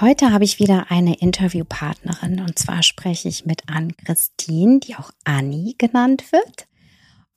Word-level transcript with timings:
Heute 0.00 0.32
habe 0.32 0.42
ich 0.42 0.58
wieder 0.58 0.90
eine 0.90 1.14
Interviewpartnerin 1.20 2.40
und 2.40 2.58
zwar 2.58 2.82
spreche 2.82 3.28
ich 3.28 3.46
mit 3.46 3.62
Ann-Christine, 3.68 4.80
die 4.80 4.96
auch 4.96 5.12
Anni 5.22 5.76
genannt 5.78 6.32
wird. 6.32 6.66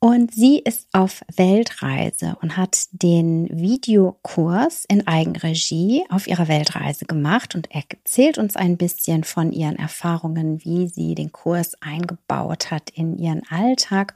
Und 0.00 0.34
sie 0.34 0.58
ist 0.58 0.88
auf 0.92 1.22
Weltreise 1.36 2.36
und 2.42 2.56
hat 2.56 2.86
den 2.90 3.48
Videokurs 3.48 4.84
in 4.88 5.06
Eigenregie 5.06 6.04
auf 6.08 6.26
ihrer 6.26 6.48
Weltreise 6.48 7.04
gemacht 7.04 7.54
und 7.54 7.70
erzählt 7.70 8.38
uns 8.38 8.56
ein 8.56 8.76
bisschen 8.76 9.22
von 9.22 9.52
ihren 9.52 9.76
Erfahrungen, 9.76 10.64
wie 10.64 10.88
sie 10.88 11.14
den 11.14 11.30
Kurs 11.30 11.80
eingebaut 11.80 12.72
hat 12.72 12.90
in 12.90 13.16
ihren 13.18 13.42
Alltag. 13.50 14.14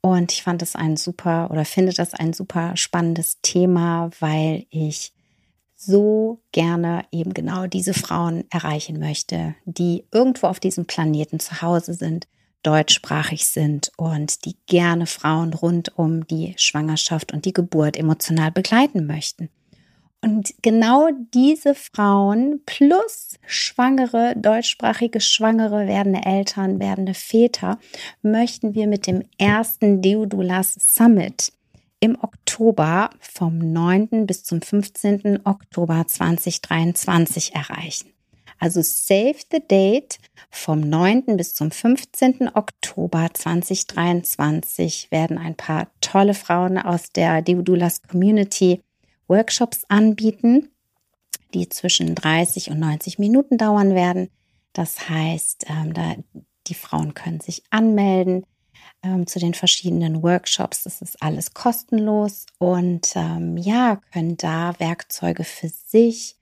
Und 0.00 0.30
ich 0.30 0.44
fand 0.44 0.62
es 0.62 0.76
ein 0.76 0.96
super 0.96 1.50
oder 1.50 1.64
finde 1.64 1.92
das 1.92 2.14
ein 2.14 2.34
super 2.34 2.76
spannendes 2.76 3.40
Thema, 3.42 4.10
weil 4.20 4.66
ich 4.70 5.12
so 5.84 6.40
gerne 6.52 7.04
eben 7.12 7.34
genau 7.34 7.66
diese 7.66 7.94
Frauen 7.94 8.44
erreichen 8.50 8.98
möchte, 8.98 9.54
die 9.64 10.04
irgendwo 10.12 10.46
auf 10.46 10.60
diesem 10.60 10.86
Planeten 10.86 11.40
zu 11.40 11.62
Hause 11.62 11.94
sind, 11.94 12.26
deutschsprachig 12.62 13.46
sind 13.46 13.92
und 13.96 14.44
die 14.44 14.56
gerne 14.66 15.06
Frauen 15.06 15.52
rund 15.52 15.96
um 15.98 16.26
die 16.26 16.54
Schwangerschaft 16.56 17.32
und 17.32 17.44
die 17.44 17.52
Geburt 17.52 17.96
emotional 17.96 18.50
begleiten 18.50 19.06
möchten. 19.06 19.50
Und 20.24 20.54
genau 20.62 21.10
diese 21.34 21.74
Frauen 21.74 22.62
plus 22.64 23.34
schwangere, 23.46 24.34
deutschsprachige 24.34 25.20
Schwangere, 25.20 25.86
werdende 25.86 26.24
Eltern, 26.24 26.80
werdende 26.80 27.12
Väter 27.12 27.78
möchten 28.22 28.74
wir 28.74 28.86
mit 28.86 29.06
dem 29.06 29.22
ersten 29.36 30.00
Deodulas 30.00 30.76
Summit 30.80 31.52
im 32.04 32.18
Oktober 32.20 33.08
vom 33.18 33.56
9. 33.56 34.26
bis 34.26 34.44
zum 34.44 34.60
15. 34.60 35.40
Oktober 35.46 36.06
2023 36.06 37.54
erreichen. 37.54 38.10
Also 38.58 38.82
save 38.82 39.36
the 39.50 39.66
date 39.66 40.18
vom 40.50 40.80
9. 40.80 41.38
bis 41.38 41.54
zum 41.54 41.70
15. 41.70 42.50
Oktober 42.54 43.28
2023 43.32 45.10
werden 45.12 45.38
ein 45.38 45.54
paar 45.54 45.88
tolle 46.02 46.34
Frauen 46.34 46.76
aus 46.76 47.08
der 47.08 47.40
Deodulas 47.40 48.02
Community 48.02 48.82
Workshops 49.26 49.84
anbieten, 49.88 50.68
die 51.54 51.70
zwischen 51.70 52.14
30 52.14 52.70
und 52.70 52.80
90 52.80 53.18
Minuten 53.18 53.56
dauern 53.56 53.94
werden. 53.94 54.28
Das 54.74 55.08
heißt, 55.08 55.64
ähm, 55.70 55.94
die 56.66 56.74
Frauen 56.74 57.14
können 57.14 57.40
sich 57.40 57.62
anmelden 57.70 58.44
ähm, 59.04 59.26
zu 59.26 59.38
den 59.38 59.54
verschiedenen 59.54 60.22
Workshops. 60.22 60.84
Das 60.84 61.02
ist 61.02 61.22
alles 61.22 61.54
kostenlos 61.54 62.46
und 62.58 63.12
ähm, 63.14 63.56
ja, 63.56 64.00
können 64.12 64.36
da 64.36 64.74
Werkzeuge 64.78 65.44
für 65.44 65.68
sich 65.68 66.36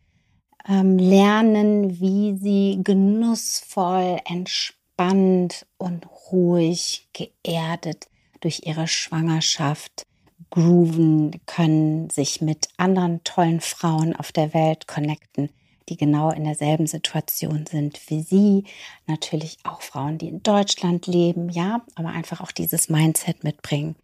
ähm, 0.68 0.98
lernen, 0.98 2.00
wie 2.00 2.36
sie 2.36 2.80
genussvoll, 2.82 4.18
entspannt 4.24 5.66
und 5.78 6.06
ruhig, 6.30 7.08
geerdet 7.12 8.08
durch 8.40 8.62
ihre 8.64 8.88
Schwangerschaft 8.88 10.06
grooven 10.50 11.40
können, 11.46 12.10
sich 12.10 12.40
mit 12.40 12.68
anderen 12.76 13.24
tollen 13.24 13.60
Frauen 13.60 14.14
auf 14.14 14.32
der 14.32 14.52
Welt 14.54 14.86
connecten 14.86 15.50
die 15.92 15.98
genau 15.98 16.30
in 16.30 16.44
derselben 16.44 16.86
Situation 16.86 17.66
sind 17.66 18.00
wie 18.08 18.22
Sie. 18.22 18.64
Natürlich 19.06 19.58
auch 19.64 19.82
Frauen, 19.82 20.16
die 20.16 20.28
in 20.28 20.42
Deutschland 20.42 21.06
leben, 21.06 21.50
ja, 21.50 21.82
aber 21.94 22.08
einfach 22.08 22.40
auch 22.40 22.52
dieses 22.52 22.88
Mindset 22.88 23.44
mitbringen. 23.44 23.94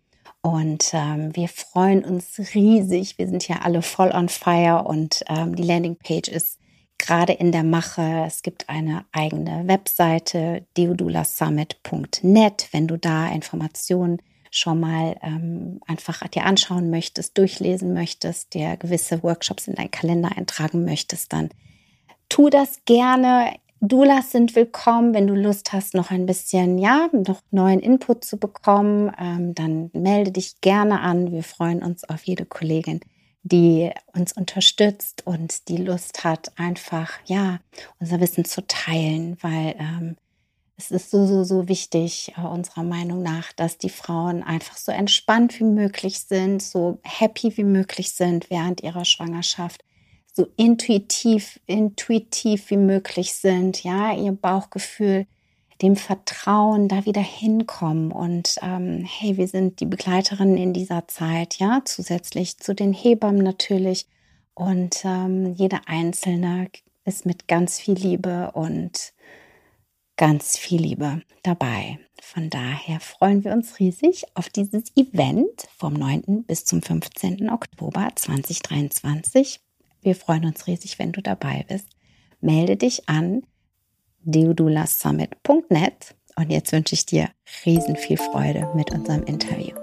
Und 0.42 0.90
ähm, 0.92 1.34
wir 1.34 1.48
freuen 1.48 2.04
uns 2.04 2.38
riesig. 2.54 3.18
Wir 3.18 3.26
sind 3.26 3.48
ja 3.48 3.60
alle 3.62 3.80
voll 3.82 4.10
on 4.10 4.28
fire 4.28 4.84
und 4.84 5.24
ähm, 5.28 5.56
die 5.56 5.62
Landingpage 5.62 6.28
ist 6.28 6.58
gerade 6.98 7.32
in 7.32 7.52
der 7.52 7.64
Mache. 7.64 8.24
Es 8.26 8.42
gibt 8.42 8.68
eine 8.68 9.06
eigene 9.12 9.66
Webseite, 9.66 10.66
deodulasummit.net. 10.76 12.68
Wenn 12.70 12.86
du 12.86 12.98
da 12.98 13.28
Informationen 13.28 14.18
schon 14.50 14.80
mal 14.80 15.16
ähm, 15.22 15.80
einfach 15.86 16.26
dir 16.28 16.44
anschauen 16.44 16.90
möchtest, 16.90 17.36
durchlesen 17.38 17.94
möchtest, 17.94 18.54
dir 18.54 18.76
gewisse 18.76 19.22
Workshops 19.22 19.68
in 19.68 19.74
deinen 19.74 19.90
Kalender 19.90 20.36
eintragen 20.36 20.84
möchtest, 20.84 21.32
dann 21.32 21.50
tu 22.28 22.50
das 22.50 22.84
gerne. 22.84 23.54
Doulas 23.80 24.32
sind 24.32 24.56
willkommen, 24.56 25.14
wenn 25.14 25.28
du 25.28 25.34
Lust 25.34 25.72
hast, 25.72 25.94
noch 25.94 26.10
ein 26.10 26.26
bisschen, 26.26 26.78
ja, 26.78 27.08
noch 27.12 27.40
neuen 27.52 27.78
Input 27.78 28.24
zu 28.24 28.36
bekommen, 28.36 29.12
ähm, 29.20 29.54
dann 29.54 29.90
melde 29.92 30.32
dich 30.32 30.60
gerne 30.60 31.00
an. 31.00 31.30
Wir 31.30 31.44
freuen 31.44 31.82
uns 31.82 32.02
auf 32.02 32.24
jede 32.24 32.44
Kollegin, 32.44 33.00
die 33.44 33.90
uns 34.14 34.32
unterstützt 34.32 35.26
und 35.26 35.68
die 35.68 35.76
Lust 35.76 36.24
hat, 36.24 36.50
einfach, 36.58 37.12
ja, 37.26 37.60
unser 38.00 38.20
Wissen 38.20 38.44
zu 38.44 38.66
teilen, 38.66 39.36
weil 39.42 39.76
ähm, 39.78 40.16
es 40.76 40.90
ist 40.90 41.10
so, 41.10 41.26
so, 41.26 41.44
so 41.44 41.68
wichtig, 41.68 42.32
äh, 42.36 42.40
unserer 42.40 42.82
Meinung 42.82 43.22
nach, 43.22 43.52
dass 43.52 43.78
die 43.78 43.90
Frauen 43.90 44.42
einfach 44.42 44.76
so 44.76 44.90
entspannt 44.90 45.58
wie 45.60 45.64
möglich 45.64 46.20
sind, 46.20 46.62
so 46.62 46.98
happy 47.04 47.56
wie 47.56 47.64
möglich 47.64 48.12
sind 48.12 48.50
während 48.50 48.82
ihrer 48.82 49.04
Schwangerschaft 49.04 49.84
so 50.38 50.46
intuitiv, 50.56 51.58
intuitiv 51.66 52.70
wie 52.70 52.76
möglich 52.76 53.34
sind, 53.34 53.82
ja, 53.82 54.14
ihr 54.14 54.30
Bauchgefühl, 54.30 55.26
dem 55.82 55.96
Vertrauen 55.96 56.86
da 56.86 57.04
wieder 57.06 57.20
hinkommen. 57.20 58.12
Und 58.12 58.54
ähm, 58.62 59.04
hey, 59.04 59.36
wir 59.36 59.48
sind 59.48 59.80
die 59.80 59.86
Begleiterinnen 59.86 60.56
in 60.56 60.72
dieser 60.72 61.08
Zeit, 61.08 61.58
ja, 61.58 61.82
zusätzlich 61.84 62.58
zu 62.58 62.72
den 62.72 62.92
Hebammen 62.92 63.42
natürlich. 63.42 64.06
Und 64.54 65.04
ähm, 65.04 65.54
jeder 65.54 65.80
Einzelne 65.86 66.68
ist 67.04 67.26
mit 67.26 67.48
ganz 67.48 67.80
viel 67.80 67.94
Liebe 67.94 68.52
und 68.52 69.12
ganz 70.16 70.56
viel 70.56 70.82
Liebe 70.82 71.22
dabei. 71.42 71.98
Von 72.22 72.48
daher 72.48 73.00
freuen 73.00 73.42
wir 73.42 73.52
uns 73.52 73.80
riesig 73.80 74.24
auf 74.34 74.48
dieses 74.50 74.94
Event 74.96 75.66
vom 75.76 75.94
9. 75.94 76.44
bis 76.44 76.64
zum 76.64 76.80
15. 76.80 77.50
Oktober 77.50 78.10
2023. 78.14 79.60
Wir 80.00 80.14
freuen 80.14 80.44
uns 80.44 80.66
riesig, 80.66 80.98
wenn 80.98 81.12
du 81.12 81.20
dabei 81.20 81.64
bist. 81.68 81.88
Melde 82.40 82.76
dich 82.76 83.08
an 83.08 83.42
deodulasummit.net 84.20 86.14
und 86.36 86.50
jetzt 86.50 86.72
wünsche 86.72 86.94
ich 86.94 87.04
dir 87.04 87.30
riesen 87.66 87.96
viel 87.96 88.16
Freude 88.16 88.68
mit 88.76 88.92
unserem 88.92 89.24
Interview. 89.24 89.74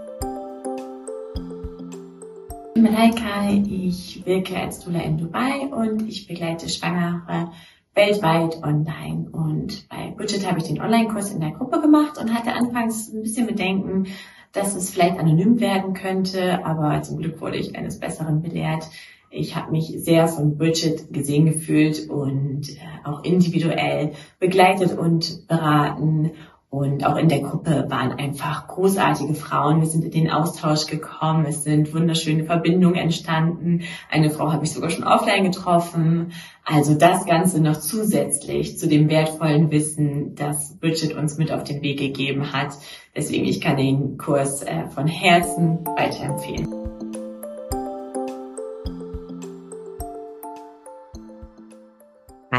Ich 2.67 2.81
bin 2.81 2.83
Malaika, 2.83 3.49
ich 3.49 4.25
wirke 4.25 4.57
als 4.57 4.79
Dula 4.79 5.01
in 5.01 5.17
Dubai 5.17 5.67
und 5.67 6.07
ich 6.07 6.27
begleite 6.27 6.69
Schwangere 6.69 7.51
weltweit 7.93 8.63
online. 8.63 9.29
Und 9.31 9.89
bei 9.89 10.11
Budget 10.11 10.47
habe 10.47 10.59
ich 10.59 10.65
den 10.65 10.81
Online-Kurs 10.81 11.31
in 11.31 11.41
der 11.41 11.51
Gruppe 11.51 11.81
gemacht 11.81 12.17
und 12.17 12.33
hatte 12.33 12.53
anfangs 12.53 13.11
ein 13.11 13.23
bisschen 13.23 13.47
Bedenken, 13.47 14.07
dass 14.53 14.75
es 14.75 14.89
vielleicht 14.89 15.17
anonym 15.17 15.59
werden 15.59 15.93
könnte, 15.93 16.65
aber 16.65 17.01
zum 17.01 17.17
Glück 17.17 17.41
wurde 17.41 17.57
ich 17.57 17.75
eines 17.75 17.99
Besseren 17.99 18.41
belehrt. 18.41 18.87
Ich 19.35 19.55
habe 19.55 19.71
mich 19.71 19.93
sehr 19.97 20.27
von 20.27 20.57
Bridget 20.57 21.11
gesehen 21.11 21.45
gefühlt 21.45 22.09
und 22.09 22.69
äh, 22.69 23.07
auch 23.07 23.23
individuell 23.23 24.13
begleitet 24.39 24.97
und 24.97 25.47
beraten. 25.47 26.31
Und 26.69 27.05
auch 27.05 27.15
in 27.15 27.29
der 27.29 27.39
Gruppe 27.39 27.85
waren 27.89 28.13
einfach 28.13 28.67
großartige 28.67 29.33
Frauen. 29.33 29.79
Wir 29.79 29.87
sind 29.87 30.03
in 30.03 30.11
den 30.11 30.29
Austausch 30.29 30.87
gekommen. 30.87 31.45
Es 31.45 31.63
sind 31.63 31.93
wunderschöne 31.93 32.45
Verbindungen 32.45 32.97
entstanden. 32.97 33.83
Eine 34.09 34.29
Frau 34.29 34.51
habe 34.51 34.65
ich 34.65 34.71
sogar 34.71 34.89
schon 34.89 35.05
offline 35.05 35.45
getroffen. 35.45 36.33
Also 36.65 36.95
das 36.95 37.25
Ganze 37.25 37.61
noch 37.61 37.79
zusätzlich 37.79 38.77
zu 38.77 38.87
dem 38.87 39.09
wertvollen 39.09 39.71
Wissen, 39.71 40.35
das 40.35 40.77
Bridget 40.79 41.15
uns 41.15 41.37
mit 41.37 41.51
auf 41.51 41.63
den 41.63 41.81
Weg 41.81 41.99
gegeben 41.99 42.51
hat. 42.51 42.73
Deswegen, 43.15 43.45
ich 43.45 43.61
kann 43.61 43.77
den 43.77 44.17
Kurs 44.17 44.61
äh, 44.61 44.87
von 44.89 45.07
Herzen 45.07 45.79
weiterempfehlen. 45.95 46.94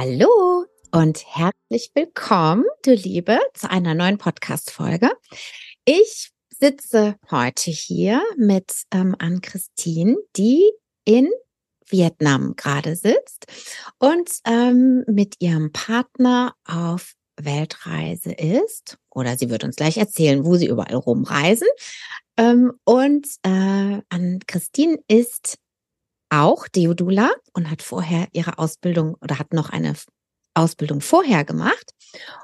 Hallo 0.09 0.67
und 0.93 1.27
herzlich 1.27 1.91
willkommen, 1.95 2.65
du 2.85 2.93
Liebe, 2.93 3.41
zu 3.55 3.69
einer 3.69 3.93
neuen 3.93 4.19
Podcast-Folge. 4.19 5.11
Ich 5.85 6.31
sitze 6.49 7.17
heute 7.29 7.73
hier 7.73 8.23
mit 8.37 8.73
ähm, 8.93 9.17
Ann-Christine, 9.19 10.15
die 10.37 10.71
in 11.05 11.29
Vietnam 11.89 12.55
gerade 12.55 12.95
sitzt 12.95 13.47
und 13.99 14.31
ähm, 14.47 15.03
mit 15.09 15.41
ihrem 15.41 15.73
Partner 15.73 16.55
auf 16.65 17.15
Weltreise 17.37 18.31
ist. 18.31 18.99
Oder 19.11 19.37
sie 19.37 19.51
wird 19.51 19.65
uns 19.65 19.75
gleich 19.75 19.97
erzählen, 19.97 20.45
wo 20.45 20.55
sie 20.55 20.69
überall 20.69 20.95
rumreisen. 20.95 21.67
Ähm, 22.37 22.75
und 22.85 23.27
äh, 23.43 24.03
Ann-Christine 24.09 24.99
ist 25.09 25.59
auch 26.31 26.69
Deodula 26.69 27.31
und 27.53 27.71
hat 27.71 27.83
vorher 27.83 28.29
ihre 28.33 28.59
Ausbildung 28.59 29.17
oder 29.21 29.39
hat 29.39 29.53
noch 29.53 29.71
eine 29.71 29.95
Ausbildung 30.55 31.01
vorher 31.01 31.45
gemacht 31.45 31.93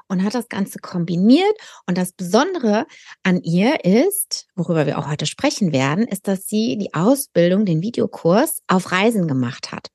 und 0.07 0.23
hat 0.23 0.35
das 0.35 0.47
Ganze 0.47 0.79
kombiniert. 0.79 1.55
Und 1.87 1.97
das 1.97 2.11
Besondere 2.11 2.85
an 3.23 3.41
ihr 3.41 3.83
ist, 3.83 4.47
worüber 4.55 4.85
wir 4.85 4.99
auch 4.99 5.07
heute 5.07 5.25
sprechen 5.25 5.73
werden, 5.73 6.07
ist, 6.07 6.27
dass 6.27 6.47
sie 6.47 6.77
die 6.77 6.93
Ausbildung, 6.93 7.65
den 7.65 7.81
Videokurs 7.81 8.59
auf 8.67 8.91
Reisen 8.91 9.27
gemacht 9.27 9.71
hat. 9.71 9.87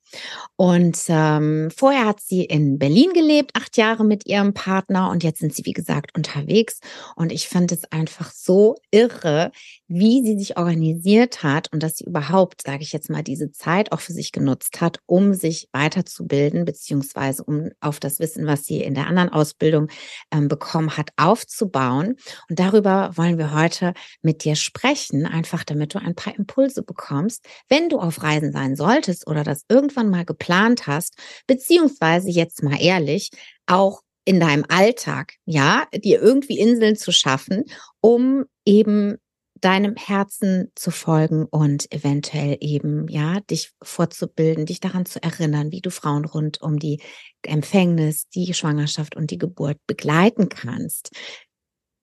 Und 0.56 0.98
ähm, 1.08 1.70
vorher 1.74 2.06
hat 2.06 2.20
sie 2.20 2.44
in 2.44 2.78
Berlin 2.78 3.12
gelebt, 3.12 3.52
acht 3.54 3.76
Jahre 3.76 4.04
mit 4.04 4.26
ihrem 4.26 4.54
Partner 4.54 5.10
und 5.10 5.22
jetzt 5.22 5.38
sind 5.38 5.54
sie, 5.54 5.64
wie 5.66 5.72
gesagt, 5.72 6.16
unterwegs. 6.16 6.80
Und 7.16 7.32
ich 7.32 7.48
fand 7.48 7.70
es 7.72 7.84
einfach 7.92 8.32
so 8.32 8.76
irre, 8.90 9.52
wie 9.86 10.22
sie 10.22 10.38
sich 10.38 10.56
organisiert 10.56 11.42
hat 11.42 11.72
und 11.72 11.82
dass 11.82 11.96
sie 11.96 12.04
überhaupt, 12.04 12.62
sage 12.62 12.82
ich 12.82 12.92
jetzt 12.92 13.08
mal, 13.08 13.22
diese 13.22 13.52
Zeit 13.52 13.92
auch 13.92 14.00
für 14.00 14.12
sich 14.12 14.32
genutzt 14.32 14.80
hat, 14.80 14.98
um 15.06 15.32
sich 15.34 15.68
weiterzubilden, 15.72 16.64
beziehungsweise 16.64 17.44
um 17.44 17.70
auf 17.80 18.00
das 18.00 18.18
Wissen, 18.18 18.46
was 18.46 18.64
sie 18.64 18.82
in 18.82 18.94
der 18.94 19.06
anderen 19.06 19.30
Ausbildung 19.30 19.88
ähm, 20.32 20.48
bekommen 20.48 20.96
hat, 20.96 21.10
aufzubauen. 21.16 22.16
Und 22.48 22.58
darüber 22.58 23.12
wollen 23.14 23.38
wir 23.38 23.54
heute 23.54 23.94
mit 24.22 24.44
dir 24.44 24.56
sprechen, 24.56 25.26
einfach 25.26 25.64
damit 25.64 25.94
du 25.94 25.98
ein 26.00 26.14
paar 26.14 26.36
Impulse 26.36 26.82
bekommst, 26.82 27.46
wenn 27.68 27.88
du 27.88 27.98
auf 27.98 28.22
Reisen 28.22 28.52
sein 28.52 28.76
solltest 28.76 29.26
oder 29.26 29.44
das 29.44 29.64
irgendwann 29.98 30.10
mal 30.10 30.24
geplant 30.24 30.86
hast, 30.86 31.16
beziehungsweise 31.46 32.30
jetzt 32.30 32.62
mal 32.62 32.80
ehrlich, 32.80 33.30
auch 33.66 34.02
in 34.24 34.40
deinem 34.40 34.64
Alltag, 34.68 35.34
ja, 35.44 35.86
dir 35.92 36.20
irgendwie 36.20 36.58
Inseln 36.58 36.96
zu 36.96 37.12
schaffen, 37.12 37.64
um 38.00 38.44
eben 38.64 39.16
deinem 39.60 39.96
Herzen 39.96 40.70
zu 40.76 40.92
folgen 40.92 41.46
und 41.46 41.90
eventuell 41.90 42.58
eben, 42.60 43.08
ja, 43.08 43.40
dich 43.40 43.72
vorzubilden, 43.82 44.66
dich 44.66 44.78
daran 44.78 45.04
zu 45.04 45.20
erinnern, 45.20 45.72
wie 45.72 45.80
du 45.80 45.90
Frauen 45.90 46.24
rund 46.24 46.60
um 46.62 46.78
die 46.78 47.00
Empfängnis, 47.42 48.28
die 48.28 48.54
Schwangerschaft 48.54 49.16
und 49.16 49.32
die 49.32 49.38
Geburt 49.38 49.78
begleiten 49.88 50.48
kannst. 50.48 51.10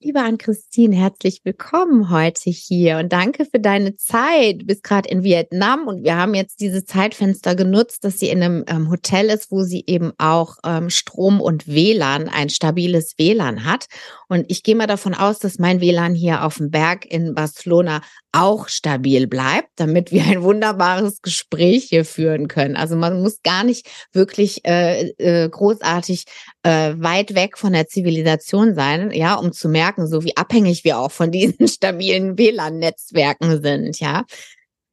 Liebe 0.01 0.19
Ann-Christine, 0.19 0.93
herzlich 0.93 1.39
willkommen 1.45 2.09
heute 2.09 2.49
hier 2.49 2.97
und 2.97 3.13
danke 3.13 3.45
für 3.45 3.61
deine 3.61 3.95
Zeit. 3.95 4.61
Du 4.61 4.65
bist 4.65 4.83
gerade 4.83 5.07
in 5.07 5.23
Vietnam 5.23 5.87
und 5.87 6.03
wir 6.03 6.17
haben 6.17 6.33
jetzt 6.33 6.59
dieses 6.59 6.83
Zeitfenster 6.83 7.55
genutzt, 7.55 8.03
dass 8.03 8.19
sie 8.19 8.27
in 8.27 8.43
einem 8.43 8.65
ähm, 8.67 8.89
Hotel 8.89 9.29
ist, 9.29 9.51
wo 9.51 9.63
sie 9.63 9.85
eben 9.87 10.11
auch 10.17 10.57
ähm, 10.65 10.89
Strom 10.89 11.39
und 11.39 11.67
WLAN, 11.67 12.27
ein 12.27 12.49
stabiles 12.49 13.13
WLAN 13.17 13.63
hat. 13.63 13.85
Und 14.27 14.45
ich 14.49 14.63
gehe 14.63 14.75
mal 14.75 14.87
davon 14.87 15.13
aus, 15.13 15.39
dass 15.39 15.59
mein 15.59 15.81
WLAN 15.81 16.15
hier 16.15 16.43
auf 16.43 16.57
dem 16.57 16.71
Berg 16.71 17.05
in 17.05 17.33
Barcelona 17.33 18.01
auch 18.31 18.67
stabil 18.67 19.27
bleibt, 19.27 19.69
damit 19.77 20.11
wir 20.11 20.23
ein 20.25 20.43
wunderbares 20.43 21.21
Gespräch 21.21 21.85
hier 21.89 22.03
führen 22.05 22.47
können. 22.47 22.75
Also 22.75 22.95
man 22.95 23.21
muss 23.21 23.41
gar 23.43 23.63
nicht 23.63 23.87
wirklich 24.11 24.65
äh, 24.65 25.09
äh, 25.17 25.49
großartig 25.49 26.25
äh, 26.63 26.93
weit 26.97 27.33
weg 27.35 27.57
von 27.57 27.73
der 27.73 27.87
Zivilisation 27.87 28.75
sein, 28.75 29.11
ja, 29.11 29.35
um 29.35 29.53
zu 29.53 29.69
merken, 29.69 30.07
so 30.07 30.23
wie 30.23 30.35
abhängig 30.35 30.83
wir 30.83 30.99
auch 30.99 31.11
von 31.11 31.31
diesen 31.31 31.67
stabilen 31.69 32.37
WLAN-Netzwerken 32.37 33.61
sind, 33.61 33.99
ja. 33.99 34.25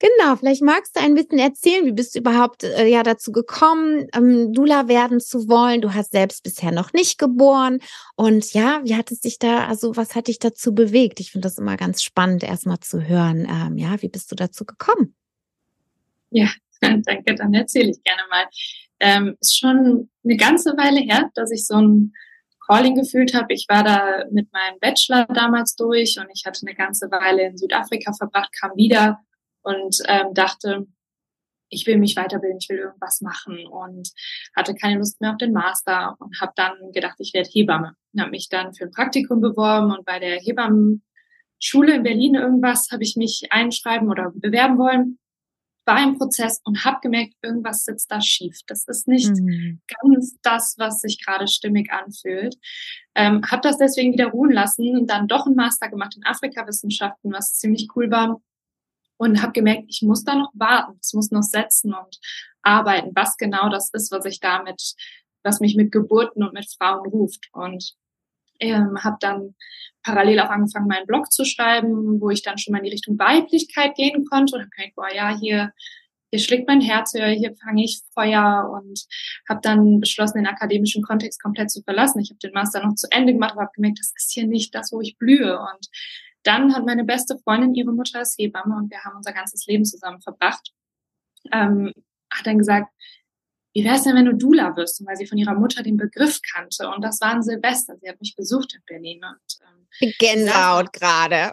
Genau, 0.02 0.34
vielleicht 0.34 0.62
magst 0.62 0.96
du 0.96 1.00
ein 1.00 1.14
bisschen 1.14 1.38
erzählen, 1.38 1.86
wie 1.86 1.92
bist 1.92 2.16
du 2.16 2.18
überhaupt 2.18 2.64
äh, 2.64 2.88
ja 2.88 3.04
dazu 3.04 3.30
gekommen, 3.30 4.08
ähm, 4.12 4.52
Dula 4.52 4.88
werden 4.88 5.20
zu 5.20 5.48
wollen? 5.48 5.80
Du 5.80 5.94
hast 5.94 6.10
selbst 6.10 6.42
bisher 6.42 6.72
noch 6.72 6.92
nicht 6.92 7.18
geboren 7.18 7.78
und 8.16 8.52
ja, 8.52 8.80
wie 8.82 8.96
hat 8.96 9.12
es 9.12 9.20
dich 9.20 9.38
da, 9.38 9.68
also 9.68 9.96
was 9.96 10.16
hat 10.16 10.26
dich 10.26 10.40
dazu 10.40 10.74
bewegt? 10.74 11.20
Ich 11.20 11.30
finde 11.30 11.46
das 11.46 11.56
immer 11.56 11.76
ganz 11.76 12.02
spannend, 12.02 12.42
erstmal 12.42 12.80
zu 12.80 13.06
hören. 13.06 13.46
Ähm, 13.48 13.78
ja, 13.78 14.02
wie 14.02 14.08
bist 14.08 14.32
du 14.32 14.34
dazu 14.34 14.64
gekommen? 14.64 15.14
Ja, 16.30 16.48
danke, 16.80 17.36
dann 17.36 17.54
erzähle 17.54 17.90
ich 17.90 18.02
gerne 18.02 18.22
mal. 18.28 18.46
Ähm, 18.98 19.36
ist 19.38 19.56
schon 19.56 20.10
eine 20.24 20.36
ganze 20.36 20.70
Weile 20.70 20.98
her, 20.98 21.30
dass 21.36 21.52
ich 21.52 21.64
so 21.64 21.76
ein 21.76 22.12
Calling 22.66 22.96
gefühlt 22.96 23.34
habe. 23.34 23.54
Ich 23.54 23.66
war 23.68 23.84
da 23.84 24.24
mit 24.32 24.52
meinem 24.52 24.80
Bachelor 24.80 25.26
damals 25.26 25.76
durch 25.76 26.18
und 26.18 26.26
ich 26.34 26.42
hatte 26.44 26.66
eine 26.66 26.74
ganze 26.74 27.08
Weile 27.12 27.46
in 27.46 27.56
Südafrika 27.56 28.12
verbracht, 28.14 28.50
kam 28.58 28.72
wieder 28.74 29.20
und 29.62 29.96
ähm, 30.06 30.34
dachte, 30.34 30.86
ich 31.72 31.86
will 31.86 31.96
mich 31.96 32.16
weiterbilden, 32.16 32.58
ich 32.60 32.68
will 32.68 32.78
irgendwas 32.78 33.20
machen 33.22 33.66
und 33.66 34.10
hatte 34.54 34.74
keine 34.74 34.98
Lust 34.98 35.20
mehr 35.20 35.32
auf 35.32 35.38
den 35.38 35.52
Master 35.52 36.16
und 36.20 36.40
habe 36.40 36.52
dann 36.54 36.92
gedacht, 36.92 37.16
ich 37.18 37.32
werde 37.34 37.48
Hebamme. 37.50 37.94
Habe 38.18 38.30
mich 38.30 38.48
dann 38.48 38.74
für 38.74 38.84
ein 38.84 38.90
Praktikum 38.90 39.40
beworben 39.40 39.90
und 39.90 40.04
bei 40.04 40.18
der 40.18 40.38
Hebammenschule 40.38 41.94
in 41.94 42.02
Berlin 42.02 42.34
irgendwas 42.34 42.88
habe 42.92 43.02
ich 43.02 43.16
mich 43.16 43.48
einschreiben 43.50 44.10
oder 44.10 44.30
bewerben 44.34 44.78
wollen. 44.78 45.18
War 45.84 46.00
im 46.00 46.16
Prozess 46.16 46.60
und 46.62 46.84
habe 46.84 47.00
gemerkt, 47.02 47.34
irgendwas 47.42 47.84
sitzt 47.84 48.12
da 48.12 48.20
schief. 48.20 48.58
Das 48.68 48.86
ist 48.86 49.08
nicht 49.08 49.30
mhm. 49.30 49.80
ganz 50.00 50.36
das, 50.42 50.76
was 50.78 51.00
sich 51.00 51.24
gerade 51.24 51.48
stimmig 51.48 51.90
anfühlt. 51.90 52.54
Ähm, 53.16 53.42
habe 53.50 53.62
das 53.62 53.78
deswegen 53.78 54.12
wieder 54.12 54.26
ruhen 54.26 54.52
lassen, 54.52 55.06
dann 55.06 55.26
doch 55.26 55.46
einen 55.46 55.56
Master 55.56 55.88
gemacht 55.88 56.14
in 56.16 56.24
Afrikawissenschaften, 56.24 57.32
was 57.32 57.54
ziemlich 57.54 57.88
cool 57.96 58.10
war 58.10 58.40
und 59.22 59.40
habe 59.40 59.52
gemerkt, 59.52 59.84
ich 59.88 60.02
muss 60.02 60.24
da 60.24 60.34
noch 60.34 60.50
warten, 60.54 60.98
es 61.00 61.12
muss 61.12 61.30
noch 61.30 61.42
setzen 61.44 61.94
und 61.94 62.18
arbeiten, 62.62 63.12
was 63.14 63.36
genau 63.36 63.68
das 63.68 63.90
ist, 63.92 64.10
was 64.10 64.24
ich 64.24 64.40
damit, 64.40 64.94
was 65.44 65.60
mich 65.60 65.76
mit 65.76 65.92
Geburten 65.92 66.42
und 66.42 66.54
mit 66.54 66.66
Frauen 66.76 67.08
ruft. 67.08 67.48
Und 67.52 67.94
ähm, 68.58 68.98
habe 69.02 69.18
dann 69.20 69.54
parallel 70.02 70.40
auch 70.40 70.50
angefangen, 70.50 70.88
meinen 70.88 71.06
Blog 71.06 71.30
zu 71.30 71.44
schreiben, 71.44 72.20
wo 72.20 72.30
ich 72.30 72.42
dann 72.42 72.58
schon 72.58 72.72
mal 72.72 72.78
in 72.78 72.84
die 72.84 72.90
Richtung 72.90 73.16
Weiblichkeit 73.16 73.94
gehen 73.94 74.24
konnte 74.24 74.56
und 74.56 74.62
habe 74.62 74.70
gedacht, 74.70 74.94
boah, 74.96 75.14
ja, 75.14 75.38
hier 75.38 75.72
hier 76.32 76.40
schlägt 76.40 76.66
mein 76.66 76.80
Herz 76.80 77.12
höher, 77.12 77.28
hier 77.28 77.54
fange 77.62 77.84
ich 77.84 78.00
Feuer 78.14 78.70
und 78.72 79.04
habe 79.46 79.60
dann 79.62 80.00
beschlossen, 80.00 80.38
den 80.38 80.46
akademischen 80.46 81.02
Kontext 81.02 81.42
komplett 81.42 81.70
zu 81.70 81.82
verlassen. 81.82 82.20
Ich 82.20 82.30
habe 82.30 82.38
den 82.38 82.54
Master 82.54 82.82
noch 82.82 82.94
zu 82.94 83.06
Ende 83.10 83.34
gemacht, 83.34 83.52
aber 83.52 83.62
habe 83.62 83.72
gemerkt, 83.74 83.98
das 84.00 84.14
ist 84.16 84.32
hier 84.32 84.46
nicht 84.46 84.74
das, 84.74 84.92
wo 84.92 85.02
ich 85.02 85.18
blühe. 85.18 85.58
Und 85.58 85.88
dann 86.42 86.74
hat 86.74 86.84
meine 86.84 87.04
beste 87.04 87.38
Freundin, 87.38 87.74
ihre 87.74 87.92
Mutter 87.92 88.20
als 88.20 88.36
Hebamme 88.38 88.76
und 88.76 88.90
wir 88.90 89.02
haben 89.04 89.16
unser 89.16 89.32
ganzes 89.32 89.66
Leben 89.66 89.84
zusammen 89.84 90.20
verbracht, 90.20 90.72
ähm, 91.52 91.92
hat 92.30 92.46
dann 92.46 92.58
gesagt, 92.58 92.92
wie 93.74 93.84
wäre 93.84 93.96
es 93.96 94.02
denn, 94.02 94.14
wenn 94.16 94.26
du 94.26 94.34
Dula 94.34 94.76
wirst? 94.76 95.00
Und 95.00 95.06
weil 95.06 95.16
sie 95.16 95.26
von 95.26 95.38
ihrer 95.38 95.54
Mutter 95.54 95.82
den 95.82 95.96
Begriff 95.96 96.40
kannte. 96.52 96.88
Und 96.90 97.02
das 97.02 97.20
war 97.20 97.34
ein 97.34 97.42
Silvester. 97.42 97.96
Sie 98.00 98.08
hat 98.08 98.20
mich 98.20 98.36
besucht 98.36 98.74
in 98.74 98.82
Berlin. 98.86 99.22
Und, 99.24 100.08
ähm, 100.08 100.12
Gänsehaut 100.18 100.92
gerade. 100.92 101.52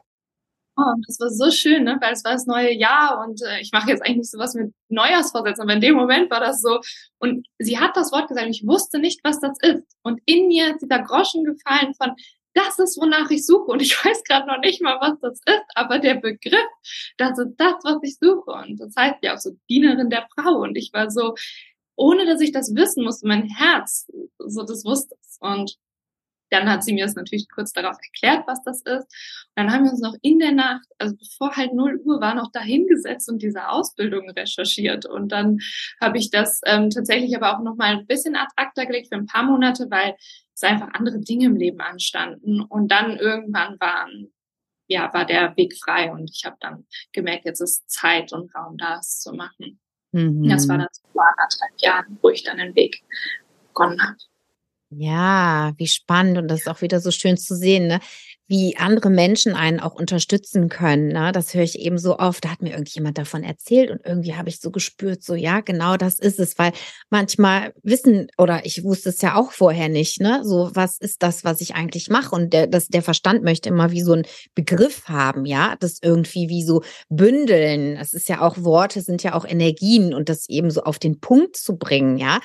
Oh, 0.76 0.94
und 0.94 1.06
das 1.08 1.20
war 1.20 1.30
so 1.30 1.52
schön, 1.52 1.84
ne? 1.84 1.98
weil 2.00 2.14
es 2.14 2.24
war 2.24 2.32
das 2.34 2.46
neue 2.46 2.74
Jahr 2.74 3.26
und 3.26 3.42
äh, 3.42 3.60
ich 3.60 3.72
mache 3.74 3.90
jetzt 3.90 4.02
eigentlich 4.02 4.18
nicht 4.18 4.32
sowas 4.32 4.54
mit 4.54 4.74
Neujahrsvorsätzen, 4.88 5.64
aber 5.64 5.74
in 5.74 5.82
dem 5.82 5.96
Moment 5.96 6.32
war 6.32 6.40
das 6.40 6.62
so. 6.62 6.80
Und 7.18 7.46
sie 7.58 7.80
hat 7.80 7.98
das 7.98 8.14
Wort 8.14 8.30
gesagt 8.30 8.46
und 8.46 8.54
ich 8.54 8.66
wusste 8.66 8.98
nicht, 9.00 9.20
was 9.26 9.42
das 9.42 9.58
ist. 9.62 9.84
Und 10.04 10.22
in 10.26 10.48
mir 10.48 10.72
ist 10.72 10.82
dieser 10.82 11.02
Groschen 11.02 11.44
gefallen 11.44 11.94
von, 11.96 12.14
das 12.54 12.80
ist, 12.80 13.00
wonach 13.00 13.30
ich 13.30 13.46
suche. 13.46 13.72
Und 13.72 13.82
ich 13.82 13.94
weiß 14.06 14.24
gerade 14.24 14.48
noch 14.48 14.60
nicht 14.60 14.82
mal, 14.82 15.00
was 15.02 15.20
das 15.22 15.40
ist, 15.46 15.66
aber 15.76 16.00
der 16.00 16.16
Begriff, 16.16 16.68
das 17.18 17.38
ist 17.38 17.56
das, 17.58 17.76
was 17.84 17.98
ich 18.04 18.18
suche. 18.18 18.52
Und 18.52 18.80
das 18.80 18.94
heißt 18.98 19.18
ja 19.22 19.36
auch 19.36 19.40
so 19.40 19.52
Dienerin 19.70 20.10
der 20.10 20.28
Frau. 20.36 20.62
Und 20.62 20.76
ich 20.76 20.92
war 20.94 21.10
so, 21.10 21.36
ohne 21.96 22.26
dass 22.26 22.42
ich 22.42 22.52
das 22.52 22.74
wissen 22.76 23.04
musste, 23.04 23.28
mein 23.28 23.44
Herz, 23.44 24.12
so 24.40 24.64
das 24.64 24.86
wusste 24.86 25.16
es. 25.22 25.38
Und 25.42 25.78
dann 26.50 26.70
hat 26.70 26.84
sie 26.84 26.94
mir 26.94 27.06
das 27.06 27.16
natürlich 27.16 27.48
kurz 27.50 27.74
darauf 27.74 27.98
erklärt, 28.02 28.46
was 28.48 28.64
das 28.64 28.82
ist. 28.82 29.06
Und 29.06 29.56
dann 29.56 29.72
haben 29.72 29.84
wir 29.84 29.92
uns 29.92 30.02
noch 30.02 30.16
in 30.22 30.40
der 30.40 30.52
Nacht, 30.52 30.88
also 30.98 31.16
bevor 31.16 31.56
halt 31.56 31.74
0 31.74 32.02
Uhr 32.04 32.22
war, 32.22 32.36
noch 32.36 32.52
dahingesetzt 32.52 33.30
und 33.30 33.42
diese 33.42 33.70
Ausbildung 33.70 34.30
recherchiert. 34.32 35.06
Und 35.06 35.32
dann 35.32 35.60
habe 36.02 36.18
ich 36.18 36.30
das 36.32 36.62
ähm, 36.66 36.90
tatsächlich 36.90 37.36
aber 37.36 37.56
auch 37.56 37.64
noch 37.64 37.76
mal 37.76 37.98
ein 37.98 38.08
bisschen 38.08 38.36
ad 38.36 38.52
acta 38.56 38.86
gelegt 38.86 39.10
für 39.10 39.16
ein 39.16 39.28
paar 39.28 39.44
Monate, 39.44 39.88
weil 39.90 40.16
es 40.54 40.64
einfach 40.64 40.90
andere 40.94 41.20
Dinge 41.20 41.46
im 41.46 41.56
Leben 41.56 41.82
anstanden. 41.82 42.62
Und 42.62 42.92
dann 42.92 43.18
irgendwann 43.18 43.80
waren 43.80 44.32
ja, 44.90 45.14
war 45.14 45.26
der 45.26 45.56
Weg 45.56 45.78
frei 45.78 46.12
und 46.12 46.32
ich 46.36 46.44
habe 46.46 46.58
dann 46.60 46.86
gemerkt, 47.14 47.46
jetzt 47.46 47.62
ist 47.62 47.90
Zeit 47.90 48.34
und 48.34 48.54
Raum, 48.56 48.76
das 48.76 49.20
zu 49.22 49.32
machen. 49.34 49.80
Mhm. 50.12 50.50
Das 50.50 50.68
war 50.68 50.80
dann 50.80 50.88
vor 51.14 51.24
anderthalb 51.38 51.80
Jahren, 51.80 52.18
wo 52.22 52.30
ich 52.30 52.44
dann 52.44 52.58
den 52.58 52.76
Weg 52.76 53.04
begonnen 53.68 54.02
habe. 54.02 54.18
Ja, 54.92 55.74
wie 55.78 55.88
spannend 55.88 56.40
und 56.40 56.48
das 56.48 56.62
ist 56.62 56.68
auch 56.68 56.82
wieder 56.82 57.00
so 57.00 57.12
schön 57.12 57.38
zu 57.38 57.56
sehen, 57.56 57.86
ne? 57.88 58.00
wie 58.48 58.76
andere 58.78 59.12
Menschen 59.12 59.54
einen 59.54 59.80
auch 59.80 59.94
unterstützen 59.94 60.68
können. 60.68 61.10
Ne? 61.10 61.32
Das 61.32 61.54
höre 61.54 61.62
ich 61.62 61.78
eben 61.78 62.00
so 62.00 62.18
oft. 62.18 62.44
Da 62.44 62.50
hat 62.50 62.64
mir 62.64 62.72
irgendjemand 62.72 63.20
davon 63.20 63.44
erzählt 63.44 63.92
und 63.92 64.02
irgendwie 64.04 64.34
habe 64.34 64.50
ich 64.50 64.60
so 64.60 64.72
gespürt, 64.72 65.24
so 65.24 65.36
ja, 65.36 65.60
genau 65.62 65.98
das 65.98 66.18
ist 66.18 66.40
es, 66.40 66.58
weil 66.58 66.72
manchmal 67.12 67.72
wissen 67.84 68.30
oder 68.40 68.66
ich 68.66 68.84
wusste 68.84 69.10
es 69.10 69.22
ja 69.22 69.36
auch 69.36 69.52
vorher 69.52 69.90
nicht, 69.90 70.20
ne? 70.20 70.42
So 70.44 70.72
was 70.74 70.98
ist 70.98 71.22
das, 71.22 71.44
was 71.44 71.62
ich 71.62 71.76
eigentlich 71.76 72.10
mache 72.10 72.34
und 72.34 72.52
der, 72.52 72.66
das, 72.66 72.88
der 72.88 73.04
Verstand 73.04 73.44
möchte 73.44 73.70
immer 73.70 73.92
wie 73.92 74.02
so 74.02 74.14
ein 74.14 74.26
Begriff 74.56 75.04
haben, 75.06 75.46
ja, 75.46 75.76
das 75.80 76.00
irgendwie 76.02 76.50
wie 76.50 76.64
so 76.64 76.82
bündeln. 77.10 77.96
Das 77.96 78.14
ist 78.14 78.28
ja 78.28 78.42
auch 78.42 78.64
Worte, 78.64 79.02
sind 79.02 79.22
ja 79.22 79.36
auch 79.36 79.46
Energien 79.46 80.16
und 80.16 80.28
das 80.30 80.50
eben 80.50 80.72
so 80.72 80.82
auf 80.82 80.98
den 80.98 81.20
Punkt 81.20 81.56
zu 81.56 81.78
bringen, 81.78 82.18
ja 82.18 82.40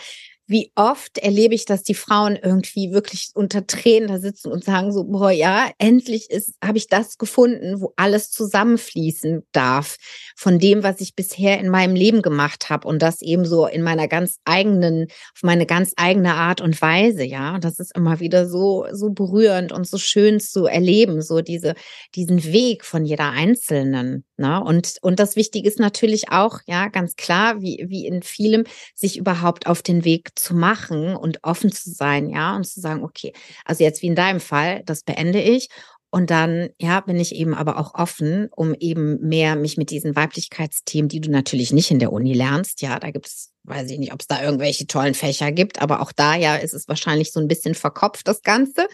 wie 0.46 0.70
oft 0.74 1.18
erlebe 1.18 1.54
ich, 1.54 1.64
dass 1.64 1.82
die 1.82 1.94
Frauen 1.94 2.36
irgendwie 2.36 2.92
wirklich 2.92 3.30
unter 3.34 3.66
Tränen 3.66 4.08
da 4.08 4.18
sitzen 4.18 4.52
und 4.52 4.62
sagen 4.62 4.92
so, 4.92 5.04
boah, 5.04 5.30
ja, 5.30 5.70
endlich 5.78 6.30
ist, 6.30 6.54
habe 6.62 6.76
ich 6.76 6.88
das 6.88 7.16
gefunden, 7.16 7.80
wo 7.80 7.92
alles 7.96 8.30
zusammenfließen 8.30 9.46
darf 9.52 9.96
von 10.36 10.58
dem, 10.58 10.82
was 10.82 11.00
ich 11.00 11.14
bisher 11.14 11.58
in 11.60 11.70
meinem 11.70 11.94
Leben 11.94 12.20
gemacht 12.20 12.68
habe 12.68 12.86
und 12.86 13.00
das 13.00 13.22
eben 13.22 13.46
so 13.46 13.66
in 13.66 13.82
meiner 13.82 14.06
ganz 14.06 14.38
eigenen, 14.44 15.06
auf 15.34 15.42
meine 15.42 15.64
ganz 15.64 15.92
eigene 15.96 16.34
Art 16.34 16.60
und 16.60 16.80
Weise, 16.82 17.24
ja. 17.24 17.54
Und 17.54 17.64
das 17.64 17.78
ist 17.78 17.96
immer 17.96 18.20
wieder 18.20 18.46
so, 18.46 18.86
so 18.92 19.10
berührend 19.10 19.72
und 19.72 19.86
so 19.86 19.96
schön 19.96 20.40
zu 20.40 20.66
erleben, 20.66 21.22
so 21.22 21.40
diese, 21.40 21.74
diesen 22.14 22.44
Weg 22.44 22.84
von 22.84 23.06
jeder 23.06 23.30
Einzelnen. 23.30 24.24
Ne? 24.36 24.62
Und, 24.62 24.98
und 25.02 25.18
das 25.18 25.36
Wichtige 25.36 25.68
ist 25.68 25.78
natürlich 25.78 26.30
auch, 26.30 26.60
ja, 26.66 26.88
ganz 26.88 27.16
klar, 27.16 27.60
wie, 27.60 27.84
wie 27.88 28.06
in 28.06 28.22
vielem, 28.22 28.64
sich 28.94 29.16
überhaupt 29.16 29.66
auf 29.66 29.82
den 29.82 30.04
Weg 30.04 30.30
zu 30.34 30.54
machen 30.54 31.14
und 31.14 31.38
offen 31.42 31.70
zu 31.70 31.90
sein, 31.90 32.28
ja, 32.28 32.56
und 32.56 32.64
zu 32.64 32.80
sagen, 32.80 33.04
okay, 33.04 33.32
also 33.64 33.84
jetzt 33.84 34.02
wie 34.02 34.08
in 34.08 34.16
deinem 34.16 34.40
Fall, 34.40 34.82
das 34.84 35.02
beende 35.02 35.40
ich. 35.40 35.68
Und 36.10 36.30
dann, 36.30 36.68
ja, 36.78 37.00
bin 37.00 37.18
ich 37.18 37.34
eben 37.34 37.54
aber 37.54 37.76
auch 37.76 37.94
offen, 37.94 38.48
um 38.54 38.72
eben 38.74 39.18
mehr 39.20 39.56
mich 39.56 39.76
mit 39.76 39.90
diesen 39.90 40.14
Weiblichkeitsthemen, 40.14 41.08
die 41.08 41.20
du 41.20 41.28
natürlich 41.28 41.72
nicht 41.72 41.90
in 41.90 41.98
der 41.98 42.12
Uni 42.12 42.32
lernst, 42.34 42.82
ja, 42.82 43.00
da 43.00 43.10
gibt 43.10 43.26
es, 43.26 43.50
weiß 43.64 43.90
ich 43.90 43.98
nicht, 43.98 44.12
ob 44.12 44.20
es 44.20 44.28
da 44.28 44.40
irgendwelche 44.40 44.86
tollen 44.86 45.14
Fächer 45.14 45.50
gibt, 45.50 45.82
aber 45.82 46.00
auch 46.00 46.12
da 46.12 46.36
ja 46.36 46.54
ist 46.54 46.72
es 46.72 46.86
wahrscheinlich 46.86 47.32
so 47.32 47.40
ein 47.40 47.48
bisschen 47.48 47.74
verkopft, 47.74 48.28
das 48.28 48.42
Ganze 48.42 48.86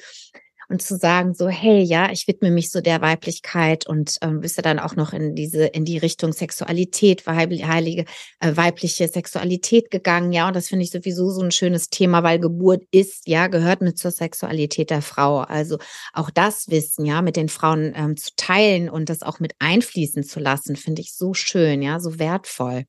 und 0.70 0.80
zu 0.80 0.96
sagen 0.96 1.34
so, 1.34 1.48
hey, 1.48 1.82
ja, 1.82 2.10
ich 2.12 2.28
widme 2.28 2.50
mich 2.50 2.70
so 2.70 2.80
der 2.80 3.00
Weiblichkeit 3.00 3.86
und 3.86 4.16
ähm, 4.22 4.40
bist 4.40 4.56
ja 4.56 4.62
dann 4.62 4.78
auch 4.78 4.94
noch 4.94 5.12
in 5.12 5.34
diese, 5.34 5.66
in 5.66 5.84
die 5.84 5.98
Richtung 5.98 6.32
Sexualität, 6.32 7.26
heilige, 7.26 8.04
äh, 8.38 8.56
weibliche 8.56 9.08
Sexualität 9.08 9.90
gegangen, 9.90 10.32
ja, 10.32 10.46
und 10.46 10.54
das 10.54 10.68
finde 10.68 10.84
ich 10.84 10.90
sowieso 10.90 11.30
so 11.30 11.42
ein 11.42 11.50
schönes 11.50 11.88
Thema, 11.88 12.22
weil 12.22 12.38
Geburt 12.38 12.84
ist, 12.92 13.26
ja, 13.26 13.48
gehört 13.48 13.82
mit 13.82 13.98
zur 13.98 14.12
Sexualität 14.12 14.90
der 14.90 15.02
Frau. 15.02 15.38
Also 15.40 15.78
auch 16.12 16.30
das 16.30 16.68
Wissen, 16.68 17.04
ja, 17.04 17.20
mit 17.20 17.36
den 17.36 17.48
Frauen 17.48 17.92
ähm, 17.96 18.16
zu 18.16 18.30
teilen 18.36 18.88
und 18.88 19.08
das 19.08 19.22
auch 19.22 19.40
mit 19.40 19.54
einfließen 19.58 20.22
zu 20.22 20.38
lassen, 20.38 20.76
finde 20.76 21.02
ich 21.02 21.14
so 21.14 21.34
schön, 21.34 21.82
ja, 21.82 21.98
so 21.98 22.18
wertvoll. 22.18 22.84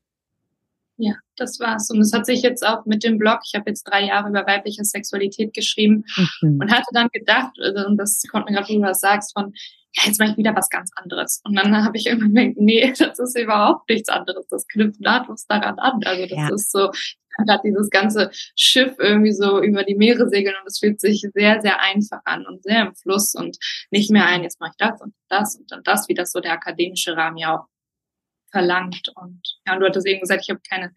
Ja, 1.04 1.14
das 1.34 1.58
war's. 1.58 1.90
Und 1.90 1.98
es 2.00 2.12
hat 2.12 2.26
sich 2.26 2.42
jetzt 2.42 2.64
auch 2.64 2.86
mit 2.86 3.02
dem 3.02 3.18
Blog, 3.18 3.40
ich 3.44 3.56
habe 3.56 3.68
jetzt 3.68 3.82
drei 3.82 4.04
Jahre 4.04 4.28
über 4.28 4.46
weibliche 4.46 4.84
Sexualität 4.84 5.52
geschrieben 5.52 6.04
mhm. 6.40 6.60
und 6.60 6.70
hatte 6.70 6.86
dann 6.92 7.08
gedacht, 7.12 7.50
also, 7.60 7.88
und 7.88 7.96
das 7.96 8.22
kommt 8.30 8.48
mir 8.48 8.54
gerade, 8.54 8.68
wie 8.68 8.76
du 8.76 8.82
das 8.82 9.00
sagst, 9.00 9.32
von, 9.32 9.52
ja, 9.96 10.04
jetzt 10.06 10.20
mache 10.20 10.30
ich 10.30 10.36
wieder 10.36 10.54
was 10.54 10.68
ganz 10.68 10.92
anderes. 10.94 11.40
Und 11.42 11.56
dann 11.56 11.84
habe 11.84 11.96
ich 11.96 12.06
irgendwann 12.06 12.34
gedacht, 12.34 12.56
nee, 12.60 12.92
das 12.96 13.18
ist 13.18 13.36
überhaupt 13.36 13.90
nichts 13.90 14.08
anderes. 14.10 14.46
Das 14.48 14.64
knüpft 14.68 15.00
nahtlos 15.00 15.44
daran 15.48 15.76
an. 15.80 15.98
Also 16.04 16.22
das 16.22 16.38
ja. 16.38 16.54
ist 16.54 16.70
so, 16.70 16.92
hat 17.48 17.64
dieses 17.64 17.90
ganze 17.90 18.30
Schiff 18.54 18.94
irgendwie 18.98 19.32
so 19.32 19.60
über 19.60 19.82
die 19.82 19.96
Meere 19.96 20.28
segeln 20.28 20.54
und 20.60 20.68
es 20.68 20.78
fühlt 20.78 21.00
sich 21.00 21.26
sehr, 21.34 21.60
sehr 21.62 21.80
einfach 21.80 22.20
an 22.26 22.46
und 22.46 22.62
sehr 22.62 22.82
im 22.82 22.94
Fluss 22.94 23.34
und 23.34 23.58
nicht 23.90 24.12
mehr 24.12 24.26
ein, 24.26 24.44
jetzt 24.44 24.60
mache 24.60 24.70
ich 24.72 24.76
das 24.76 25.00
und 25.00 25.14
das 25.28 25.56
und 25.56 25.72
dann 25.72 25.82
das, 25.82 26.08
wie 26.08 26.14
das 26.14 26.30
so 26.30 26.38
der 26.38 26.52
akademische 26.52 27.16
Rahmen 27.16 27.38
ja 27.38 27.56
auch 27.56 27.66
verlangt. 28.52 29.08
Und 29.16 29.40
ja, 29.66 29.74
und 29.74 29.80
du 29.80 29.86
hattest 29.86 30.06
eben 30.06 30.20
gesagt, 30.20 30.42
ich 30.44 30.50
habe 30.50 30.60
keine 30.68 30.92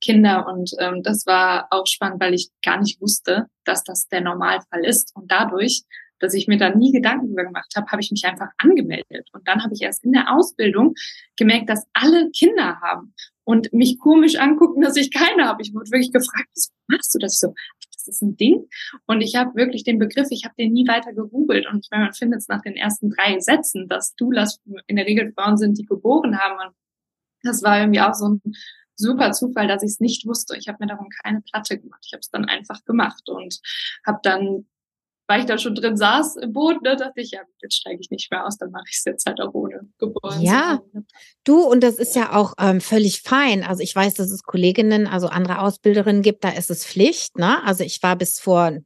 Kinder 0.00 0.46
und 0.46 0.70
ähm, 0.78 1.02
das 1.02 1.26
war 1.26 1.66
auch 1.70 1.86
spannend, 1.86 2.20
weil 2.20 2.34
ich 2.34 2.50
gar 2.64 2.78
nicht 2.78 3.00
wusste, 3.00 3.46
dass 3.64 3.82
das 3.82 4.06
der 4.08 4.20
Normalfall 4.20 4.84
ist. 4.84 5.12
Und 5.16 5.30
dadurch, 5.30 5.82
dass 6.20 6.34
ich 6.34 6.46
mir 6.48 6.58
da 6.58 6.74
nie 6.74 6.92
Gedanken 6.92 7.26
darüber 7.26 7.44
gemacht 7.44 7.72
habe, 7.76 7.86
habe 7.88 8.02
ich 8.02 8.10
mich 8.10 8.24
einfach 8.24 8.48
angemeldet. 8.58 9.28
Und 9.32 9.46
dann 9.46 9.62
habe 9.62 9.74
ich 9.74 9.82
erst 9.82 10.04
in 10.04 10.12
der 10.12 10.32
Ausbildung 10.34 10.94
gemerkt, 11.36 11.68
dass 11.68 11.86
alle 11.92 12.30
Kinder 12.30 12.80
haben 12.80 13.14
und 13.44 13.72
mich 13.72 13.98
komisch 13.98 14.36
angucken, 14.36 14.82
dass 14.82 14.96
ich 14.96 15.10
keine 15.10 15.46
habe. 15.46 15.62
Ich 15.62 15.74
wurde 15.74 15.90
wirklich 15.90 16.12
gefragt, 16.12 16.48
wieso 16.54 16.70
machst 16.86 17.14
du 17.14 17.18
das 17.18 17.38
so? 17.38 17.54
Das 17.94 18.06
ist 18.06 18.22
ein 18.22 18.36
Ding. 18.36 18.68
Und 19.06 19.20
ich 19.20 19.36
habe 19.36 19.54
wirklich 19.54 19.84
den 19.84 19.98
Begriff, 19.98 20.28
ich 20.30 20.44
habe 20.44 20.54
den 20.58 20.72
nie 20.72 20.86
weiter 20.86 21.12
gegoogelt. 21.12 21.66
Und 21.66 21.84
ich 21.84 21.90
meine, 21.90 22.04
man 22.04 22.12
findet 22.12 22.40
es 22.40 22.48
nach 22.48 22.62
den 22.62 22.76
ersten 22.76 23.10
drei 23.10 23.38
Sätzen, 23.40 23.88
dass 23.88 24.14
Doulas 24.16 24.60
in 24.86 24.96
der 24.96 25.06
Regel 25.06 25.32
Frauen 25.32 25.56
sind, 25.56 25.78
die 25.78 25.84
geboren 25.84 26.38
haben. 26.38 26.58
Und 26.58 26.74
das 27.42 27.62
war 27.62 27.80
irgendwie 27.80 28.00
auch 28.00 28.14
so 28.14 28.28
ein 28.28 28.42
super 28.98 29.32
Zufall, 29.32 29.68
dass 29.68 29.82
ich 29.82 29.90
es 29.90 30.00
nicht 30.00 30.26
wusste. 30.26 30.56
Ich 30.56 30.68
habe 30.68 30.78
mir 30.80 30.88
darum 30.88 31.08
keine 31.22 31.40
Platte 31.40 31.78
gemacht. 31.78 32.02
Ich 32.04 32.12
habe 32.12 32.20
es 32.20 32.30
dann 32.30 32.44
einfach 32.44 32.84
gemacht 32.84 33.28
und 33.28 33.60
habe 34.04 34.18
dann, 34.22 34.66
weil 35.28 35.40
ich 35.40 35.46
da 35.46 35.56
schon 35.56 35.74
drin 35.74 35.96
saß 35.96 36.36
im 36.36 36.52
Boot, 36.52 36.82
ne, 36.82 36.96
dachte 36.96 37.20
ich, 37.20 37.30
ja, 37.30 37.40
jetzt 37.62 37.76
steige 37.76 38.00
ich 38.00 38.10
nicht 38.10 38.30
mehr 38.30 38.44
aus, 38.44 38.58
dann 38.58 38.70
mache 38.70 38.84
ich 38.88 38.96
es 38.96 39.04
jetzt 39.04 39.26
halt 39.26 39.40
auch 39.40 39.54
ohne 39.54 39.88
geboren. 39.98 40.40
Ja, 40.40 40.80
du, 41.44 41.62
und 41.62 41.82
das 41.82 41.96
ist 41.96 42.16
ja 42.16 42.34
auch 42.34 42.54
ähm, 42.58 42.80
völlig 42.80 43.22
fein. 43.22 43.62
Also 43.62 43.82
ich 43.82 43.94
weiß, 43.94 44.14
dass 44.14 44.30
es 44.30 44.42
Kolleginnen, 44.42 45.06
also 45.06 45.28
andere 45.28 45.60
Ausbilderinnen 45.60 46.22
gibt, 46.22 46.42
da 46.42 46.50
ist 46.50 46.70
es 46.70 46.84
Pflicht. 46.84 47.38
Ne? 47.38 47.62
Also 47.64 47.84
ich 47.84 48.02
war 48.02 48.16
bis 48.16 48.40
vor 48.40 48.78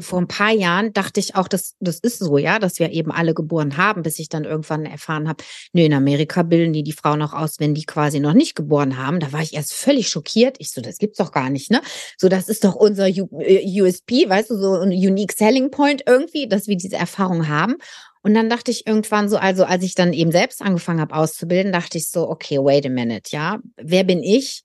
vor 0.00 0.20
ein 0.20 0.28
paar 0.28 0.50
Jahren 0.50 0.92
dachte 0.92 1.20
ich 1.20 1.34
auch, 1.34 1.48
dass 1.48 1.74
das 1.80 1.98
ist 1.98 2.18
so, 2.18 2.38
ja, 2.38 2.58
dass 2.58 2.78
wir 2.78 2.90
eben 2.90 3.10
alle 3.10 3.34
geboren 3.34 3.76
haben, 3.76 4.02
bis 4.02 4.18
ich 4.18 4.28
dann 4.28 4.44
irgendwann 4.44 4.86
erfahren 4.86 5.28
habe, 5.28 5.44
nö, 5.72 5.82
in 5.82 5.92
Amerika 5.92 6.42
bilden 6.42 6.72
die 6.72 6.82
die 6.82 6.92
Frauen 6.92 7.22
auch 7.22 7.32
aus, 7.32 7.60
wenn 7.60 7.74
die 7.74 7.84
quasi 7.84 8.20
noch 8.20 8.34
nicht 8.34 8.54
geboren 8.54 8.96
haben. 8.96 9.20
Da 9.20 9.32
war 9.32 9.40
ich 9.40 9.54
erst 9.54 9.72
völlig 9.72 10.08
schockiert. 10.08 10.56
Ich 10.58 10.72
so, 10.72 10.80
das 10.80 10.98
gibt's 10.98 11.18
doch 11.18 11.32
gar 11.32 11.50
nicht, 11.50 11.70
ne? 11.70 11.80
So, 12.18 12.28
das 12.28 12.48
ist 12.48 12.64
doch 12.64 12.74
unser 12.74 13.06
USP, 13.06 14.24
äh, 14.24 14.28
weißt 14.28 14.50
du, 14.50 14.56
so 14.56 14.74
ein 14.74 14.90
Unique 14.90 15.32
Selling 15.32 15.70
Point 15.70 16.02
irgendwie, 16.06 16.48
dass 16.48 16.66
wir 16.66 16.76
diese 16.76 16.96
Erfahrung 16.96 17.48
haben. 17.48 17.76
Und 18.22 18.34
dann 18.34 18.50
dachte 18.50 18.70
ich 18.70 18.86
irgendwann 18.86 19.28
so, 19.28 19.36
also 19.36 19.64
als 19.64 19.82
ich 19.82 19.94
dann 19.94 20.12
eben 20.12 20.30
selbst 20.30 20.60
angefangen 20.60 21.00
habe 21.00 21.14
auszubilden, 21.14 21.72
dachte 21.72 21.98
ich 21.98 22.08
so, 22.10 22.28
okay, 22.28 22.58
wait 22.58 22.84
a 22.84 22.90
minute, 22.90 23.30
ja, 23.30 23.58
wer 23.76 24.04
bin 24.04 24.22
ich, 24.22 24.64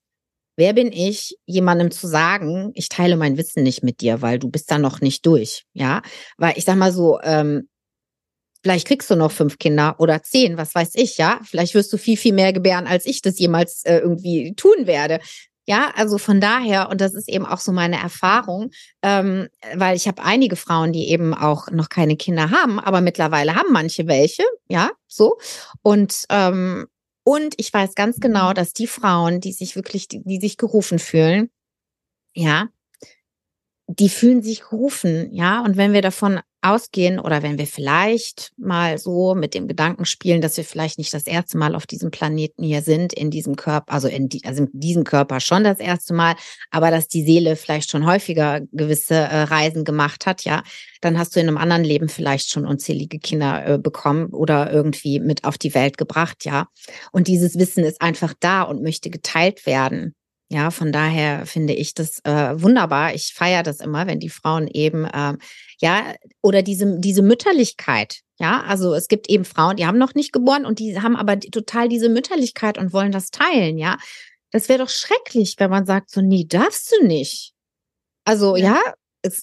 Wer 0.56 0.72
bin 0.72 0.90
ich, 0.90 1.36
jemandem 1.44 1.90
zu 1.90 2.06
sagen, 2.06 2.72
ich 2.74 2.88
teile 2.88 3.16
mein 3.16 3.36
Wissen 3.36 3.62
nicht 3.62 3.82
mit 3.82 4.00
dir, 4.00 4.22
weil 4.22 4.38
du 4.38 4.50
bist 4.50 4.70
da 4.70 4.78
noch 4.78 5.00
nicht 5.00 5.24
durch, 5.26 5.64
ja? 5.74 6.02
Weil 6.38 6.54
ich 6.56 6.64
sag 6.64 6.76
mal 6.76 6.92
so, 6.92 7.20
ähm, 7.22 7.68
vielleicht 8.62 8.86
kriegst 8.86 9.10
du 9.10 9.16
noch 9.16 9.30
fünf 9.30 9.58
Kinder 9.58 9.96
oder 9.98 10.22
zehn, 10.22 10.56
was 10.56 10.74
weiß 10.74 10.94
ich, 10.94 11.18
ja? 11.18 11.40
Vielleicht 11.44 11.74
wirst 11.74 11.92
du 11.92 11.98
viel, 11.98 12.16
viel 12.16 12.32
mehr 12.32 12.52
gebären, 12.54 12.86
als 12.86 13.04
ich 13.06 13.20
das 13.20 13.38
jemals 13.38 13.84
äh, 13.84 13.98
irgendwie 13.98 14.54
tun 14.56 14.86
werde. 14.86 15.20
Ja, 15.68 15.92
also 15.96 16.16
von 16.16 16.40
daher, 16.40 16.90
und 16.90 17.00
das 17.00 17.12
ist 17.12 17.28
eben 17.28 17.44
auch 17.44 17.58
so 17.58 17.72
meine 17.72 18.00
Erfahrung, 18.00 18.70
ähm, 19.02 19.48
weil 19.74 19.96
ich 19.96 20.06
habe 20.06 20.22
einige 20.22 20.54
Frauen, 20.54 20.92
die 20.92 21.10
eben 21.10 21.34
auch 21.34 21.70
noch 21.70 21.88
keine 21.88 22.16
Kinder 22.16 22.50
haben, 22.50 22.78
aber 22.78 23.00
mittlerweile 23.00 23.56
haben 23.56 23.72
manche 23.72 24.06
welche, 24.06 24.44
ja, 24.68 24.92
so. 25.08 25.38
Und 25.82 26.24
ähm, 26.30 26.86
und 27.28 27.54
ich 27.56 27.72
weiß 27.72 27.96
ganz 27.96 28.20
genau, 28.20 28.52
dass 28.52 28.72
die 28.72 28.86
Frauen, 28.86 29.40
die 29.40 29.52
sich 29.52 29.74
wirklich, 29.74 30.06
die, 30.06 30.22
die 30.22 30.38
sich 30.38 30.56
gerufen 30.56 31.00
fühlen, 31.00 31.50
ja, 32.36 32.68
die 33.88 34.08
fühlen 34.08 34.42
sich 34.42 34.62
gerufen, 34.62 35.32
ja. 35.32 35.62
Und 35.62 35.76
wenn 35.76 35.92
wir 35.92 36.02
davon 36.02 36.40
ausgehen 36.60 37.20
oder 37.20 37.42
wenn 37.44 37.58
wir 37.58 37.66
vielleicht 37.66 38.52
mal 38.56 38.98
so 38.98 39.36
mit 39.36 39.54
dem 39.54 39.68
Gedanken 39.68 40.04
spielen, 40.04 40.40
dass 40.40 40.56
wir 40.56 40.64
vielleicht 40.64 40.98
nicht 40.98 41.14
das 41.14 41.26
erste 41.26 41.56
Mal 41.56 41.76
auf 41.76 41.86
diesem 41.86 42.10
Planeten 42.10 42.64
hier 42.64 42.82
sind, 42.82 43.12
in 43.12 43.30
diesem 43.30 43.54
Körper, 43.54 43.92
also 43.92 44.08
in, 44.08 44.28
die, 44.28 44.42
also 44.44 44.64
in 44.64 44.70
diesem 44.72 45.04
Körper 45.04 45.38
schon 45.38 45.62
das 45.62 45.78
erste 45.78 46.14
Mal, 46.14 46.34
aber 46.72 46.90
dass 46.90 47.06
die 47.06 47.24
Seele 47.24 47.54
vielleicht 47.54 47.90
schon 47.90 48.06
häufiger 48.06 48.62
gewisse 48.72 49.14
äh, 49.14 49.42
Reisen 49.42 49.84
gemacht 49.84 50.26
hat, 50.26 50.42
ja, 50.42 50.64
dann 51.00 51.18
hast 51.18 51.36
du 51.36 51.40
in 51.40 51.46
einem 51.46 51.58
anderen 51.58 51.84
Leben 51.84 52.08
vielleicht 52.08 52.50
schon 52.50 52.66
unzählige 52.66 53.20
Kinder 53.20 53.66
äh, 53.66 53.78
bekommen 53.78 54.26
oder 54.32 54.72
irgendwie 54.72 55.20
mit 55.20 55.44
auf 55.44 55.58
die 55.58 55.74
Welt 55.74 55.96
gebracht, 55.96 56.44
ja. 56.44 56.66
Und 57.12 57.28
dieses 57.28 57.56
Wissen 57.56 57.84
ist 57.84 58.00
einfach 58.02 58.34
da 58.40 58.62
und 58.62 58.82
möchte 58.82 59.10
geteilt 59.10 59.66
werden. 59.66 60.16
Ja, 60.48 60.70
von 60.70 60.92
daher 60.92 61.44
finde 61.44 61.74
ich 61.74 61.94
das 61.94 62.20
äh, 62.24 62.60
wunderbar. 62.60 63.14
Ich 63.14 63.34
feiere 63.34 63.64
das 63.64 63.80
immer, 63.80 64.06
wenn 64.06 64.20
die 64.20 64.28
Frauen 64.28 64.68
eben, 64.68 65.08
ähm, 65.12 65.38
ja, 65.80 66.14
oder 66.40 66.62
diese, 66.62 67.00
diese 67.00 67.22
Mütterlichkeit. 67.22 68.20
Ja, 68.38 68.62
also 68.62 68.94
es 68.94 69.08
gibt 69.08 69.28
eben 69.28 69.44
Frauen, 69.44 69.76
die 69.76 69.86
haben 69.86 69.98
noch 69.98 70.14
nicht 70.14 70.32
geboren 70.32 70.66
und 70.66 70.78
die 70.78 71.00
haben 71.00 71.16
aber 71.16 71.40
total 71.40 71.88
diese 71.88 72.08
Mütterlichkeit 72.08 72.78
und 72.78 72.92
wollen 72.92 73.10
das 73.10 73.30
teilen. 73.30 73.78
Ja, 73.78 73.98
das 74.52 74.68
wäre 74.68 74.78
doch 74.78 74.90
schrecklich, 74.90 75.56
wenn 75.58 75.70
man 75.70 75.86
sagt, 75.86 76.10
so, 76.10 76.20
nie 76.20 76.46
darfst 76.46 76.92
du 76.92 77.06
nicht. 77.06 77.52
Also 78.24 78.56
ja, 78.56 78.74
ja 78.74 78.94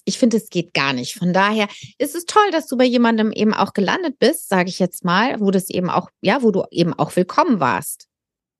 ich 0.04 0.18
finde, 0.18 0.38
es 0.38 0.48
geht 0.48 0.72
gar 0.72 0.92
nicht. 0.92 1.14
Von 1.14 1.32
daher 1.32 1.68
ist 1.98 2.14
es 2.14 2.24
toll, 2.24 2.50
dass 2.52 2.66
du 2.66 2.76
bei 2.76 2.84
jemandem 2.84 3.32
eben 3.32 3.52
auch 3.52 3.74
gelandet 3.74 4.18
bist, 4.18 4.48
sage 4.48 4.68
ich 4.68 4.78
jetzt 4.78 5.04
mal, 5.04 5.40
wo 5.40 5.50
das 5.50 5.68
eben 5.68 5.90
auch, 5.90 6.08
ja, 6.22 6.42
wo 6.42 6.50
du 6.50 6.64
eben 6.70 6.94
auch 6.94 7.14
willkommen 7.16 7.60
warst. 7.60 8.08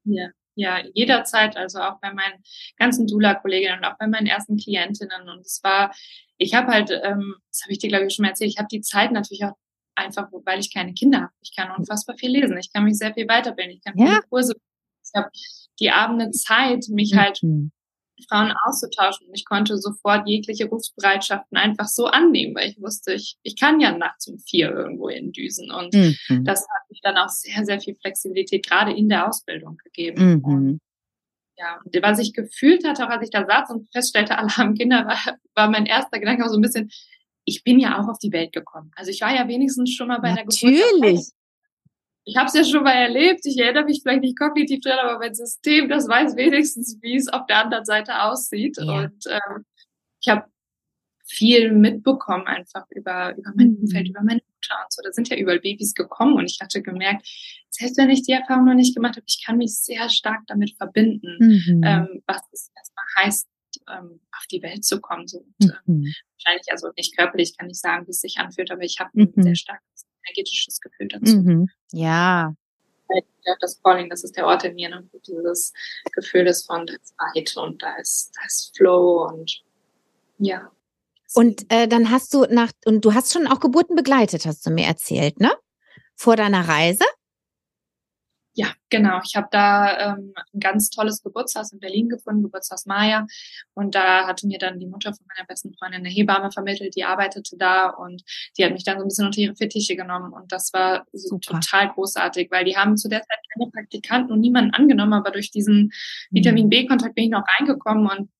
Ja, 0.04 0.28
ja, 0.54 0.82
jederzeit, 0.94 1.56
also 1.56 1.80
auch 1.80 2.00
bei 2.00 2.12
meinen 2.12 2.42
ganzen 2.76 3.06
Dula-Kolleginnen 3.06 3.78
und 3.78 3.84
auch 3.84 3.98
bei 3.98 4.06
meinen 4.06 4.26
ersten 4.26 4.56
Klientinnen. 4.56 5.28
Und 5.28 5.40
es 5.40 5.60
war, 5.62 5.92
ich 6.38 6.54
habe 6.54 6.68
halt, 6.68 6.90
ähm, 6.90 7.36
das 7.50 7.62
habe 7.62 7.72
ich 7.72 7.78
dir, 7.78 7.88
glaube 7.88 8.06
ich, 8.06 8.14
schon 8.14 8.24
mal 8.24 8.30
erzählt, 8.30 8.50
ich 8.50 8.58
habe 8.58 8.68
die 8.70 8.80
Zeit 8.80 9.12
natürlich 9.12 9.44
auch 9.44 9.56
einfach, 9.94 10.28
weil 10.44 10.60
ich 10.60 10.72
keine 10.72 10.94
Kinder 10.94 11.22
habe. 11.22 11.32
Ich 11.40 11.54
kann 11.54 11.70
unfassbar 11.76 12.16
viel 12.16 12.30
lesen, 12.30 12.56
ich 12.58 12.72
kann 12.72 12.84
mich 12.84 12.98
sehr 12.98 13.14
viel 13.14 13.28
weiterbilden, 13.28 13.76
ich 13.76 13.82
kann 13.82 13.94
viele 13.94 14.10
ja. 14.10 14.20
Kurse, 14.28 14.54
ich 15.04 15.10
habe 15.14 15.30
die 15.80 15.90
Abende 15.90 16.30
Zeit, 16.30 16.86
mich 16.88 17.12
mhm. 17.12 17.18
halt 17.18 17.42
Frauen 18.28 18.52
auszutauschen. 18.64 19.26
Und 19.26 19.34
ich 19.34 19.44
konnte 19.44 19.76
sofort 19.76 20.26
jegliche 20.28 20.66
Rufsbereitschaften 20.66 21.58
einfach 21.58 21.86
so 21.86 22.06
annehmen, 22.06 22.54
weil 22.54 22.70
ich 22.70 22.80
wusste, 22.80 23.14
ich, 23.14 23.36
ich 23.42 23.58
kann 23.58 23.80
ja 23.80 23.96
nachts 23.96 24.28
um 24.28 24.38
vier 24.38 24.70
irgendwo 24.70 25.08
düsen. 25.08 25.70
Und 25.70 25.94
mhm. 25.94 26.44
das 26.44 26.60
hat 26.60 26.90
mich 26.90 27.00
dann 27.02 27.16
auch 27.16 27.28
sehr, 27.28 27.64
sehr 27.64 27.80
viel 27.80 27.94
Flexibilität 27.96 28.66
gerade 28.66 28.92
in 28.92 29.08
der 29.08 29.28
Ausbildung 29.28 29.76
gegeben. 29.78 30.34
Mhm. 30.34 30.44
Und 30.44 30.80
ja, 31.56 31.80
und 31.84 32.02
was 32.02 32.18
ich 32.18 32.32
gefühlt 32.32 32.84
hatte, 32.86 33.06
auch 33.06 33.10
als 33.10 33.24
ich 33.24 33.30
da 33.30 33.46
saß 33.46 33.70
und 33.70 33.88
feststellte, 33.92 34.38
alle 34.38 34.56
haben 34.56 34.74
Kinder, 34.74 35.06
war, 35.06 35.36
war 35.54 35.70
mein 35.70 35.86
erster 35.86 36.18
Gedanke 36.18 36.44
auch 36.44 36.48
so 36.48 36.58
ein 36.58 36.62
bisschen, 36.62 36.90
ich 37.44 37.62
bin 37.62 37.78
ja 37.78 38.00
auch 38.00 38.08
auf 38.08 38.18
die 38.18 38.32
Welt 38.32 38.52
gekommen. 38.52 38.90
Also 38.96 39.10
ich 39.10 39.20
war 39.20 39.34
ja 39.34 39.46
wenigstens 39.46 39.92
schon 39.92 40.08
mal 40.08 40.20
bei 40.20 40.32
Natürlich. 40.32 40.64
einer 40.64 40.72
Geburt. 40.72 41.02
Natürlich 41.02 41.30
ich 42.24 42.36
habe 42.36 42.46
es 42.46 42.54
ja 42.54 42.64
schon 42.64 42.84
mal 42.84 42.94
erlebt, 42.94 43.44
ich 43.44 43.58
erinnere 43.58 43.84
mich 43.84 44.00
vielleicht 44.02 44.22
nicht 44.22 44.38
kognitiv 44.38 44.80
dran, 44.80 44.98
aber 44.98 45.18
mein 45.18 45.34
System, 45.34 45.88
das 45.88 46.08
weiß 46.08 46.36
wenigstens, 46.36 46.98
wie 47.02 47.16
es 47.16 47.28
auf 47.28 47.46
der 47.46 47.64
anderen 47.64 47.84
Seite 47.84 48.22
aussieht. 48.22 48.78
Ja. 48.78 49.00
Und 49.00 49.24
ähm, 49.28 49.64
ich 50.20 50.28
habe 50.28 50.46
viel 51.26 51.72
mitbekommen 51.72 52.46
einfach 52.46 52.86
über, 52.90 53.36
über 53.36 53.52
mein 53.54 53.72
mhm. 53.72 53.78
Umfeld, 53.82 54.08
über 54.08 54.22
meine 54.22 54.40
Mutter 54.40 54.82
und 54.82 54.92
so. 54.92 55.02
Da 55.02 55.12
sind 55.12 55.28
ja 55.28 55.36
überall 55.36 55.60
Babys 55.60 55.94
gekommen 55.94 56.34
und 56.34 56.50
ich 56.50 56.58
hatte 56.62 56.82
gemerkt, 56.82 57.26
selbst 57.70 57.98
wenn 57.98 58.10
ich 58.10 58.22
die 58.22 58.32
Erfahrung 58.32 58.66
noch 58.66 58.74
nicht 58.74 58.94
gemacht 58.94 59.16
habe, 59.16 59.24
ich 59.26 59.42
kann 59.44 59.58
mich 59.58 59.78
sehr 59.78 60.08
stark 60.08 60.40
damit 60.46 60.74
verbinden, 60.76 61.36
mhm. 61.38 61.82
ähm, 61.84 62.22
was 62.26 62.42
es 62.52 62.70
erstmal 62.76 63.04
heißt, 63.18 63.48
ähm, 63.90 64.20
auf 64.32 64.46
die 64.50 64.62
Welt 64.62 64.84
zu 64.84 65.00
kommen. 65.00 65.26
So. 65.26 65.38
Und, 65.38 65.54
ähm, 65.60 65.70
mhm. 65.86 66.14
wahrscheinlich, 66.36 66.70
also 66.70 66.88
nicht 66.96 67.16
körperlich 67.16 67.56
kann 67.56 67.68
ich 67.68 67.80
sagen, 67.80 68.06
wie 68.06 68.10
es 68.10 68.20
sich 68.20 68.38
anfühlt, 68.38 68.70
aber 68.70 68.82
ich 68.82 68.98
habe 69.00 69.10
mhm. 69.14 69.42
sehr 69.42 69.56
starkes 69.56 69.93
energetisches 70.26 70.80
Gefühl 70.80 71.08
dazu. 71.08 71.36
Mhm. 71.36 71.68
Ja. 71.92 72.54
Das 73.60 73.80
Calling, 73.82 74.08
das 74.08 74.24
ist 74.24 74.36
der 74.36 74.46
Ort 74.46 74.64
in 74.64 74.74
mir, 74.74 74.88
ne? 74.88 75.06
dieses 75.26 75.72
Gefühl 76.12 76.46
ist 76.46 76.66
von, 76.66 76.86
da 76.86 76.94
ist 76.94 77.14
Weit 77.18 77.56
und 77.56 77.82
da 77.82 77.94
ist, 77.96 78.32
da 78.34 78.40
ist 78.46 78.74
Flow 78.76 79.28
und 79.28 79.62
ja. 80.38 80.70
Und 81.34 81.70
äh, 81.70 81.86
dann 81.86 82.10
hast 82.10 82.32
du 82.32 82.46
nach, 82.48 82.70
und 82.86 83.04
du 83.04 83.12
hast 83.12 83.32
schon 83.32 83.46
auch 83.46 83.60
Geburten 83.60 83.96
begleitet, 83.96 84.46
hast 84.46 84.64
du 84.64 84.70
mir 84.70 84.86
erzählt, 84.86 85.40
ne? 85.40 85.52
Vor 86.14 86.36
deiner 86.36 86.66
Reise? 86.68 87.04
Ja, 88.56 88.68
genau. 88.88 89.20
Ich 89.24 89.34
habe 89.34 89.48
da 89.50 90.14
ähm, 90.14 90.32
ein 90.52 90.60
ganz 90.60 90.88
tolles 90.88 91.22
Geburtshaus 91.24 91.72
in 91.72 91.80
Berlin 91.80 92.08
gefunden, 92.08 92.44
Geburtshaus 92.44 92.86
Maya. 92.86 93.26
Und 93.74 93.96
da 93.96 94.28
hatte 94.28 94.46
mir 94.46 94.58
dann 94.58 94.78
die 94.78 94.86
Mutter 94.86 95.12
von 95.12 95.26
meiner 95.26 95.44
besten 95.44 95.74
Freundin 95.74 96.00
eine 96.00 96.08
Hebamme 96.08 96.52
vermittelt, 96.52 96.94
die 96.94 97.02
arbeitete 97.02 97.56
da 97.58 97.88
und 97.88 98.22
die 98.56 98.64
hat 98.64 98.72
mich 98.72 98.84
dann 98.84 98.98
so 98.98 99.04
ein 99.04 99.08
bisschen 99.08 99.26
unter 99.26 99.40
ihre 99.40 99.56
Fittiche 99.56 99.96
genommen. 99.96 100.32
Und 100.32 100.52
das 100.52 100.72
war 100.72 101.04
so 101.12 101.38
total 101.38 101.88
großartig, 101.88 102.48
weil 102.52 102.64
die 102.64 102.76
haben 102.76 102.96
zu 102.96 103.08
der 103.08 103.22
Zeit 103.22 103.38
keine 103.52 103.70
Praktikanten 103.72 104.32
und 104.32 104.40
niemanden 104.40 104.72
angenommen, 104.72 105.14
aber 105.14 105.32
durch 105.32 105.50
diesen 105.50 105.90
Vitamin 106.30 106.68
B-Kontakt 106.68 107.16
bin 107.16 107.24
ich 107.24 107.30
noch 107.30 107.44
reingekommen 107.58 108.06
und 108.06 108.30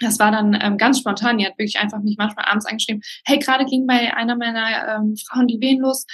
das 0.00 0.20
war 0.20 0.30
dann 0.30 0.56
ähm, 0.62 0.78
ganz 0.78 1.00
spontan. 1.00 1.38
Die 1.38 1.46
hat 1.46 1.58
wirklich 1.58 1.80
einfach 1.80 1.98
mich 2.00 2.16
manchmal 2.16 2.44
abends 2.44 2.66
angeschrieben, 2.66 3.02
hey, 3.24 3.40
gerade 3.40 3.64
ging 3.64 3.88
bei 3.88 4.14
einer 4.14 4.36
meiner 4.36 4.96
ähm, 4.96 5.16
Frauen 5.16 5.48
die 5.48 5.60
Wehen 5.60 5.80
los 5.80 6.06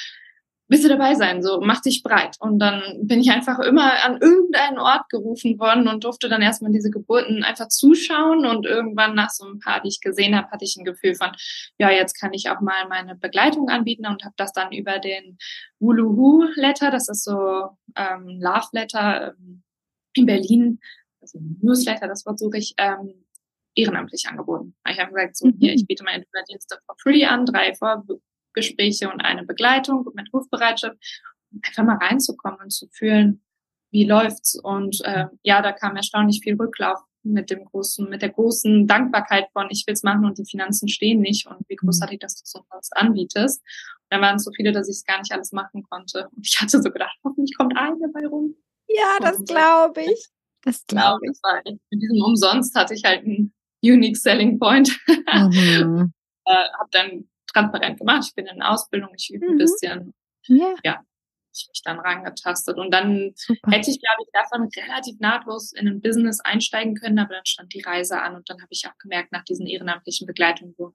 willst 0.68 0.85
du 0.85 0.88
dabei 0.88 1.14
sein? 1.14 1.42
So, 1.42 1.61
mach 1.61 1.80
dich 1.80 2.02
breit. 2.02 2.37
Und 2.40 2.59
dann 2.59 2.83
bin 3.02 3.21
ich 3.21 3.30
einfach 3.30 3.59
immer 3.59 4.04
an 4.04 4.18
irgendeinen 4.21 4.78
Ort 4.78 5.09
gerufen 5.09 5.59
worden 5.59 5.88
und 5.88 6.04
durfte 6.04 6.28
dann 6.28 6.42
erstmal 6.42 6.73
diese 6.73 6.90
Geburten 6.90 7.42
einfach 7.42 7.68
zuschauen. 7.68 8.47
Und 8.47 8.66
irgendwann 8.66 9.14
nach 9.14 9.30
so 9.30 9.47
ein 9.47 9.59
paar, 9.59 9.83
die 9.83 9.88
ich 9.88 10.00
gesehen 10.00 10.37
habe, 10.37 10.50
hatte 10.50 10.64
ich 10.64 10.76
ein 10.76 10.85
Gefühl 10.85 11.14
von, 11.14 11.30
ja, 11.78 11.90
jetzt 11.90 12.19
kann 12.19 12.32
ich 12.32 12.49
auch 12.50 12.60
mal 12.60 12.88
meine 12.88 13.15
Begleitung 13.17 13.69
anbieten 13.69 14.06
und 14.06 14.25
habe 14.25 14.34
das 14.36 14.52
dann 14.52 14.73
über 14.73 14.99
den 14.99 15.38
Wuluhu 15.80 16.45
Letter, 16.54 16.91
das 16.91 17.08
ist 17.08 17.25
so 17.25 17.69
ähm, 17.97 18.41
Love 18.41 18.69
Letter 18.73 19.34
ähm, 19.38 19.62
in 20.15 20.26
Berlin, 20.26 20.80
also 21.21 21.38
Newsletter, 21.60 22.08
das 22.08 22.25
Wort 22.25 22.38
suche 22.38 22.58
ich, 22.58 22.75
ähm, 22.78 23.25
ehrenamtlich 23.75 24.26
angeboten. 24.28 24.75
Ich 24.88 24.99
habe 24.99 25.12
gesagt, 25.12 25.36
so, 25.36 25.50
hier, 25.58 25.73
mhm. 25.73 25.76
ich 25.76 25.86
biete 25.86 26.04
meine 26.04 26.25
Dienste 26.49 26.78
for 26.86 26.95
free 27.02 27.25
an, 27.25 27.47
drei 27.47 27.75
Vor 27.75 28.04
Gespräche 28.54 29.10
und 29.10 29.21
eine 29.21 29.45
Begleitung 29.45 30.08
mit 30.14 30.32
Rufbereitschaft, 30.32 30.97
um 31.52 31.60
einfach 31.62 31.84
mal 31.84 31.97
reinzukommen 31.97 32.60
und 32.60 32.71
zu 32.71 32.88
fühlen, 32.88 33.43
wie 33.90 34.04
läuft's. 34.04 34.58
Und 34.60 35.00
äh, 35.04 35.26
ja, 35.43 35.62
da 35.62 35.73
kam 35.73 35.97
erstaunlich 35.97 36.40
viel 36.43 36.56
Rücklauf 36.56 37.00
mit 37.23 37.50
dem 37.50 37.64
großen, 37.64 38.08
mit 38.08 38.23
der 38.23 38.30
großen 38.30 38.86
Dankbarkeit 38.86 39.47
von 39.52 39.69
ich 39.71 39.84
will's 39.86 40.02
machen 40.02 40.25
und 40.25 40.38
die 40.38 40.45
Finanzen 40.45 40.88
stehen 40.88 41.21
nicht 41.21 41.47
und 41.47 41.58
wie 41.69 41.76
großartig, 41.76 42.19
dass 42.19 42.34
du 42.36 42.43
so 42.45 42.64
was 42.71 42.93
anbietest. 42.93 43.60
Und 43.60 44.06
dann 44.10 44.21
waren 44.21 44.36
es 44.36 44.45
so 44.45 44.50
viele, 44.54 44.73
dass 44.73 44.88
ich 44.88 44.97
es 44.97 45.04
gar 45.04 45.19
nicht 45.19 45.32
alles 45.32 45.52
machen 45.52 45.82
konnte. 45.88 46.28
Und 46.36 46.47
ich 46.47 46.60
hatte 46.60 46.82
so 46.82 46.90
gedacht, 46.90 47.17
hoffentlich 47.25 47.56
kommt 47.56 47.76
eine 47.76 47.97
dabei 47.99 48.26
rum. 48.26 48.54
Ja, 48.88 49.17
das 49.21 49.43
glaube 49.45 50.02
ich. 50.02 50.28
Das 50.62 50.86
glaube 50.86 51.26
ich. 51.26 51.38
Mit 51.90 52.02
diesem 52.02 52.23
Umsonst 52.23 52.75
hatte 52.75 52.95
ich 52.95 53.04
halt 53.04 53.25
einen 53.25 53.54
Unique 53.82 54.17
Selling 54.17 54.58
Point. 54.58 54.99
Mhm. 55.06 56.12
äh, 56.47 56.64
habe 56.78 56.88
dann 56.90 57.28
transparent 57.54 57.99
gemacht. 57.99 58.25
Ich 58.28 58.34
bin 58.34 58.47
in 58.47 58.62
Ausbildung, 58.62 59.10
ich 59.17 59.32
übe 59.32 59.47
mhm. 59.47 59.52
ein 59.52 59.58
bisschen. 59.58 60.14
Ja. 60.47 60.75
ja 60.84 61.00
ich 61.54 61.69
mich 61.69 61.82
dann 61.84 61.99
rangetastet. 61.99 62.76
Und 62.78 62.90
dann 62.90 63.32
Super. 63.36 63.71
hätte 63.71 63.90
ich, 63.90 64.00
glaube 64.00 64.23
ich, 64.23 64.28
davon 64.32 64.69
relativ 64.76 65.19
nahtlos 65.21 65.73
in 65.73 65.88
ein 65.88 66.00
Business 66.00 66.40
einsteigen 66.40 66.95
können, 66.95 67.19
aber 67.19 67.34
dann 67.34 67.47
stand 67.47 67.73
die 67.73 67.80
Reise 67.80 68.21
an 68.21 68.34
und 68.34 68.49
dann 68.50 68.58
habe 68.58 68.69
ich 68.71 68.86
auch 68.86 68.99
gemerkt, 68.99 69.32
nach 69.32 69.45
diesen 69.45 69.67
ehrenamtlichen 69.67 70.26
Begleitungen, 70.26 70.75
wo 70.76 70.93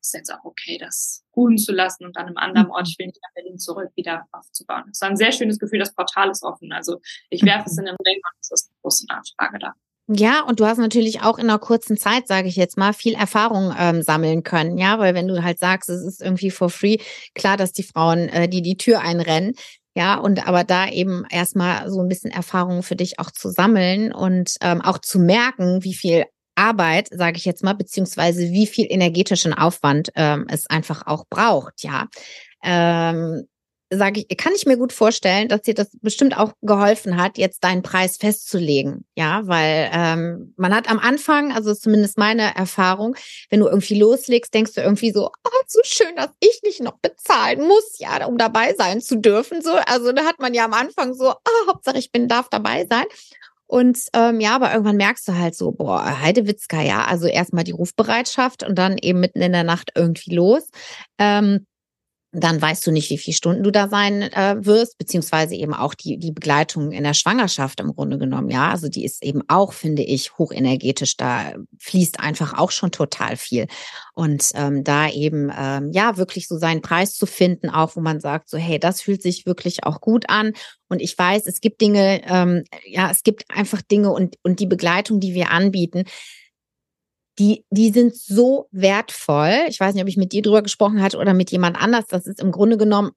ist 0.00 0.14
jetzt 0.14 0.32
auch 0.32 0.44
okay, 0.44 0.78
das 0.78 1.24
ruhen 1.34 1.58
zu 1.58 1.72
lassen 1.72 2.04
und 2.04 2.16
an 2.16 2.26
einem 2.26 2.36
anderen 2.36 2.70
Ort, 2.70 2.86
mhm. 2.86 2.90
ich 2.90 2.98
will 2.98 3.06
nicht 3.06 3.20
nach 3.22 3.34
Berlin 3.34 3.58
zurück, 3.58 3.90
wieder 3.96 4.26
aufzubauen. 4.32 4.84
Es 4.90 5.00
war 5.00 5.10
ein 5.10 5.16
sehr 5.16 5.32
schönes 5.32 5.58
Gefühl, 5.58 5.78
das 5.78 5.94
Portal 5.94 6.30
ist 6.30 6.42
offen. 6.42 6.72
Also 6.72 7.00
ich 7.30 7.42
werfe 7.42 7.62
mhm. 7.62 7.66
es 7.66 7.78
in 7.78 7.84
den 7.86 7.96
Ring 8.06 8.16
und 8.16 8.40
es 8.40 8.50
ist 8.50 8.70
eine 8.70 8.78
große 8.82 9.06
Nachfrage 9.08 9.58
da. 9.58 9.74
Ja, 10.08 10.42
und 10.44 10.60
du 10.60 10.66
hast 10.66 10.78
natürlich 10.78 11.22
auch 11.22 11.36
in 11.36 11.50
einer 11.50 11.58
kurzen 11.58 11.96
Zeit, 11.96 12.28
sage 12.28 12.46
ich 12.46 12.54
jetzt 12.54 12.76
mal, 12.78 12.92
viel 12.92 13.14
Erfahrung 13.14 13.74
ähm, 13.76 14.02
sammeln 14.02 14.44
können. 14.44 14.78
Ja, 14.78 15.00
weil 15.00 15.14
wenn 15.14 15.26
du 15.26 15.42
halt 15.42 15.58
sagst, 15.58 15.90
es 15.90 16.02
ist 16.04 16.22
irgendwie 16.22 16.50
for 16.52 16.70
free, 16.70 16.98
klar, 17.34 17.56
dass 17.56 17.72
die 17.72 17.82
Frauen, 17.82 18.28
äh, 18.28 18.48
die 18.48 18.62
die 18.62 18.76
Tür 18.76 19.00
einrennen, 19.00 19.54
ja, 19.96 20.16
und 20.16 20.46
aber 20.46 20.62
da 20.62 20.88
eben 20.88 21.24
erstmal 21.30 21.90
so 21.90 22.00
ein 22.00 22.08
bisschen 22.08 22.30
Erfahrung 22.30 22.82
für 22.84 22.94
dich 22.94 23.18
auch 23.18 23.30
zu 23.32 23.50
sammeln 23.50 24.12
und 24.12 24.54
ähm, 24.60 24.80
auch 24.80 24.98
zu 24.98 25.18
merken, 25.18 25.82
wie 25.82 25.94
viel 25.94 26.24
Arbeit, 26.54 27.08
sage 27.10 27.36
ich 27.38 27.44
jetzt 27.44 27.64
mal, 27.64 27.74
beziehungsweise 27.74 28.50
wie 28.52 28.66
viel 28.68 28.86
energetischen 28.88 29.54
Aufwand 29.54 30.10
ähm, 30.14 30.46
es 30.48 30.66
einfach 30.70 31.06
auch 31.06 31.24
braucht, 31.28 31.82
ja. 31.82 32.06
Ähm, 32.62 33.46
sage 33.90 34.24
ich, 34.26 34.36
kann 34.36 34.52
ich 34.54 34.66
mir 34.66 34.76
gut 34.76 34.92
vorstellen, 34.92 35.48
dass 35.48 35.62
dir 35.62 35.74
das 35.74 35.88
bestimmt 36.00 36.36
auch 36.36 36.52
geholfen 36.62 37.16
hat, 37.16 37.38
jetzt 37.38 37.62
deinen 37.62 37.82
Preis 37.82 38.16
festzulegen. 38.16 39.04
Ja, 39.16 39.46
weil 39.46 39.90
ähm, 39.92 40.54
man 40.56 40.74
hat 40.74 40.90
am 40.90 40.98
Anfang, 40.98 41.52
also 41.52 41.74
zumindest 41.74 42.18
meine 42.18 42.54
Erfahrung, 42.56 43.16
wenn 43.50 43.60
du 43.60 43.66
irgendwie 43.66 43.98
loslegst, 43.98 44.52
denkst 44.52 44.74
du 44.74 44.80
irgendwie 44.80 45.12
so, 45.12 45.26
oh, 45.26 45.62
so 45.66 45.80
schön, 45.84 46.16
dass 46.16 46.30
ich 46.40 46.60
nicht 46.64 46.80
noch 46.80 46.98
bezahlen 46.98 47.66
muss, 47.66 47.98
ja, 47.98 48.26
um 48.26 48.38
dabei 48.38 48.74
sein 48.74 49.00
zu 49.00 49.16
dürfen. 49.16 49.62
So, 49.62 49.72
also 49.86 50.12
da 50.12 50.24
hat 50.24 50.40
man 50.40 50.54
ja 50.54 50.64
am 50.64 50.74
Anfang 50.74 51.14
so, 51.14 51.30
oh, 51.30 51.68
Hauptsache 51.68 51.98
ich 51.98 52.10
bin 52.10 52.28
darf 52.28 52.48
dabei 52.48 52.86
sein. 52.90 53.04
Und 53.68 53.98
ähm, 54.14 54.40
ja, 54.40 54.54
aber 54.54 54.72
irgendwann 54.72 54.96
merkst 54.96 55.26
du 55.26 55.34
halt 55.34 55.56
so, 55.56 55.72
boah, 55.72 56.20
Heidewitzka, 56.20 56.82
ja, 56.82 57.04
also 57.04 57.26
erstmal 57.26 57.64
die 57.64 57.72
Rufbereitschaft 57.72 58.62
und 58.62 58.76
dann 58.76 58.96
eben 58.98 59.20
mitten 59.20 59.40
in 59.40 59.52
der 59.52 59.64
Nacht 59.64 59.90
irgendwie 59.96 60.34
los. 60.34 60.68
Ähm, 61.18 61.66
dann 62.40 62.60
weißt 62.60 62.86
du 62.86 62.90
nicht, 62.90 63.08
wie 63.10 63.18
viele 63.18 63.34
Stunden 63.34 63.62
du 63.62 63.70
da 63.70 63.88
sein 63.88 64.22
äh, 64.22 64.56
wirst, 64.58 64.98
beziehungsweise 64.98 65.54
eben 65.54 65.72
auch 65.72 65.94
die, 65.94 66.18
die 66.18 66.32
Begleitung 66.32 66.92
in 66.92 67.04
der 67.04 67.14
Schwangerschaft 67.14 67.80
im 67.80 67.94
Grunde 67.94 68.18
genommen, 68.18 68.50
ja. 68.50 68.70
Also 68.70 68.88
die 68.88 69.04
ist 69.04 69.22
eben 69.22 69.42
auch, 69.48 69.72
finde 69.72 70.02
ich, 70.02 70.36
hochenergetisch. 70.36 71.16
Da 71.16 71.54
fließt 71.78 72.20
einfach 72.20 72.58
auch 72.58 72.70
schon 72.70 72.90
total 72.90 73.36
viel. 73.36 73.66
Und 74.14 74.50
ähm, 74.54 74.84
da 74.84 75.08
eben, 75.08 75.50
ähm, 75.56 75.90
ja, 75.92 76.16
wirklich 76.18 76.46
so 76.46 76.58
seinen 76.58 76.82
Preis 76.82 77.14
zu 77.14 77.26
finden, 77.26 77.70
auch 77.70 77.96
wo 77.96 78.00
man 78.00 78.20
sagt, 78.20 78.50
so, 78.50 78.58
hey, 78.58 78.78
das 78.78 79.00
fühlt 79.00 79.22
sich 79.22 79.46
wirklich 79.46 79.84
auch 79.84 80.00
gut 80.00 80.28
an. 80.28 80.52
Und 80.88 81.00
ich 81.00 81.16
weiß, 81.18 81.46
es 81.46 81.60
gibt 81.60 81.80
Dinge, 81.80 82.20
ähm, 82.28 82.64
ja, 82.86 83.10
es 83.10 83.22
gibt 83.22 83.44
einfach 83.48 83.80
Dinge 83.82 84.12
und, 84.12 84.36
und 84.42 84.60
die 84.60 84.66
Begleitung, 84.66 85.20
die 85.20 85.34
wir 85.34 85.50
anbieten, 85.50 86.04
die, 87.38 87.64
die 87.70 87.90
sind 87.90 88.16
so 88.16 88.68
wertvoll. 88.70 89.66
Ich 89.68 89.78
weiß 89.80 89.94
nicht, 89.94 90.02
ob 90.02 90.08
ich 90.08 90.16
mit 90.16 90.32
dir 90.32 90.42
drüber 90.42 90.62
gesprochen 90.62 91.02
hatte 91.02 91.18
oder 91.18 91.34
mit 91.34 91.50
jemand 91.50 91.76
anders. 91.80 92.06
Das 92.08 92.26
ist 92.26 92.40
im 92.40 92.52
Grunde 92.52 92.78
genommen, 92.78 93.10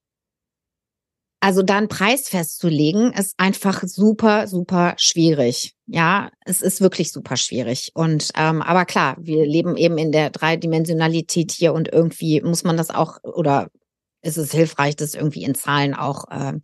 also 1.42 1.64
da 1.64 1.78
einen 1.78 1.88
Preis 1.88 2.28
festzulegen, 2.28 3.14
ist 3.14 3.36
einfach 3.38 3.84
super, 3.84 4.48
super 4.48 4.96
schwierig. 4.98 5.74
Ja, 5.88 6.32
es 6.46 6.62
ist 6.62 6.82
wirklich 6.82 7.14
super 7.14 7.38
schwierig. 7.38 7.92
Und 7.94 8.32
ähm, 8.36 8.62
aber 8.62 8.86
klar, 8.86 9.16
wir 9.20 9.46
leben 9.46 9.78
eben 9.78 9.98
in 9.98 10.12
der 10.12 10.32
Dreidimensionalität 10.32 11.52
hier 11.52 11.74
und 11.74 11.88
irgendwie 11.92 12.42
muss 12.42 12.66
man 12.66 12.76
das 12.76 12.90
auch 12.90 13.24
oder 13.24 13.70
ist 14.22 14.38
es 14.38 14.52
hilfreich, 14.52 14.98
das 14.98 15.14
irgendwie 15.14 15.44
in 15.44 15.56
Zahlen 15.56 15.94
auch 15.94 16.26
ähm, 16.30 16.62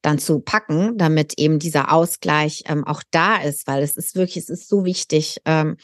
dann 0.00 0.18
zu 0.18 0.40
packen, 0.40 0.96
damit 0.96 1.38
eben 1.38 1.58
dieser 1.58 1.92
Ausgleich 1.92 2.64
ähm, 2.66 2.86
auch 2.86 3.02
da 3.10 3.36
ist, 3.36 3.66
weil 3.66 3.82
es 3.82 3.96
ist 3.96 4.14
wirklich, 4.14 4.38
es 4.38 4.48
ist 4.48 4.68
so 4.68 4.86
wichtig, 4.86 5.40
ähm, 5.44 5.76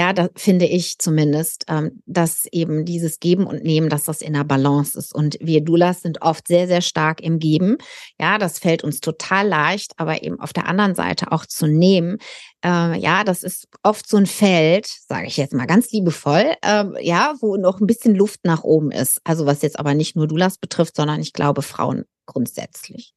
ja, 0.00 0.14
da 0.14 0.30
finde 0.34 0.64
ich 0.64 0.96
zumindest, 0.96 1.66
ähm, 1.68 2.00
dass 2.06 2.46
eben 2.52 2.86
dieses 2.86 3.20
Geben 3.20 3.46
und 3.46 3.62
Nehmen, 3.62 3.90
dass 3.90 4.04
das 4.04 4.22
in 4.22 4.32
der 4.32 4.44
Balance 4.44 4.98
ist. 4.98 5.14
Und 5.14 5.36
wir 5.42 5.60
Dulas 5.60 6.00
sind 6.00 6.22
oft 6.22 6.48
sehr, 6.48 6.66
sehr 6.66 6.80
stark 6.80 7.20
im 7.20 7.38
Geben. 7.38 7.76
Ja, 8.18 8.38
das 8.38 8.58
fällt 8.58 8.82
uns 8.82 9.00
total 9.00 9.46
leicht, 9.46 9.92
aber 9.98 10.22
eben 10.22 10.40
auf 10.40 10.54
der 10.54 10.68
anderen 10.68 10.94
Seite 10.94 11.32
auch 11.32 11.44
zu 11.44 11.66
nehmen. 11.66 12.16
Äh, 12.64 12.98
ja, 12.98 13.24
das 13.24 13.42
ist 13.42 13.68
oft 13.82 14.08
so 14.08 14.16
ein 14.16 14.24
Feld, 14.24 14.86
sage 14.86 15.26
ich 15.26 15.36
jetzt 15.36 15.52
mal 15.52 15.66
ganz 15.66 15.92
liebevoll, 15.92 16.54
äh, 16.64 17.06
ja, 17.06 17.34
wo 17.42 17.58
noch 17.58 17.78
ein 17.78 17.86
bisschen 17.86 18.14
Luft 18.14 18.40
nach 18.44 18.64
oben 18.64 18.92
ist. 18.92 19.20
Also 19.24 19.44
was 19.44 19.60
jetzt 19.60 19.78
aber 19.78 19.92
nicht 19.92 20.16
nur 20.16 20.28
Dulas 20.28 20.56
betrifft, 20.56 20.96
sondern 20.96 21.20
ich 21.20 21.34
glaube 21.34 21.60
Frauen 21.60 22.06
grundsätzlich. 22.24 23.12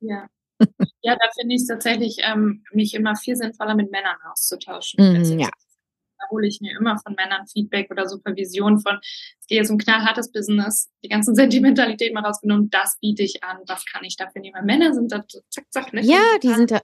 Ja. 0.00 0.28
Ja, 1.02 1.14
da 1.14 1.28
finde 1.38 1.54
ich 1.54 1.60
es 1.60 1.66
tatsächlich 1.66 2.16
ähm, 2.22 2.64
mich 2.72 2.94
immer 2.94 3.14
viel 3.16 3.36
sinnvoller 3.36 3.74
mit 3.74 3.90
Männern 3.90 4.16
auszutauschen. 4.32 5.36
Mm, 5.36 5.38
ja 5.38 5.50
hole 6.30 6.46
ich 6.46 6.60
mir 6.60 6.76
immer 6.78 6.98
von 6.98 7.14
Männern 7.14 7.46
Feedback 7.46 7.90
oder 7.90 8.08
Supervision 8.08 8.80
von, 8.80 8.98
es 9.02 9.46
geht 9.46 9.58
jetzt 9.58 9.70
um 9.70 9.78
knallhartes 9.78 10.32
Business, 10.32 10.90
die 11.04 11.08
ganzen 11.08 11.34
Sentimentalität 11.36 12.14
mal 12.14 12.24
rausgenommen, 12.24 12.70
das 12.70 12.98
biete 13.00 13.22
ich 13.22 13.42
an, 13.42 13.58
was 13.66 13.84
kann 13.84 14.04
ich 14.04 14.16
dafür 14.16 14.40
nehmen? 14.40 14.64
Männer 14.64 14.94
sind 14.94 15.12
da 15.12 15.24
zack, 15.50 15.64
zack, 15.70 15.92
ne? 15.92 16.02
Ja, 16.02 16.38
die 16.42 16.52
sind 16.52 16.70
da, 16.70 16.80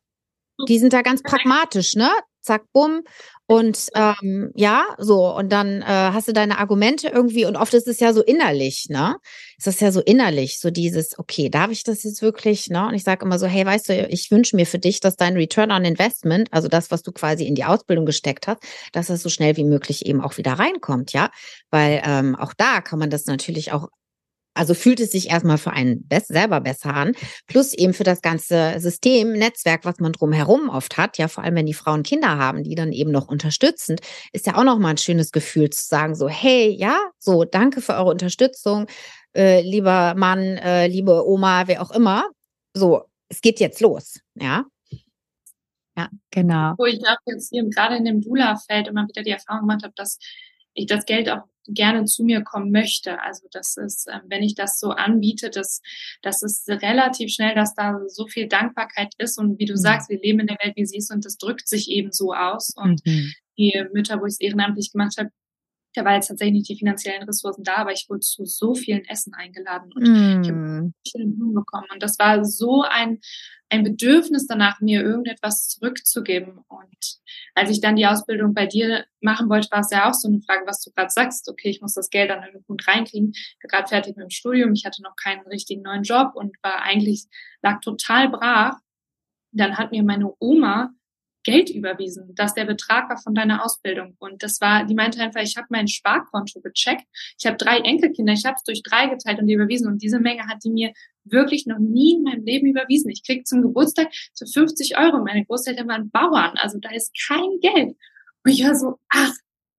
die 0.68 0.78
sind 0.78 0.92
da 0.92 1.02
ganz 1.02 1.22
pragmatisch, 1.22 1.94
ne? 1.94 2.10
Zack, 2.42 2.64
bumm. 2.72 3.02
Und 3.46 3.88
ähm, 3.94 4.50
ja, 4.54 4.84
so, 4.98 5.34
und 5.36 5.50
dann 5.52 5.82
äh, 5.82 5.84
hast 5.84 6.26
du 6.28 6.32
deine 6.32 6.58
Argumente 6.58 7.08
irgendwie, 7.08 7.44
und 7.44 7.56
oft 7.56 7.74
ist 7.74 7.86
es 7.86 8.00
ja 8.00 8.12
so 8.12 8.22
innerlich, 8.22 8.86
ne? 8.88 9.16
Ist 9.58 9.66
das 9.66 9.80
ja 9.80 9.92
so 9.92 10.00
innerlich, 10.00 10.58
so 10.58 10.70
dieses, 10.70 11.18
okay, 11.18 11.50
darf 11.50 11.70
ich 11.70 11.84
das 11.84 12.02
jetzt 12.02 12.22
wirklich, 12.22 12.68
ne? 12.68 12.86
Und 12.88 12.94
ich 12.94 13.04
sage 13.04 13.24
immer 13.24 13.38
so, 13.38 13.46
hey, 13.46 13.64
weißt 13.66 13.90
du, 13.90 14.06
ich 14.08 14.30
wünsche 14.30 14.56
mir 14.56 14.66
für 14.66 14.78
dich, 14.78 15.00
dass 15.00 15.16
dein 15.16 15.34
Return 15.34 15.70
on 15.70 15.84
Investment, 15.84 16.48
also 16.52 16.68
das, 16.68 16.90
was 16.90 17.02
du 17.02 17.12
quasi 17.12 17.46
in 17.46 17.54
die 17.54 17.64
Ausbildung 17.64 18.06
gesteckt 18.06 18.46
hast, 18.48 18.60
dass 18.92 19.08
das 19.08 19.22
so 19.22 19.28
schnell 19.28 19.56
wie 19.56 19.64
möglich 19.64 20.06
eben 20.06 20.20
auch 20.20 20.36
wieder 20.38 20.54
reinkommt, 20.54 21.12
ja? 21.12 21.30
Weil 21.70 22.02
ähm, 22.04 22.36
auch 22.36 22.54
da 22.54 22.80
kann 22.80 22.98
man 22.98 23.10
das 23.10 23.26
natürlich 23.26 23.72
auch 23.72 23.88
also 24.54 24.74
fühlt 24.74 25.00
es 25.00 25.10
sich 25.10 25.30
erstmal 25.30 25.58
für 25.58 25.72
einen 25.72 26.08
selber 26.26 26.60
besser 26.60 26.94
an, 26.94 27.12
plus 27.46 27.72
eben 27.74 27.94
für 27.94 28.04
das 28.04 28.20
ganze 28.22 28.78
System, 28.78 29.32
Netzwerk, 29.32 29.84
was 29.84 29.98
man 29.98 30.12
drumherum 30.12 30.68
oft 30.68 30.96
hat, 30.98 31.18
ja, 31.18 31.28
vor 31.28 31.44
allem 31.44 31.56
wenn 31.56 31.66
die 31.66 31.74
Frauen 31.74 32.02
Kinder 32.02 32.38
haben, 32.38 32.62
die 32.62 32.74
dann 32.74 32.92
eben 32.92 33.10
noch 33.10 33.28
unterstützend, 33.28 34.00
ist 34.32 34.46
ja 34.46 34.56
auch 34.56 34.64
nochmal 34.64 34.92
ein 34.92 34.98
schönes 34.98 35.32
Gefühl 35.32 35.70
zu 35.70 35.84
sagen, 35.84 36.14
so, 36.14 36.28
hey, 36.28 36.70
ja, 36.70 36.98
so, 37.18 37.44
danke 37.44 37.80
für 37.80 37.94
eure 37.94 38.10
Unterstützung, 38.10 38.86
äh, 39.34 39.62
lieber 39.62 40.14
Mann, 40.16 40.40
äh, 40.58 40.86
liebe 40.86 41.26
Oma, 41.26 41.66
wer 41.66 41.82
auch 41.82 41.90
immer. 41.90 42.28
So, 42.74 43.04
es 43.28 43.40
geht 43.40 43.60
jetzt 43.60 43.80
los, 43.80 44.20
ja. 44.34 44.64
Ja, 45.96 46.08
genau. 46.30 46.74
Wo 46.78 46.86
ich 46.86 47.00
auch 47.06 47.18
jetzt 47.26 47.50
hier 47.50 47.68
gerade 47.68 47.96
in 47.96 48.04
dem 48.06 48.22
Dula-Feld 48.22 48.88
immer 48.88 49.06
wieder 49.08 49.22
die 49.22 49.30
Erfahrung 49.30 49.62
gemacht 49.62 49.82
habe, 49.82 49.92
dass 49.94 50.18
ich 50.74 50.86
das 50.86 51.04
Geld 51.04 51.28
auch 51.28 51.42
gerne 51.68 52.04
zu 52.04 52.24
mir 52.24 52.42
kommen 52.42 52.70
möchte. 52.70 53.20
Also 53.22 53.46
das 53.52 53.76
ist, 53.76 54.08
ähm, 54.12 54.22
wenn 54.26 54.42
ich 54.42 54.54
das 54.54 54.80
so 54.80 54.90
anbiete, 54.90 55.50
dass 55.50 55.80
das 56.22 56.42
ist 56.42 56.68
relativ 56.68 57.32
schnell, 57.32 57.54
dass 57.54 57.74
da 57.74 58.00
so 58.08 58.26
viel 58.26 58.48
Dankbarkeit 58.48 59.14
ist 59.18 59.38
und 59.38 59.58
wie 59.58 59.66
du 59.66 59.74
mhm. 59.74 59.78
sagst, 59.78 60.10
wir 60.10 60.20
leben 60.20 60.40
in 60.40 60.48
der 60.48 60.58
Welt, 60.62 60.76
wie 60.76 60.86
sie 60.86 60.96
ist 60.96 61.12
und 61.12 61.24
das 61.24 61.36
drückt 61.36 61.68
sich 61.68 61.88
eben 61.88 62.12
so 62.12 62.34
aus. 62.34 62.72
Und 62.76 63.04
mhm. 63.06 63.32
die 63.56 63.84
Mütter, 63.92 64.20
wo 64.20 64.26
ich 64.26 64.34
es 64.34 64.40
ehrenamtlich 64.40 64.92
gemacht 64.92 65.16
habe, 65.18 65.30
da 65.94 66.04
war 66.04 66.14
jetzt 66.14 66.28
tatsächlich 66.28 66.54
nicht 66.54 66.68
die 66.70 66.78
finanziellen 66.78 67.22
Ressourcen 67.24 67.64
da, 67.64 67.76
aber 67.76 67.92
ich 67.92 68.06
wurde 68.08 68.20
zu 68.20 68.44
so 68.44 68.74
vielen 68.74 69.04
Essen 69.04 69.34
eingeladen 69.34 69.92
und 69.92 70.02
mm. 70.02 70.42
ich 70.42 70.50
habe 70.50 70.92
schönen 71.06 71.36
Blumen 71.36 71.54
bekommen. 71.54 71.88
Und 71.92 72.02
das 72.02 72.18
war 72.18 72.44
so 72.44 72.82
ein, 72.82 73.20
ein 73.68 73.84
Bedürfnis 73.84 74.46
danach, 74.46 74.80
mir 74.80 75.02
irgendetwas 75.02 75.68
zurückzugeben. 75.68 76.60
Und 76.68 77.20
als 77.54 77.70
ich 77.70 77.80
dann 77.80 77.96
die 77.96 78.06
Ausbildung 78.06 78.54
bei 78.54 78.66
dir 78.66 79.04
machen 79.20 79.48
wollte, 79.48 79.70
war 79.70 79.80
es 79.80 79.90
ja 79.90 80.08
auch 80.08 80.14
so 80.14 80.28
eine 80.28 80.40
Frage, 80.40 80.66
was 80.66 80.82
du 80.82 80.90
gerade 80.92 81.10
sagst. 81.10 81.48
Okay, 81.48 81.68
ich 81.68 81.80
muss 81.80 81.94
das 81.94 82.10
Geld 82.10 82.30
an 82.30 82.40
einen 82.40 82.64
Punkt 82.64 82.86
reinkriegen. 82.88 83.32
Ich 83.34 83.56
bin 83.60 83.68
gerade 83.68 83.88
fertig 83.88 84.16
mit 84.16 84.24
dem 84.24 84.30
Studium. 84.30 84.72
Ich 84.72 84.84
hatte 84.84 85.02
noch 85.02 85.16
keinen 85.16 85.46
richtigen 85.46 85.82
neuen 85.82 86.02
Job 86.02 86.32
und 86.34 86.56
war 86.62 86.82
eigentlich, 86.82 87.26
lag 87.62 87.80
total 87.80 88.30
brach. 88.30 88.78
Dann 89.52 89.76
hat 89.76 89.90
mir 89.90 90.02
meine 90.02 90.32
Oma 90.38 90.94
Geld 91.44 91.70
überwiesen, 91.70 92.34
dass 92.34 92.54
der 92.54 92.64
Betrag 92.64 93.08
war 93.10 93.18
von 93.18 93.34
deiner 93.34 93.64
Ausbildung. 93.64 94.16
Und 94.18 94.42
das 94.42 94.60
war, 94.60 94.84
die 94.84 94.94
meinte 94.94 95.20
einfach, 95.20 95.40
ich 95.40 95.56
habe 95.56 95.66
mein 95.70 95.88
Sparkonto 95.88 96.60
gecheckt, 96.60 97.04
ich 97.38 97.46
habe 97.46 97.56
drei 97.56 97.78
Enkelkinder, 97.78 98.32
ich 98.32 98.44
habe 98.44 98.56
es 98.56 98.64
durch 98.64 98.82
drei 98.82 99.06
geteilt 99.06 99.40
und 99.40 99.46
die 99.46 99.54
überwiesen. 99.54 99.88
Und 99.88 100.02
diese 100.02 100.20
Menge 100.20 100.46
hat 100.48 100.64
die 100.64 100.70
mir 100.70 100.92
wirklich 101.24 101.66
noch 101.66 101.78
nie 101.78 102.16
in 102.16 102.22
meinem 102.22 102.44
Leben 102.44 102.66
überwiesen. 102.66 103.10
Ich 103.10 103.24
krieg 103.24 103.46
zum 103.46 103.62
Geburtstag 103.62 104.08
so 104.32 104.46
50 104.46 104.98
Euro. 104.98 105.22
Meine 105.24 105.44
Großeltern 105.44 105.88
waren 105.88 106.10
Bauern, 106.10 106.56
also 106.56 106.78
da 106.78 106.90
ist 106.90 107.12
kein 107.26 107.60
Geld. 107.60 107.96
Und 108.44 108.50
ich 108.50 108.64
war 108.64 108.74
so, 108.74 108.98
ach, 109.08 109.32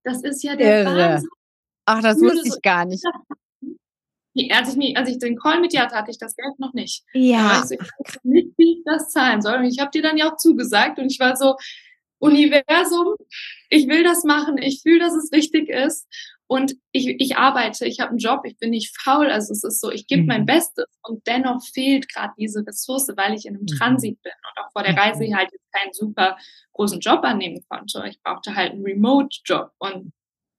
das 0.03 0.23
ist 0.23 0.43
ja 0.43 0.55
der 0.55 0.83
Irre. 0.83 0.97
Wahnsinn. 0.97 1.29
Ach, 1.85 2.01
das 2.01 2.19
wusste 2.19 2.47
ich 2.47 2.61
gar 2.61 2.85
nicht. 2.85 3.03
Als 4.51 4.69
ich, 4.69 4.75
nie, 4.75 4.95
als 4.95 5.09
ich 5.09 5.19
den 5.19 5.37
Call 5.37 5.59
mit 5.61 5.73
dir 5.73 5.81
hatte, 5.81 5.95
hatte 5.95 6.11
ich 6.11 6.17
das 6.17 6.35
Geld 6.35 6.57
noch 6.59 6.73
nicht. 6.73 7.03
Ja. 7.13 7.59
Also 7.61 7.75
ich 7.75 7.81
weiß 7.81 8.19
nicht, 8.23 8.49
wie 8.57 8.77
ich 8.79 8.83
das 8.85 9.09
zahlen 9.09 9.41
soll. 9.41 9.57
Und 9.57 9.65
ich 9.65 9.79
habe 9.79 9.91
dir 9.91 10.01
dann 10.01 10.17
ja 10.17 10.31
auch 10.31 10.37
zugesagt 10.37 10.97
und 10.97 11.11
ich 11.11 11.19
war 11.19 11.35
so, 11.35 11.55
Universum, 12.23 13.15
ich 13.69 13.87
will 13.89 14.03
das 14.03 14.23
machen, 14.23 14.57
ich 14.57 14.81
fühle, 14.81 14.99
dass 14.99 15.13
es 15.13 15.31
richtig 15.33 15.67
ist. 15.67 16.07
Und 16.47 16.75
ich, 16.91 17.07
ich 17.19 17.37
arbeite, 17.37 17.85
ich 17.85 17.99
habe 17.99 18.11
einen 18.11 18.19
Job, 18.19 18.41
ich 18.45 18.57
bin 18.57 18.69
nicht 18.69 18.95
faul. 18.97 19.29
Also 19.29 19.51
es 19.51 19.63
ist 19.63 19.81
so, 19.81 19.91
ich 19.91 20.07
gebe 20.07 20.21
mhm. 20.21 20.27
mein 20.27 20.45
Bestes 20.45 20.85
und 21.01 21.25
dennoch 21.27 21.61
fehlt 21.73 22.07
gerade 22.13 22.33
diese 22.37 22.65
Ressource, 22.65 23.09
weil 23.17 23.33
ich 23.33 23.45
in 23.45 23.55
einem 23.55 23.63
mhm. 23.63 23.77
Transit 23.77 24.21
bin 24.21 24.31
und 24.31 24.63
auch 24.63 24.71
vor 24.71 24.83
der 24.83 24.95
Reise 24.95 25.25
mhm. 25.25 25.35
halt 25.35 25.51
jetzt 25.51 25.71
keinen 25.73 25.93
super 25.93 26.37
großen 26.73 26.99
Job 26.99 27.23
annehmen 27.23 27.63
konnte. 27.67 28.03
Ich 28.07 28.21
brauchte 28.21 28.55
halt 28.55 28.71
einen 28.71 28.83
Remote-Job 28.83 29.71
und 29.79 30.13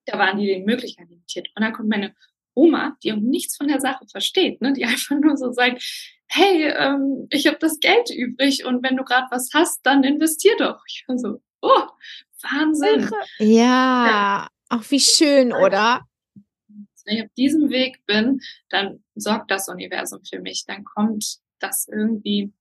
da 0.07 0.19
waren 0.19 0.39
die 0.39 0.59
Möglichkeiten 0.59 1.11
limitiert. 1.11 1.49
Und 1.55 1.63
dann 1.63 1.73
kommt 1.73 1.89
meine 1.89 2.15
Oma, 2.55 2.97
die 3.03 3.12
auch 3.12 3.19
nichts 3.19 3.57
von 3.57 3.69
der 3.69 3.81
Sache 3.81 4.07
versteht, 4.11 4.61
ne? 4.61 4.73
die 4.73 4.85
einfach 4.85 5.17
nur 5.19 5.37
so 5.37 5.53
sagt, 5.53 5.83
hey, 6.27 6.69
ähm, 6.69 7.27
ich 7.31 7.47
habe 7.47 7.59
das 7.61 7.79
Geld 7.81 8.11
übrig 8.11 8.64
und 8.64 8.83
wenn 8.83 8.97
du 8.97 9.05
gerade 9.05 9.27
was 9.31 9.51
hast, 9.55 9.85
dann 9.85 10.05
investier 10.05 10.57
doch. 10.59 10.83
Ich 10.88 11.05
war 11.07 11.19
so, 11.19 11.40
oh, 11.61 11.83
Wahnsinn. 12.43 13.11
Ja, 13.38 14.07
ja. 14.07 14.49
auch 14.69 14.85
wie 14.90 15.01
schön, 15.01 15.53
oder? 15.53 16.03
Wenn 17.07 17.17
ich 17.17 17.23
auf 17.25 17.35
diesem 17.37 17.71
Weg 17.71 18.05
bin, 18.07 18.40
dann 18.71 19.05
sorgt 19.14 19.51
das 19.51 19.69
Universum 19.69 20.21
für 20.25 20.40
mich. 20.40 20.64
Dann 20.67 20.85
kommt 20.85 21.38
das 21.59 21.87
irgendwie 21.87 22.53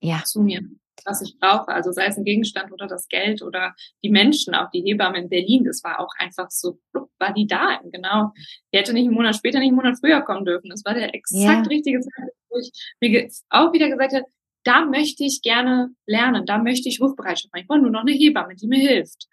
ja. 0.00 0.24
zu 0.24 0.40
mir 0.40 0.62
was 1.04 1.22
ich 1.22 1.36
brauche. 1.38 1.68
Also 1.68 1.92
sei 1.92 2.06
es 2.06 2.16
ein 2.16 2.24
Gegenstand 2.24 2.72
oder 2.72 2.86
das 2.86 3.08
Geld 3.08 3.42
oder 3.42 3.74
die 4.02 4.10
Menschen, 4.10 4.54
auch 4.54 4.70
die 4.70 4.82
Hebamme 4.82 5.18
in 5.18 5.28
Berlin, 5.28 5.64
das 5.64 5.82
war 5.84 6.00
auch 6.00 6.10
einfach 6.18 6.50
so, 6.50 6.78
war 7.18 7.32
die 7.32 7.46
da, 7.46 7.80
genau. 7.84 8.32
Die 8.72 8.78
hätte 8.78 8.92
nicht 8.92 9.06
einen 9.06 9.14
Monat 9.14 9.36
später, 9.36 9.58
nicht 9.58 9.68
einen 9.68 9.76
Monat 9.76 9.98
früher 9.98 10.20
kommen 10.22 10.44
dürfen. 10.44 10.70
Das 10.70 10.84
war 10.84 10.94
der 10.94 11.14
exakt 11.14 11.66
ja. 11.66 11.70
richtige 11.70 12.00
Zeitpunkt, 12.00 12.36
wo 12.50 12.58
ich 12.58 12.70
mir 13.00 13.28
auch 13.50 13.72
wieder 13.72 13.88
gesagt 13.88 14.14
habe, 14.14 14.26
da 14.64 14.84
möchte 14.84 15.24
ich 15.24 15.42
gerne 15.42 15.90
lernen, 16.06 16.46
da 16.46 16.58
möchte 16.58 16.88
ich 16.88 17.00
Rufbereitschaft 17.00 17.52
machen. 17.52 17.62
Ich 17.62 17.68
brauche 17.68 17.80
nur 17.80 17.90
noch 17.90 18.02
eine 18.02 18.12
Hebamme, 18.12 18.54
die 18.54 18.68
mir 18.68 18.78
hilft. 18.78 19.26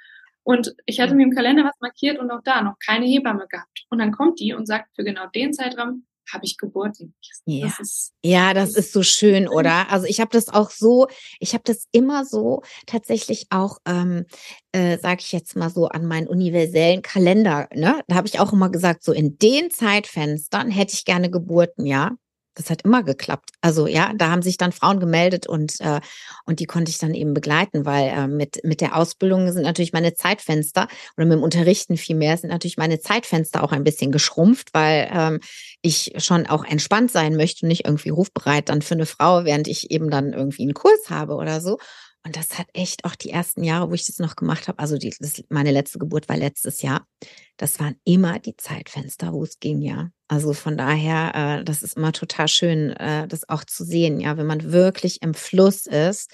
Und 0.43 0.73
ich 0.85 0.99
hatte 0.99 1.13
mir 1.13 1.23
im 1.23 1.35
Kalender 1.35 1.63
was 1.63 1.79
markiert 1.79 2.17
und 2.17 2.31
auch 2.31 2.41
da 2.43 2.63
noch 2.63 2.75
keine 2.83 3.05
Hebamme 3.05 3.45
gehabt. 3.47 3.85
Und 3.89 3.99
dann 3.99 4.11
kommt 4.11 4.39
die 4.39 4.53
und 4.53 4.65
sagt, 4.65 4.89
für 4.95 5.03
genau 5.03 5.27
den 5.27 5.53
Zeitraum 5.53 6.07
habe 6.33 6.45
ich 6.45 6.57
Geburten. 6.57 7.13
Ja. 7.45 7.67
Das 7.67 7.79
ist, 7.79 8.13
ja, 8.23 8.53
das 8.53 8.75
ist 8.75 8.93
so 8.93 9.03
schön, 9.03 9.47
oder? 9.47 9.89
Also 9.91 10.05
ich 10.05 10.19
habe 10.19 10.31
das 10.31 10.49
auch 10.49 10.71
so, 10.71 11.07
ich 11.39 11.53
habe 11.53 11.63
das 11.65 11.87
immer 11.91 12.25
so 12.25 12.63
tatsächlich 12.85 13.47
auch, 13.49 13.77
ähm, 13.85 14.25
äh, 14.71 14.97
sage 14.97 15.21
ich 15.21 15.31
jetzt 15.31 15.55
mal 15.55 15.69
so, 15.69 15.87
an 15.87 16.05
meinen 16.05 16.27
universellen 16.27 17.01
Kalender. 17.01 17.67
Ne? 17.73 18.01
Da 18.07 18.15
habe 18.15 18.27
ich 18.27 18.39
auch 18.39 18.53
immer 18.53 18.69
gesagt, 18.69 19.03
so 19.03 19.13
in 19.13 19.37
den 19.37 19.71
Zeitfenstern 19.71 20.69
hätte 20.69 20.93
ich 20.93 21.05
gerne 21.05 21.29
Geburten, 21.29 21.85
ja 21.85 22.15
das 22.55 22.69
hat 22.69 22.81
immer 22.83 23.03
geklappt. 23.03 23.51
Also 23.61 23.87
ja, 23.87 24.11
da 24.15 24.29
haben 24.29 24.41
sich 24.41 24.57
dann 24.57 24.71
Frauen 24.71 24.99
gemeldet 24.99 25.47
und, 25.47 25.79
äh, 25.79 26.01
und 26.45 26.59
die 26.59 26.65
konnte 26.65 26.91
ich 26.91 26.97
dann 26.97 27.13
eben 27.13 27.33
begleiten, 27.33 27.85
weil 27.85 28.09
äh, 28.09 28.27
mit, 28.27 28.59
mit 28.63 28.81
der 28.81 28.95
Ausbildung 28.95 29.51
sind 29.51 29.63
natürlich 29.63 29.93
meine 29.93 30.13
Zeitfenster 30.13 30.87
oder 31.17 31.25
mit 31.25 31.37
dem 31.37 31.43
Unterrichten 31.43 31.97
vielmehr 31.97 32.35
sind 32.37 32.49
natürlich 32.49 32.77
meine 32.77 32.99
Zeitfenster 32.99 33.63
auch 33.63 33.71
ein 33.71 33.83
bisschen 33.83 34.11
geschrumpft, 34.11 34.69
weil 34.73 35.09
ähm, 35.13 35.39
ich 35.81 36.13
schon 36.17 36.47
auch 36.47 36.65
entspannt 36.65 37.11
sein 37.11 37.35
möchte 37.35 37.65
und 37.65 37.69
nicht 37.69 37.85
irgendwie 37.85 38.09
rufbereit 38.09 38.69
dann 38.69 38.81
für 38.81 38.95
eine 38.95 39.05
Frau, 39.05 39.45
während 39.45 39.67
ich 39.67 39.91
eben 39.91 40.09
dann 40.09 40.33
irgendwie 40.33 40.63
einen 40.63 40.73
Kurs 40.73 41.09
habe 41.09 41.35
oder 41.35 41.61
so. 41.61 41.77
Und 42.25 42.35
das 42.35 42.59
hat 42.59 42.67
echt 42.73 43.05
auch 43.05 43.15
die 43.15 43.29
ersten 43.29 43.63
Jahre, 43.63 43.89
wo 43.89 43.93
ich 43.93 44.05
das 44.05 44.19
noch 44.19 44.35
gemacht 44.35 44.67
habe, 44.67 44.77
also 44.79 44.97
die, 44.97 45.13
das, 45.19 45.41
meine 45.49 45.71
letzte 45.71 45.99
Geburt 45.99 46.27
war 46.27 46.35
letztes 46.35 46.81
Jahr, 46.81 47.07
das 47.57 47.79
waren 47.79 47.95
immer 48.03 48.39
die 48.39 48.57
Zeitfenster, 48.57 49.31
wo 49.31 49.43
es 49.43 49.59
ging, 49.59 49.81
ja. 49.81 50.09
Also 50.27 50.53
von 50.53 50.77
daher, 50.77 51.59
äh, 51.59 51.63
das 51.63 51.81
ist 51.81 51.95
immer 51.95 52.11
total 52.11 52.47
schön, 52.47 52.91
äh, 52.91 53.27
das 53.27 53.47
auch 53.47 53.63
zu 53.63 53.85
sehen, 53.85 54.19
ja, 54.19 54.37
wenn 54.37 54.47
man 54.47 54.71
wirklich 54.71 55.21
im 55.21 55.33
Fluss 55.33 55.85
ist, 55.85 56.29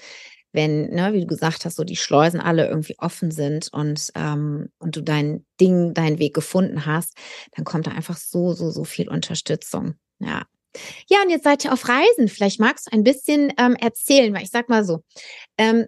wenn, 0.52 0.90
ne, 0.90 1.12
wie 1.12 1.20
du 1.20 1.26
gesagt 1.26 1.64
hast, 1.64 1.76
so 1.76 1.84
die 1.84 1.96
Schleusen 1.96 2.40
alle 2.40 2.66
irgendwie 2.66 2.98
offen 2.98 3.30
sind 3.30 3.68
und, 3.72 4.10
ähm, 4.16 4.70
und 4.78 4.96
du 4.96 5.02
dein 5.02 5.46
Ding, 5.60 5.94
deinen 5.94 6.18
Weg 6.18 6.34
gefunden 6.34 6.86
hast, 6.86 7.14
dann 7.52 7.64
kommt 7.64 7.86
da 7.86 7.92
einfach 7.92 8.16
so, 8.16 8.54
so, 8.54 8.70
so 8.70 8.84
viel 8.84 9.08
Unterstützung. 9.08 9.94
Ja. 10.18 10.42
Ja, 11.08 11.22
und 11.22 11.30
jetzt 11.30 11.44
seid 11.44 11.64
ihr 11.64 11.72
auf 11.72 11.88
Reisen. 11.88 12.28
Vielleicht 12.28 12.60
magst 12.60 12.86
du 12.86 12.92
ein 12.92 13.04
bisschen 13.04 13.52
ähm, 13.58 13.76
erzählen, 13.76 14.34
weil 14.34 14.42
ich 14.42 14.50
sag 14.50 14.68
mal 14.68 14.84
so, 14.84 15.00
ähm, 15.58 15.86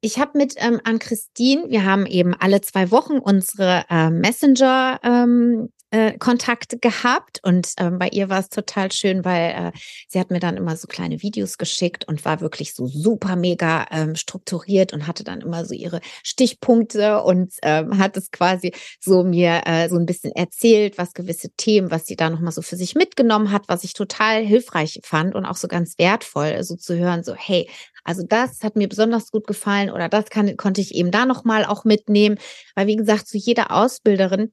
ich 0.00 0.18
habe 0.18 0.38
mit 0.38 0.54
ähm, 0.58 0.80
an 0.84 0.98
Christine, 0.98 1.68
wir 1.68 1.84
haben 1.84 2.06
eben 2.06 2.34
alle 2.34 2.60
zwei 2.60 2.90
Wochen 2.90 3.18
unsere 3.18 3.84
äh, 3.90 4.10
Messenger 4.10 5.00
ähm, 5.02 5.70
äh, 5.90 6.18
Kontakt 6.18 6.82
gehabt 6.82 7.40
und 7.42 7.72
ähm, 7.78 7.98
bei 7.98 8.08
ihr 8.08 8.28
war 8.28 8.40
es 8.40 8.48
total 8.48 8.92
schön, 8.92 9.24
weil 9.24 9.50
äh, 9.50 9.78
sie 10.08 10.20
hat 10.20 10.30
mir 10.30 10.40
dann 10.40 10.56
immer 10.56 10.76
so 10.76 10.86
kleine 10.86 11.22
Videos 11.22 11.58
geschickt 11.58 12.06
und 12.06 12.24
war 12.24 12.40
wirklich 12.40 12.74
so 12.74 12.86
super 12.86 13.36
mega 13.36 13.86
ähm, 13.90 14.14
strukturiert 14.14 14.92
und 14.92 15.06
hatte 15.06 15.24
dann 15.24 15.40
immer 15.40 15.64
so 15.64 15.74
ihre 15.74 16.00
Stichpunkte 16.22 17.22
und 17.22 17.54
ähm, 17.62 17.98
hat 17.98 18.16
es 18.16 18.30
quasi 18.30 18.72
so 19.00 19.24
mir 19.24 19.62
äh, 19.66 19.88
so 19.88 19.96
ein 19.96 20.06
bisschen 20.06 20.32
erzählt, 20.32 20.98
was 20.98 21.14
gewisse 21.14 21.50
Themen, 21.56 21.90
was 21.90 22.06
sie 22.06 22.16
da 22.16 22.28
nochmal 22.30 22.52
so 22.52 22.62
für 22.62 22.76
sich 22.76 22.94
mitgenommen 22.94 23.50
hat, 23.50 23.62
was 23.68 23.84
ich 23.84 23.94
total 23.94 24.44
hilfreich 24.44 25.00
fand 25.04 25.34
und 25.34 25.46
auch 25.46 25.56
so 25.56 25.68
ganz 25.68 25.98
wertvoll, 25.98 26.62
so 26.64 26.76
zu 26.76 26.96
hören, 26.98 27.24
so 27.24 27.34
hey, 27.34 27.68
also 28.04 28.22
das 28.26 28.62
hat 28.62 28.76
mir 28.76 28.88
besonders 28.88 29.30
gut 29.30 29.46
gefallen 29.46 29.90
oder 29.90 30.08
das 30.08 30.30
kann, 30.30 30.56
konnte 30.56 30.80
ich 30.80 30.94
eben 30.94 31.10
da 31.10 31.26
nochmal 31.26 31.64
auch 31.64 31.84
mitnehmen, 31.84 32.38
weil 32.74 32.86
wie 32.86 32.96
gesagt, 32.96 33.28
zu 33.28 33.38
so 33.38 33.44
jeder 33.44 33.70
Ausbilderin 33.70 34.52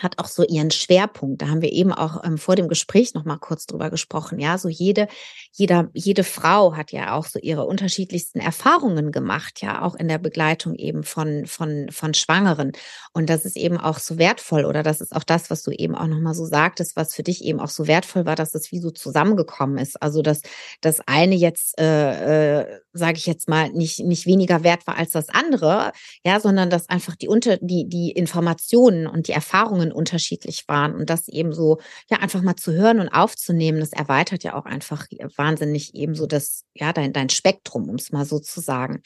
hat 0.00 0.18
auch 0.18 0.26
so 0.26 0.44
ihren 0.44 0.70
Schwerpunkt. 0.70 1.42
Da 1.42 1.48
haben 1.48 1.62
wir 1.62 1.72
eben 1.72 1.92
auch 1.92 2.24
ähm, 2.24 2.38
vor 2.38 2.56
dem 2.56 2.68
Gespräch 2.68 3.14
noch 3.14 3.24
mal 3.24 3.36
kurz 3.36 3.66
drüber 3.66 3.90
gesprochen. 3.90 4.40
Ja, 4.40 4.58
so 4.58 4.68
jede, 4.68 5.08
jeder, 5.52 5.90
jede 5.92 6.24
Frau 6.24 6.74
hat 6.74 6.90
ja 6.90 7.14
auch 7.14 7.26
so 7.26 7.38
ihre 7.38 7.64
unterschiedlichsten 7.64 8.40
Erfahrungen 8.40 9.12
gemacht, 9.12 9.60
ja, 9.60 9.82
auch 9.82 9.94
in 9.94 10.08
der 10.08 10.18
Begleitung 10.18 10.74
eben 10.74 11.04
von, 11.04 11.46
von, 11.46 11.88
von 11.90 12.14
Schwangeren. 12.14 12.72
Und 13.12 13.28
das 13.28 13.44
ist 13.44 13.56
eben 13.56 13.76
auch 13.78 13.98
so 13.98 14.18
wertvoll 14.18 14.64
oder 14.64 14.82
das 14.82 15.00
ist 15.00 15.14
auch 15.14 15.24
das, 15.24 15.50
was 15.50 15.62
du 15.62 15.70
eben 15.70 15.94
auch 15.94 16.06
noch 16.06 16.20
mal 16.20 16.34
so 16.34 16.46
sagtest, 16.46 16.96
was 16.96 17.14
für 17.14 17.22
dich 17.22 17.44
eben 17.44 17.60
auch 17.60 17.68
so 17.68 17.86
wertvoll 17.86 18.24
war, 18.24 18.36
dass 18.36 18.54
es 18.54 18.72
wie 18.72 18.80
so 18.80 18.90
zusammengekommen 18.90 19.78
ist. 19.78 20.02
Also, 20.02 20.22
dass 20.22 20.40
das 20.80 21.00
eine 21.06 21.34
jetzt, 21.34 21.78
äh, 21.78 22.62
äh, 22.62 22.80
sage 22.92 23.18
ich 23.18 23.26
jetzt 23.26 23.48
mal, 23.48 23.70
nicht, 23.70 24.00
nicht 24.00 24.26
weniger 24.26 24.64
wert 24.64 24.86
war 24.86 24.96
als 24.96 25.10
das 25.10 25.28
andere, 25.28 25.92
ja, 26.24 26.40
sondern 26.40 26.70
dass 26.70 26.88
einfach 26.88 27.16
die 27.16 27.28
unter, 27.28 27.56
die, 27.58 27.88
die 27.88 28.10
Informationen 28.10 29.06
und 29.06 29.28
die 29.28 29.32
Erfahrungen 29.32 29.92
unterschiedlich 29.92 30.64
waren 30.66 30.94
und 30.94 31.10
das 31.10 31.28
eben 31.28 31.52
so, 31.52 31.78
ja, 32.10 32.18
einfach 32.18 32.42
mal 32.42 32.56
zu 32.56 32.72
hören 32.72 33.00
und 33.00 33.08
aufzunehmen, 33.08 33.80
das 33.80 33.92
erweitert 33.92 34.42
ja 34.44 34.54
auch 34.54 34.64
einfach 34.64 35.06
wahnsinnig 35.36 35.94
eben 35.94 36.14
so 36.14 36.26
das, 36.26 36.64
ja, 36.74 36.92
dein, 36.92 37.12
dein 37.12 37.30
Spektrum, 37.30 37.88
um 37.88 37.96
es 37.96 38.12
mal 38.12 38.24
so 38.24 38.38
zu 38.38 38.60
sagen. 38.60 39.02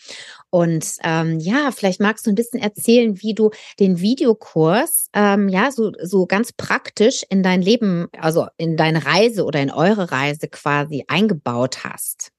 Und 0.51 0.95
ähm, 1.03 1.39
ja, 1.41 1.71
vielleicht 1.71 2.01
magst 2.01 2.27
du 2.27 2.31
ein 2.31 2.37
bisschen 2.37 2.61
erzählen, 2.61 3.21
wie 3.23 3.35
du 3.35 3.51
den 3.81 4.01
Videokurs, 4.01 5.09
ähm, 5.13 5.49
ja, 5.49 5.71
so, 5.71 5.93
so 6.03 6.27
ganz 6.27 6.53
praktisch 6.53 7.25
in 7.29 7.43
dein 7.43 7.63
Leben, 7.63 8.09
also 8.19 8.47
in 8.57 8.77
deine 8.77 9.05
Reise 9.05 9.45
oder 9.45 9.61
in 9.61 9.71
eure 9.71 10.11
Reise 10.11 10.49
quasi 10.49 11.05
eingebaut 11.09 11.85
hast. 11.85 12.34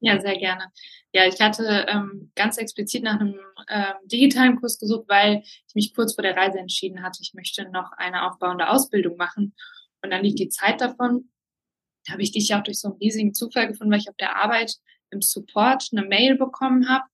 Ja, 0.00 0.18
sehr 0.20 0.38
gerne. 0.38 0.64
Ja, 1.12 1.26
ich 1.26 1.40
hatte 1.40 1.86
ähm, 1.88 2.32
ganz 2.34 2.56
explizit 2.56 3.02
nach 3.02 3.20
einem 3.20 3.38
ähm, 3.68 3.94
digitalen 4.04 4.56
Kurs 4.56 4.78
gesucht, 4.78 5.04
weil 5.08 5.42
ich 5.44 5.74
mich 5.74 5.94
kurz 5.94 6.14
vor 6.14 6.22
der 6.22 6.36
Reise 6.36 6.58
entschieden 6.58 7.02
hatte, 7.02 7.18
ich 7.22 7.34
möchte 7.34 7.70
noch 7.70 7.92
eine 7.96 8.26
aufbauende 8.26 8.68
Ausbildung 8.68 9.16
machen. 9.16 9.54
Und 10.02 10.10
dann 10.10 10.24
liegt 10.24 10.38
die 10.38 10.48
Zeit 10.48 10.80
davon. 10.80 11.30
Da 12.06 12.14
habe 12.14 12.22
ich 12.22 12.32
dich 12.32 12.48
ja 12.48 12.58
auch 12.58 12.62
durch 12.62 12.80
so 12.80 12.88
einen 12.88 12.96
riesigen 12.98 13.34
Zufall 13.34 13.68
gefunden, 13.68 13.92
weil 13.92 14.00
ich 14.00 14.08
auf 14.08 14.16
der 14.16 14.36
Arbeit 14.36 14.74
im 15.10 15.20
Support 15.20 15.88
eine 15.92 16.06
Mail 16.06 16.36
bekommen 16.36 16.88
habe, 16.88 17.04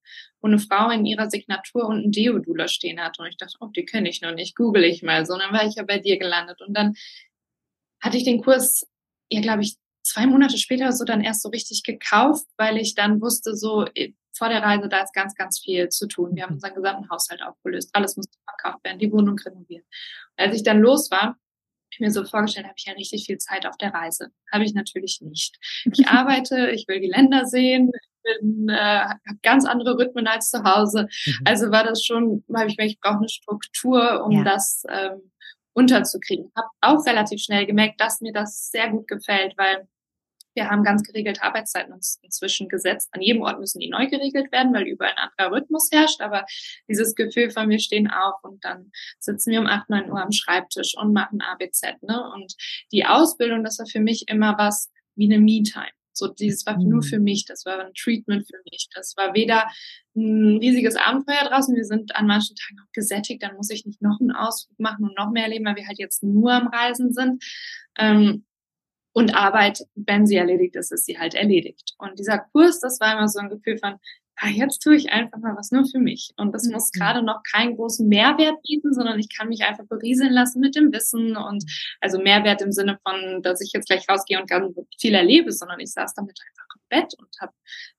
wo 0.40 0.46
eine 0.46 0.58
Frau 0.58 0.90
in 0.90 1.06
ihrer 1.06 1.28
Signatur 1.28 1.86
und 1.86 2.04
ein 2.04 2.12
Deodula 2.12 2.68
stehen 2.68 3.00
hatte. 3.00 3.22
Und 3.22 3.28
ich 3.28 3.36
dachte, 3.36 3.56
oh, 3.60 3.68
die 3.74 3.84
kenne 3.84 4.08
ich 4.08 4.20
noch 4.20 4.34
nicht, 4.34 4.54
google 4.54 4.84
ich 4.84 5.02
mal 5.02 5.26
so. 5.26 5.32
Und 5.34 5.40
dann 5.40 5.52
war 5.52 5.66
ich 5.66 5.74
ja 5.74 5.82
bei 5.82 5.98
dir 5.98 6.18
gelandet. 6.18 6.60
Und 6.60 6.76
dann 6.76 6.94
hatte 8.00 8.16
ich 8.18 8.24
den 8.24 8.42
Kurs, 8.42 8.86
ja, 9.30 9.40
glaube 9.40 9.62
ich, 9.62 9.76
zwei 10.06 10.26
Monate 10.26 10.56
später 10.58 10.92
so 10.92 11.04
dann 11.04 11.22
erst 11.22 11.42
so 11.42 11.48
richtig 11.48 11.82
gekauft, 11.82 12.46
weil 12.56 12.78
ich 12.78 12.94
dann 12.94 13.20
wusste, 13.20 13.56
so 13.56 13.86
äh, 13.94 14.12
vor 14.36 14.48
der 14.48 14.62
Reise, 14.62 14.88
da 14.88 15.02
ist 15.02 15.14
ganz, 15.14 15.34
ganz 15.34 15.60
viel 15.60 15.88
zu 15.88 16.06
tun. 16.06 16.34
Wir 16.34 16.44
haben 16.44 16.54
unseren 16.54 16.74
gesamten 16.74 17.08
Haushalt 17.10 17.42
aufgelöst. 17.42 17.90
Alles 17.92 18.16
musste 18.16 18.38
verkauft 18.44 18.84
werden, 18.84 18.98
die 18.98 19.10
Wohnung 19.10 19.38
renoviert. 19.38 19.84
Und 20.36 20.44
als 20.46 20.56
ich 20.56 20.62
dann 20.62 20.80
los 20.80 21.10
war, 21.10 21.36
ich 21.90 22.00
mir 22.00 22.10
so 22.10 22.24
vorgestellt, 22.24 22.66
habe 22.66 22.74
ich 22.76 22.84
ja 22.84 22.92
richtig 22.92 23.24
viel 23.24 23.38
Zeit 23.38 23.66
auf 23.66 23.76
der 23.78 23.94
Reise. 23.94 24.28
Habe 24.52 24.64
ich 24.64 24.74
natürlich 24.74 25.20
nicht. 25.22 25.56
Ich 25.92 26.06
arbeite, 26.08 26.70
ich 26.70 26.86
will 26.88 27.00
die 27.00 27.08
Länder 27.08 27.46
sehen, 27.46 27.90
bin, 28.22 28.68
äh, 28.68 28.74
habe 28.74 29.38
ganz 29.42 29.64
andere 29.64 29.96
Rhythmen 29.96 30.26
als 30.26 30.50
zu 30.50 30.62
Hause. 30.64 31.08
Mhm. 31.26 31.44
Also 31.44 31.70
war 31.70 31.84
das 31.84 32.04
schon, 32.04 32.44
habe 32.54 32.68
ich 32.68 32.76
mir, 32.76 32.86
ich 32.86 33.00
brauche 33.00 33.18
eine 33.18 33.28
Struktur, 33.28 34.24
um 34.24 34.32
ja. 34.32 34.44
das 34.44 34.84
ähm, 34.90 35.30
unterzukriegen. 35.72 36.50
Habe 36.56 36.68
auch 36.80 37.06
relativ 37.06 37.40
schnell 37.40 37.66
gemerkt, 37.66 38.00
dass 38.00 38.20
mir 38.20 38.32
das 38.32 38.70
sehr 38.70 38.90
gut 38.90 39.08
gefällt, 39.08 39.54
weil 39.56 39.88
wir 40.56 40.70
haben 40.70 40.82
ganz 40.82 41.02
geregelte 41.02 41.42
Arbeitszeiten 41.42 41.92
uns 41.92 42.18
inzwischen 42.22 42.68
gesetzt. 42.68 43.10
An 43.12 43.20
jedem 43.20 43.42
Ort 43.42 43.60
müssen 43.60 43.78
die 43.78 43.90
neu 43.90 44.08
geregelt 44.08 44.50
werden, 44.50 44.74
weil 44.74 44.84
überall 44.84 45.12
ein 45.12 45.30
anderer 45.30 45.56
Rhythmus 45.56 45.90
herrscht. 45.92 46.20
Aber 46.20 46.44
dieses 46.88 47.14
Gefühl 47.14 47.50
von 47.50 47.68
wir 47.68 47.78
stehen 47.78 48.10
auf 48.10 48.42
und 48.42 48.64
dann 48.64 48.90
sitzen 49.18 49.52
wir 49.52 49.60
um 49.60 49.66
8, 49.66 49.90
9 49.90 50.10
Uhr 50.10 50.20
am 50.20 50.32
Schreibtisch 50.32 50.96
und 50.96 51.12
machen 51.12 51.40
ABZ. 51.42 52.02
Ne? 52.02 52.30
Und 52.34 52.54
die 52.90 53.04
Ausbildung, 53.04 53.62
das 53.62 53.78
war 53.78 53.86
für 53.86 54.00
mich 54.00 54.24
immer 54.28 54.56
was 54.58 54.90
wie 55.14 55.26
eine 55.26 55.38
Me-Time. 55.38 55.90
So, 56.16 56.28
dieses 56.28 56.64
war 56.64 56.78
nur 56.78 57.02
mhm. 57.02 57.02
für 57.02 57.20
mich, 57.20 57.44
das 57.44 57.66
war 57.66 57.78
ein 57.78 57.92
Treatment 57.92 58.46
für 58.46 58.58
mich. 58.70 58.88
Das 58.94 59.14
war 59.18 59.34
weder 59.34 59.66
ein 60.16 60.56
riesiges 60.62 60.96
Abenteuer 60.96 61.46
draußen. 61.46 61.76
Wir 61.76 61.84
sind 61.84 62.16
an 62.16 62.26
manchen 62.26 62.56
Tagen 62.56 62.80
auch 62.80 62.92
gesättigt, 62.92 63.42
dann 63.42 63.56
muss 63.56 63.68
ich 63.68 63.84
nicht 63.84 64.00
noch 64.00 64.18
einen 64.18 64.32
Ausflug 64.32 64.78
machen 64.80 65.04
und 65.04 65.16
noch 65.18 65.30
mehr 65.30 65.44
erleben, 65.44 65.66
weil 65.66 65.76
wir 65.76 65.86
halt 65.86 65.98
jetzt 65.98 66.22
nur 66.22 66.52
am 66.52 66.68
Reisen 66.68 67.12
sind. 67.12 67.44
Ähm, 67.98 68.45
und 69.16 69.34
Arbeit, 69.34 69.82
wenn 69.94 70.26
sie 70.26 70.36
erledigt 70.36 70.76
ist, 70.76 70.92
ist 70.92 71.06
sie 71.06 71.18
halt 71.18 71.34
erledigt. 71.34 71.94
Und 71.96 72.18
dieser 72.18 72.38
Kurs, 72.38 72.80
das 72.80 73.00
war 73.00 73.14
immer 73.14 73.28
so 73.28 73.38
ein 73.38 73.48
Gefühl 73.48 73.78
von, 73.78 73.94
ah, 74.36 74.48
jetzt 74.48 74.80
tue 74.82 74.94
ich 74.94 75.10
einfach 75.10 75.38
mal 75.38 75.56
was 75.56 75.70
nur 75.70 75.86
für 75.86 75.98
mich. 75.98 76.34
Und 76.36 76.52
das 76.52 76.64
mhm. 76.64 76.74
muss 76.74 76.92
gerade 76.92 77.22
noch 77.22 77.40
keinen 77.50 77.76
großen 77.76 78.06
Mehrwert 78.06 78.62
bieten, 78.68 78.92
sondern 78.92 79.18
ich 79.18 79.34
kann 79.34 79.48
mich 79.48 79.64
einfach 79.64 79.86
berieseln 79.86 80.34
lassen 80.34 80.60
mit 80.60 80.76
dem 80.76 80.92
Wissen 80.92 81.34
und 81.34 81.64
also 82.02 82.18
Mehrwert 82.18 82.60
im 82.60 82.72
Sinne 82.72 82.98
von, 83.02 83.40
dass 83.40 83.62
ich 83.62 83.72
jetzt 83.72 83.88
gleich 83.88 84.06
rausgehe 84.06 84.38
und 84.38 84.50
ganz 84.50 84.76
viel 85.00 85.14
erlebe, 85.14 85.50
sondern 85.50 85.80
ich 85.80 85.92
saß 85.92 86.12
damit 86.12 86.38
einfach 86.38 86.74
im 86.74 86.82
Bett 86.90 87.14
und 87.18 87.40
habe 87.40 87.54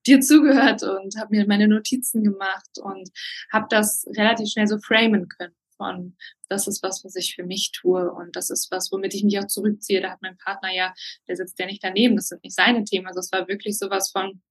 dir 0.06 0.22
zugehört 0.22 0.84
und 0.84 1.18
habe 1.18 1.36
mir 1.36 1.48
meine 1.48 1.68
Notizen 1.68 2.24
gemacht 2.24 2.78
und 2.80 3.10
habe 3.52 3.66
das 3.72 4.06
relativ 4.16 4.50
schnell 4.50 4.68
so 4.68 4.78
framen 4.78 5.28
können 5.30 5.56
von, 5.78 6.18
das 6.50 6.68
ist 6.68 6.84
was, 6.84 7.04
was 7.06 7.16
ich 7.16 7.36
für 7.36 7.44
mich 7.44 7.72
tue 7.72 8.12
und 8.12 8.36
das 8.36 8.50
ist 8.50 8.72
was, 8.72 8.92
womit 8.92 9.14
ich 9.14 9.24
mich 9.24 9.40
auch 9.40 9.48
zurückziehe. 9.48 10.02
Da 10.02 10.12
hat 10.12 10.22
mein 10.22 10.38
Partner 10.38 10.74
ja, 10.74 10.94
der 11.28 11.36
sitzt 11.36 11.58
ja 11.60 11.66
nicht 11.66 11.84
daneben, 11.84 12.16
das 12.16 12.28
sind 12.28 12.44
nicht 12.44 12.56
seine 12.56 12.84
Themen. 12.84 13.08
Also 13.08 13.20
es 13.20 13.32
war 13.32 13.48
wirklich 13.48 13.78
sowas 13.78 14.12
von, 14.12 14.42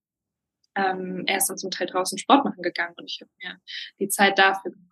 ähm, 0.76 1.24
er 1.26 1.38
ist 1.38 1.48
dann 1.48 1.58
zum 1.58 1.70
Teil 1.70 1.88
draußen 1.88 2.18
Sport 2.18 2.44
machen 2.44 2.62
gegangen 2.62 2.94
und 2.96 3.10
ich 3.10 3.20
habe 3.20 3.30
mir 3.42 3.60
die 3.98 4.08
Zeit 4.08 4.38
dafür 4.38 4.72
genommen. 4.72 4.90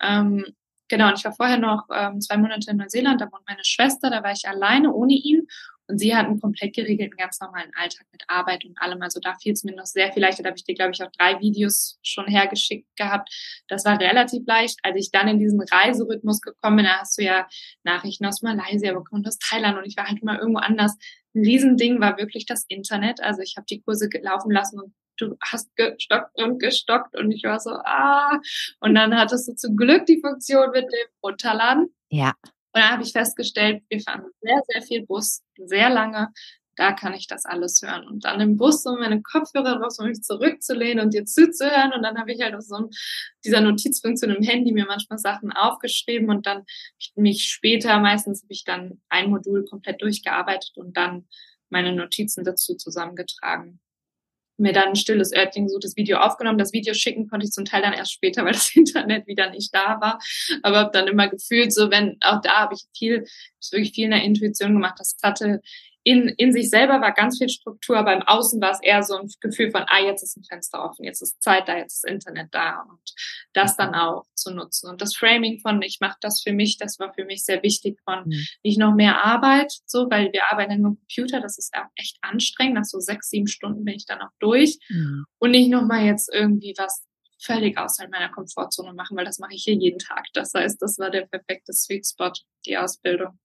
Ähm, 0.00 0.54
genau, 0.88 1.08
und 1.08 1.18
ich 1.18 1.24
war 1.24 1.34
vorher 1.34 1.58
noch 1.58 1.86
ähm, 1.92 2.20
zwei 2.20 2.36
Monate 2.36 2.70
in 2.70 2.76
Neuseeland, 2.76 3.20
da 3.20 3.30
wohnt 3.30 3.46
meine 3.48 3.64
Schwester, 3.64 4.10
da 4.10 4.22
war 4.22 4.32
ich 4.32 4.46
alleine 4.48 4.92
ohne 4.92 5.14
ihn 5.14 5.46
Und 5.92 5.98
sie 5.98 6.16
hat 6.16 6.24
einen 6.24 6.40
komplett 6.40 6.74
geregelten, 6.74 7.18
ganz 7.18 7.38
normalen 7.38 7.70
Alltag 7.74 8.06
mit 8.12 8.22
Arbeit 8.26 8.64
und 8.64 8.80
allem. 8.80 9.02
Also 9.02 9.20
da 9.20 9.34
fiel 9.34 9.52
es 9.52 9.62
mir 9.62 9.76
noch 9.76 9.84
sehr 9.84 10.10
viel 10.10 10.22
leichter. 10.22 10.42
Da 10.42 10.48
habe 10.48 10.56
ich 10.56 10.64
dir, 10.64 10.74
glaube 10.74 10.92
ich, 10.94 11.02
auch 11.02 11.10
drei 11.18 11.38
Videos 11.38 11.98
schon 12.02 12.26
hergeschickt 12.26 12.88
gehabt. 12.96 13.28
Das 13.68 13.84
war 13.84 14.00
relativ 14.00 14.42
leicht. 14.46 14.78
Als 14.84 14.96
ich 14.96 15.10
dann 15.10 15.28
in 15.28 15.38
diesen 15.38 15.60
Reiserhythmus 15.60 16.40
gekommen 16.40 16.76
bin, 16.76 16.86
da 16.86 17.00
hast 17.00 17.18
du 17.18 17.24
ja 17.24 17.46
Nachrichten 17.84 18.24
aus 18.24 18.40
Malaysia 18.40 18.94
bekommen, 18.94 19.26
aus 19.26 19.36
Thailand 19.36 19.76
und 19.76 19.84
ich 19.84 19.94
war 19.98 20.06
halt 20.08 20.22
immer 20.22 20.38
irgendwo 20.38 20.60
anders. 20.60 20.96
Ein 21.34 21.42
Riesending 21.44 22.00
war 22.00 22.16
wirklich 22.16 22.46
das 22.46 22.64
Internet. 22.68 23.20
Also 23.22 23.42
ich 23.42 23.56
habe 23.58 23.66
die 23.68 23.82
Kurse 23.82 24.08
laufen 24.22 24.50
lassen 24.50 24.80
und 24.80 24.94
du 25.18 25.36
hast 25.42 25.76
gestockt 25.76 26.40
und 26.40 26.58
gestockt 26.58 27.14
und 27.18 27.32
ich 27.32 27.44
war 27.44 27.60
so, 27.60 27.72
ah. 27.72 28.40
Und 28.80 28.94
dann 28.94 29.14
hattest 29.14 29.46
du 29.46 29.52
zum 29.56 29.76
Glück 29.76 30.06
die 30.06 30.22
Funktion 30.22 30.70
mit 30.70 30.84
dem 30.84 31.08
Runterladen. 31.22 31.94
Ja. 32.08 32.32
Und 32.72 32.80
dann 32.80 32.90
habe 32.90 33.02
ich 33.02 33.12
festgestellt, 33.12 33.82
wir 33.88 34.00
fahren 34.00 34.24
sehr, 34.40 34.62
sehr 34.68 34.82
viel 34.82 35.06
Bus, 35.06 35.42
sehr 35.56 35.90
lange. 35.90 36.28
Da 36.76 36.92
kann 36.92 37.12
ich 37.12 37.26
das 37.26 37.44
alles 37.44 37.82
hören. 37.82 38.06
Und 38.06 38.24
dann 38.24 38.40
im 38.40 38.56
Bus 38.56 38.82
so 38.82 38.96
meine 38.96 39.20
Kopfhörer 39.20 39.78
drauf, 39.78 39.94
um 39.98 40.06
mich 40.06 40.22
zurückzulehnen 40.22 41.04
und 41.04 41.12
dir 41.12 41.26
zuzuhören. 41.26 41.92
Und 41.92 42.02
dann 42.02 42.18
habe 42.18 42.32
ich 42.32 42.40
halt 42.40 42.54
auf 42.54 42.62
so 42.62 42.88
dieser 43.44 43.60
Notizfunktion 43.60 44.30
im 44.30 44.42
Handy 44.42 44.72
mir 44.72 44.86
manchmal 44.86 45.18
Sachen 45.18 45.52
aufgeschrieben 45.52 46.30
und 46.30 46.46
dann 46.46 46.64
mich 47.14 47.44
später, 47.44 48.00
meistens 48.00 48.42
habe 48.42 48.52
ich 48.52 48.64
dann 48.64 49.02
ein 49.10 49.28
Modul 49.28 49.66
komplett 49.66 50.00
durchgearbeitet 50.00 50.72
und 50.76 50.96
dann 50.96 51.28
meine 51.68 51.94
Notizen 51.94 52.42
dazu 52.42 52.74
zusammengetragen 52.74 53.80
mir 54.62 54.72
dann 54.72 54.90
ein 54.90 54.96
stilles 54.96 55.32
Örtchen 55.32 55.68
so 55.68 55.78
das 55.78 55.96
Video 55.96 56.18
aufgenommen. 56.18 56.58
Das 56.58 56.72
Video 56.72 56.94
schicken 56.94 57.28
konnte 57.28 57.44
ich 57.44 57.52
zum 57.52 57.64
Teil 57.64 57.82
dann 57.82 57.92
erst 57.92 58.12
später, 58.12 58.44
weil 58.44 58.52
das 58.52 58.74
Internet 58.74 59.26
wieder 59.26 59.50
nicht 59.50 59.74
da 59.74 60.00
war. 60.00 60.18
Aber 60.62 60.78
habe 60.78 60.90
dann 60.92 61.08
immer 61.08 61.28
gefühlt, 61.28 61.72
so 61.72 61.90
wenn, 61.90 62.16
auch 62.20 62.40
da 62.40 62.60
habe 62.60 62.74
ich 62.74 62.84
viel, 62.96 63.26
wirklich 63.70 63.92
viel 63.92 64.06
in 64.06 64.12
der 64.12 64.24
Intuition 64.24 64.72
gemacht. 64.72 64.94
Das 64.98 65.16
hatte 65.22 65.60
in, 66.04 66.28
in 66.28 66.52
sich 66.52 66.70
selber 66.70 67.00
war 67.00 67.12
ganz 67.12 67.38
viel 67.38 67.48
Struktur, 67.48 67.96
aber 67.96 68.12
im 68.12 68.22
Außen 68.22 68.60
war 68.60 68.72
es 68.72 68.82
eher 68.82 69.02
so 69.02 69.16
ein 69.16 69.28
Gefühl 69.40 69.70
von, 69.70 69.84
ah, 69.86 70.00
jetzt 70.00 70.22
ist 70.22 70.36
ein 70.36 70.44
Fenster 70.44 70.84
offen, 70.84 71.04
jetzt 71.04 71.22
ist 71.22 71.42
Zeit 71.42 71.68
da, 71.68 71.76
jetzt 71.76 72.04
ist 72.04 72.10
Internet 72.10 72.48
da 72.52 72.84
und 72.88 73.00
das 73.52 73.76
dann 73.76 73.94
auch 73.94 74.24
zu 74.34 74.52
nutzen. 74.52 74.90
Und 74.90 75.00
das 75.00 75.14
Framing 75.14 75.60
von, 75.60 75.80
ich 75.82 75.98
mache 76.00 76.18
das 76.20 76.42
für 76.42 76.52
mich, 76.52 76.76
das 76.78 76.98
war 76.98 77.12
für 77.14 77.24
mich 77.24 77.44
sehr 77.44 77.62
wichtig 77.62 78.00
von 78.04 78.24
mhm. 78.26 78.46
nicht 78.64 78.78
noch 78.78 78.94
mehr 78.94 79.24
Arbeit, 79.24 79.72
so, 79.86 80.10
weil 80.10 80.32
wir 80.32 80.50
arbeiten 80.50 80.80
nur 80.80 80.96
Computer, 80.96 81.40
das 81.40 81.58
ist 81.58 81.72
auch 81.74 81.88
echt 81.96 82.18
anstrengend, 82.22 82.74
nach 82.74 82.84
so 82.84 82.98
sechs, 82.98 83.30
sieben 83.30 83.46
Stunden 83.46 83.84
bin 83.84 83.94
ich 83.94 84.06
dann 84.06 84.20
auch 84.20 84.32
durch 84.40 84.78
mhm. 84.88 85.24
und 85.38 85.52
nicht 85.52 85.70
noch 85.70 85.86
mal 85.86 86.04
jetzt 86.04 86.32
irgendwie 86.32 86.74
was 86.78 87.04
völlig 87.42 87.76
außerhalb 87.76 88.10
meiner 88.10 88.30
Komfortzone 88.30 88.94
machen, 88.94 89.16
weil 89.16 89.24
das 89.24 89.38
mache 89.38 89.54
ich 89.54 89.64
hier 89.64 89.74
jeden 89.74 89.98
Tag. 89.98 90.26
Das 90.32 90.54
heißt, 90.54 90.80
das 90.80 90.98
war 90.98 91.10
der 91.10 91.26
perfekte 91.26 91.72
Sweet 91.72 92.06
Spot, 92.06 92.32
die 92.66 92.76
Ausbildung. 92.76 93.38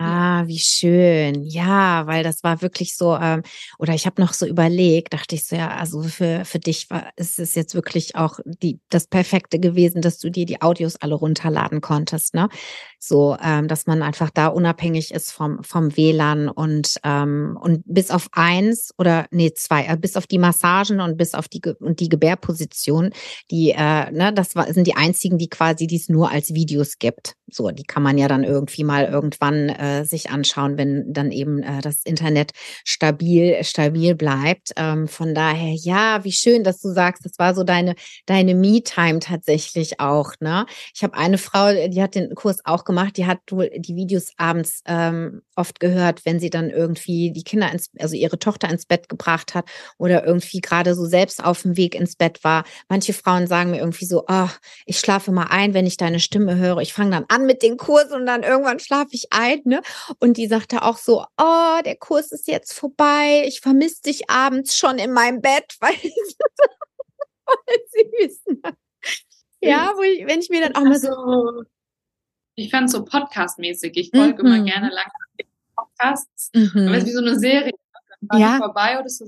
Ah, 0.00 0.46
wie 0.46 0.60
schön. 0.60 1.42
Ja, 1.42 2.06
weil 2.06 2.22
das 2.22 2.44
war 2.44 2.62
wirklich 2.62 2.96
so, 2.96 3.16
ähm, 3.16 3.42
oder 3.80 3.94
ich 3.94 4.06
habe 4.06 4.22
noch 4.22 4.32
so 4.32 4.46
überlegt, 4.46 5.12
dachte 5.12 5.34
ich 5.34 5.44
so, 5.44 5.56
ja, 5.56 5.70
also 5.76 6.02
für, 6.04 6.44
für 6.44 6.60
dich 6.60 6.88
war 6.88 7.10
ist 7.16 7.40
es 7.40 7.56
jetzt 7.56 7.74
wirklich 7.74 8.14
auch 8.14 8.38
die, 8.44 8.78
das 8.90 9.08
Perfekte 9.08 9.58
gewesen, 9.58 10.00
dass 10.00 10.18
du 10.20 10.30
dir 10.30 10.46
die 10.46 10.62
Audios 10.62 10.94
alle 10.96 11.16
runterladen 11.16 11.80
konntest, 11.80 12.34
ne? 12.34 12.48
So, 12.98 13.36
ähm, 13.42 13.68
dass 13.68 13.86
man 13.86 14.02
einfach 14.02 14.30
da 14.30 14.48
unabhängig 14.48 15.12
ist 15.14 15.30
vom, 15.30 15.62
vom 15.62 15.96
WLAN 15.96 16.48
und, 16.48 16.94
ähm, 17.04 17.58
und 17.60 17.82
bis 17.86 18.10
auf 18.10 18.28
eins 18.32 18.92
oder 18.98 19.26
nee, 19.30 19.52
zwei, 19.54 19.86
äh, 19.86 19.96
bis 19.96 20.16
auf 20.16 20.26
die 20.26 20.38
Massagen 20.38 21.00
und 21.00 21.16
bis 21.16 21.34
auf 21.34 21.48
die 21.48 21.62
und 21.80 22.00
die 22.00 22.08
Gebärposition, 22.08 23.10
die, 23.50 23.70
äh, 23.70 24.10
ne, 24.10 24.32
das 24.34 24.56
war, 24.56 24.72
sind 24.72 24.86
die 24.86 24.96
einzigen, 24.96 25.38
die 25.38 25.48
quasi, 25.48 25.86
die 25.86 25.96
es 25.96 26.08
nur 26.08 26.30
als 26.30 26.54
Videos 26.54 26.98
gibt. 26.98 27.34
So, 27.50 27.70
die 27.70 27.84
kann 27.84 28.02
man 28.02 28.18
ja 28.18 28.28
dann 28.28 28.44
irgendwie 28.44 28.84
mal 28.84 29.04
irgendwann 29.06 29.70
äh, 29.70 30.04
sich 30.04 30.30
anschauen, 30.30 30.76
wenn 30.76 31.12
dann 31.12 31.30
eben 31.30 31.62
äh, 31.62 31.80
das 31.80 32.02
Internet 32.04 32.52
stabil, 32.84 33.62
stabil 33.64 34.14
bleibt. 34.14 34.72
Ähm, 34.76 35.08
von 35.08 35.34
daher, 35.34 35.74
ja, 35.74 36.24
wie 36.24 36.32
schön, 36.32 36.62
dass 36.62 36.80
du 36.80 36.92
sagst, 36.92 37.24
das 37.24 37.38
war 37.38 37.54
so 37.54 37.64
deine, 37.64 37.94
deine 38.26 38.54
Me-Time 38.54 39.20
tatsächlich 39.20 39.98
auch. 39.98 40.32
Ne? 40.40 40.66
Ich 40.94 41.02
habe 41.02 41.16
eine 41.16 41.38
Frau, 41.38 41.72
die 41.88 42.02
hat 42.02 42.14
den 42.14 42.34
Kurs 42.34 42.58
auch 42.64 42.84
gemacht, 42.88 43.16
die 43.16 43.26
hat 43.26 43.38
wohl 43.50 43.70
die 43.76 43.94
Videos 43.94 44.32
abends 44.38 44.82
ähm, 44.86 45.42
oft 45.54 45.78
gehört, 45.78 46.24
wenn 46.24 46.40
sie 46.40 46.50
dann 46.50 46.70
irgendwie 46.70 47.30
die 47.30 47.44
Kinder 47.44 47.70
ins, 47.70 47.90
also 48.00 48.16
ihre 48.16 48.38
Tochter 48.38 48.68
ins 48.68 48.86
Bett 48.86 49.08
gebracht 49.08 49.54
hat 49.54 49.66
oder 49.98 50.26
irgendwie 50.26 50.60
gerade 50.60 50.96
so 50.96 51.06
selbst 51.06 51.44
auf 51.44 51.62
dem 51.62 51.76
Weg 51.76 51.94
ins 51.94 52.16
Bett 52.16 52.42
war. 52.42 52.64
Manche 52.88 53.12
Frauen 53.12 53.46
sagen 53.46 53.70
mir 53.70 53.78
irgendwie 53.78 54.06
so, 54.06 54.24
oh, 54.26 54.48
ich 54.86 54.98
schlafe 54.98 55.30
mal 55.30 55.48
ein, 55.50 55.74
wenn 55.74 55.86
ich 55.86 55.96
deine 55.98 56.18
Stimme 56.18 56.56
höre. 56.56 56.78
Ich 56.78 56.92
fange 56.92 57.12
dann 57.12 57.26
an 57.28 57.46
mit 57.46 57.62
den 57.62 57.76
Kursen 57.76 58.14
und 58.14 58.26
dann 58.26 58.42
irgendwann 58.42 58.80
schlafe 58.80 59.10
ich 59.12 59.28
ein. 59.30 59.60
Ne? 59.64 59.82
Und 60.18 60.38
die 60.38 60.48
sagte 60.48 60.82
auch 60.82 60.96
so, 60.96 61.24
oh, 61.38 61.78
der 61.84 61.96
Kurs 61.96 62.32
ist 62.32 62.48
jetzt 62.48 62.72
vorbei. 62.72 63.44
Ich 63.46 63.60
vermisse 63.60 64.02
dich 64.02 64.30
abends 64.30 64.74
schon 64.74 64.98
in 64.98 65.12
meinem 65.12 65.40
Bett, 65.42 65.76
weil, 65.80 65.94
weil 67.46 68.26
süß. 68.26 68.40
Ne? 68.46 68.72
Ja, 69.60 69.92
wo 69.96 70.02
ich, 70.02 70.26
wenn 70.26 70.40
ich 70.40 70.50
mir 70.50 70.62
dann 70.62 70.74
auch 70.74 70.82
mal 70.82 70.98
so. 70.98 71.64
Ich 72.58 72.70
fand 72.72 72.90
so 72.90 73.04
Podcast-mäßig. 73.04 73.92
Ich 73.94 74.10
folge 74.10 74.42
mhm. 74.42 74.52
immer 74.52 74.64
gerne 74.64 74.90
lange 74.90 75.10
Podcasts. 75.76 76.50
Mhm. 76.52 76.88
Aber 76.88 76.96
es 76.96 77.04
ist 77.04 77.08
wie 77.08 77.12
so 77.12 77.20
eine 77.20 77.38
Serie. 77.38 77.72
Dann 78.20 78.28
war 78.28 78.38
ja. 78.38 78.58
vorbei 78.58 78.98
oder 78.98 79.08
so 79.08 79.26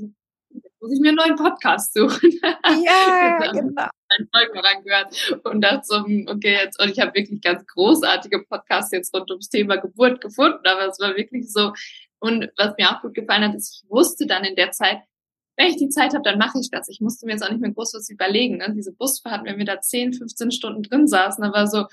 muss 0.81 0.93
ich 0.93 1.01
mir 1.01 1.09
einen 1.09 1.19
neuen 1.19 1.37
Podcast 1.37 1.93
suchen. 1.95 2.31
Ja, 2.43 3.53
genau. 3.53 3.89
Ein 4.09 4.29
Folgen 4.33 4.59
rangehört 4.59 5.41
und 5.45 5.61
dachte 5.61 5.83
so, 5.85 6.05
hm, 6.05 6.27
okay, 6.29 6.55
jetzt, 6.55 6.81
und 6.83 6.91
ich 6.91 6.99
habe 6.99 7.15
wirklich 7.15 7.41
ganz 7.43 7.65
großartige 7.67 8.45
Podcasts 8.45 8.91
jetzt 8.91 9.15
rund 9.15 9.31
ums 9.31 9.51
Thema 9.51 9.77
Geburt 9.77 10.21
gefunden, 10.21 10.67
aber 10.67 10.87
es 10.87 10.99
war 10.99 11.15
wirklich 11.17 11.53
so. 11.53 11.73
Und 12.19 12.51
was 12.57 12.75
mir 12.79 12.91
auch 12.91 13.03
gut 13.03 13.15
gefallen 13.15 13.45
hat, 13.45 13.55
ist, 13.55 13.83
ich 13.85 13.91
wusste 13.91 14.27
dann 14.27 14.45
in 14.45 14.57
der 14.57 14.73
Zeit, 14.73 15.01
wenn 15.57 15.69
ich 15.69 15.77
die 15.77 15.91
Zeit 15.91 16.15
habe, 16.15 16.25
dann 16.25 16.39
mache 16.39 16.59
ich 16.59 16.71
das. 16.71 16.89
Ich 16.89 17.01
musste 17.01 17.27
mir 17.27 17.33
jetzt 17.33 17.43
auch 17.43 17.51
nicht 17.51 17.61
mehr 17.61 17.73
groß 17.73 17.95
was 17.95 18.09
überlegen. 18.09 18.57
Ne? 18.57 18.73
Diese 18.75 18.93
Busfahrt, 18.93 19.45
wenn 19.45 19.59
wir 19.59 19.67
da 19.67 19.81
10, 19.81 20.15
15 20.15 20.51
Stunden 20.51 20.83
drin 20.83 21.07
saßen, 21.07 21.45
da 21.45 21.53
war 21.53 21.67
so, 21.67 21.87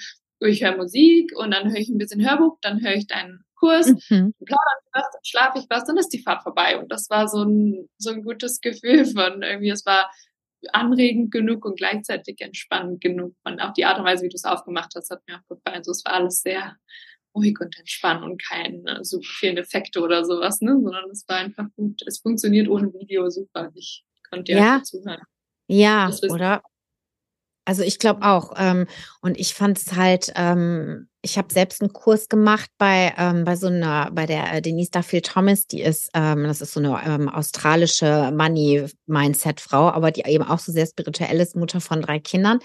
ich 0.46 0.64
höre 0.64 0.78
Musik 0.78 1.32
und 1.36 1.52
dann 1.52 1.70
höre 1.70 1.80
ich 1.80 1.90
ein 1.90 1.98
bisschen 1.98 2.28
Hörbuch, 2.28 2.58
dann 2.62 2.84
höre 2.84 2.96
ich 2.96 3.08
deinen 3.08 3.44
Kurs, 3.56 3.88
mhm. 3.88 4.34
plaudern 4.46 4.82
was, 4.94 5.06
dann 5.12 5.24
schlafe 5.24 5.60
ich 5.60 5.66
was, 5.70 5.86
dann 5.86 5.98
ist 5.98 6.10
die 6.10 6.22
Fahrt 6.22 6.44
vorbei. 6.44 6.78
Und 6.78 6.92
das 6.92 7.10
war 7.10 7.28
so 7.28 7.44
ein, 7.44 7.90
so 7.98 8.12
ein 8.12 8.24
gutes 8.24 8.62
Gefühl 8.62 9.06
von 9.06 9.42
irgendwie, 9.42 9.70
es 9.70 9.86
war 9.86 10.12
anregend 10.74 11.32
genug 11.32 11.66
und 11.66 11.78
gleichzeitig 11.78 12.40
entspannend 12.42 13.02
genug. 13.02 13.36
Und 13.44 13.60
auch 13.62 13.74
die 13.74 13.86
Art 13.86 14.00
und 14.00 14.06
Weise, 14.06 14.24
wie 14.24 14.30
du 14.30 14.36
es 14.36 14.46
aufgemacht 14.46 14.94
hast, 14.96 15.10
hat 15.10 15.22
mir 15.28 15.38
auch 15.38 15.48
gefallen. 15.48 15.78
Also 15.78 15.92
es 15.92 16.04
war 16.06 16.14
alles 16.14 16.42
sehr 16.42 16.76
ruhig 17.36 17.60
und 17.60 17.78
entspannt 17.78 18.24
und 18.24 18.44
keine 18.44 19.04
super 19.04 19.28
vielen 19.40 19.58
Effekte 19.58 20.02
oder 20.02 20.26
sowas, 20.26 20.62
ne? 20.62 20.72
sondern 20.82 21.10
es 21.12 21.26
war 21.28 21.38
einfach 21.38 21.68
gut. 21.76 22.02
Es 22.06 22.20
funktioniert 22.20 22.68
ohne 22.68 22.92
Video 22.94 23.30
super. 23.30 23.72
Ich 23.76 24.04
konnte 24.30 24.54
dir 24.54 24.58
ja 24.58 24.82
zuhören. 24.84 25.22
Ja, 25.68 26.12
oder? 26.30 26.64
Also 27.68 27.84
ich 27.84 28.00
glaube 28.00 28.22
auch. 28.22 28.54
Ähm, 28.58 28.88
und 29.20 29.38
ich 29.38 29.54
fand 29.54 29.78
es 29.78 29.94
halt, 29.94 30.32
ähm, 30.38 31.10
ich 31.22 31.38
habe 31.38 31.52
selbst 31.54 31.82
einen 31.82 31.92
Kurs 31.92 32.30
gemacht 32.30 32.70
bei, 32.78 33.14
ähm, 33.18 33.44
bei 33.44 33.58
so 33.58 33.68
einer, 33.68 34.10
bei 34.12 34.26
der 34.26 34.54
äh, 34.54 34.62
Denise 34.62 34.90
Duffield 34.90 35.26
Thomas, 35.26 35.68
die 35.68 35.82
ist, 35.82 36.10
ähm, 36.14 36.46
das 36.46 36.62
ist 36.62 36.72
so 36.72 36.80
eine 36.80 36.98
ähm, 37.06 37.28
australische 37.28 38.32
Money-Mindset-Frau, 38.32 39.90
aber 39.90 40.12
die 40.12 40.24
eben 40.26 40.46
auch 40.46 40.60
so 40.60 40.72
sehr 40.72 40.86
spirituell 40.86 41.42
ist, 41.42 41.58
Mutter 41.58 41.82
von 41.82 42.02
drei 42.02 42.20
Kindern. 42.20 42.60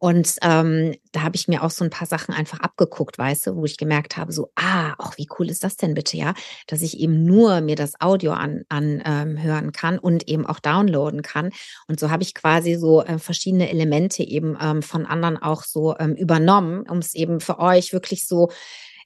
Und 0.00 0.36
ähm, 0.40 0.96
da 1.12 1.22
habe 1.22 1.36
ich 1.36 1.46
mir 1.46 1.62
auch 1.62 1.70
so 1.70 1.84
ein 1.84 1.90
paar 1.90 2.06
Sachen 2.06 2.34
einfach 2.34 2.60
abgeguckt, 2.60 3.18
weißt 3.18 3.46
du, 3.48 3.56
wo 3.56 3.66
ich 3.66 3.76
gemerkt 3.76 4.16
habe, 4.16 4.32
so, 4.32 4.50
ah, 4.56 4.94
auch 4.96 5.18
wie 5.18 5.28
cool 5.38 5.50
ist 5.50 5.62
das 5.62 5.76
denn 5.76 5.92
bitte, 5.92 6.16
ja, 6.16 6.32
dass 6.66 6.80
ich 6.80 6.98
eben 6.98 7.24
nur 7.26 7.60
mir 7.60 7.76
das 7.76 8.00
Audio 8.00 8.32
an, 8.32 8.62
an 8.70 9.02
ähm, 9.04 9.72
kann 9.72 9.98
und 9.98 10.26
eben 10.26 10.46
auch 10.46 10.58
downloaden 10.58 11.20
kann. 11.20 11.50
Und 11.86 12.00
so 12.00 12.10
habe 12.10 12.22
ich 12.22 12.34
quasi 12.34 12.76
so 12.76 13.04
äh, 13.04 13.18
verschiedene 13.18 13.68
Elemente 13.68 14.22
eben 14.22 14.56
ähm, 14.58 14.82
von 14.82 15.04
anderen 15.04 15.36
auch 15.36 15.64
so 15.64 15.94
ähm, 15.98 16.14
übernommen, 16.14 16.88
um 16.88 16.98
es 16.98 17.14
eben 17.14 17.40
für 17.40 17.58
euch 17.58 17.92
wirklich 17.92 18.26
so 18.26 18.48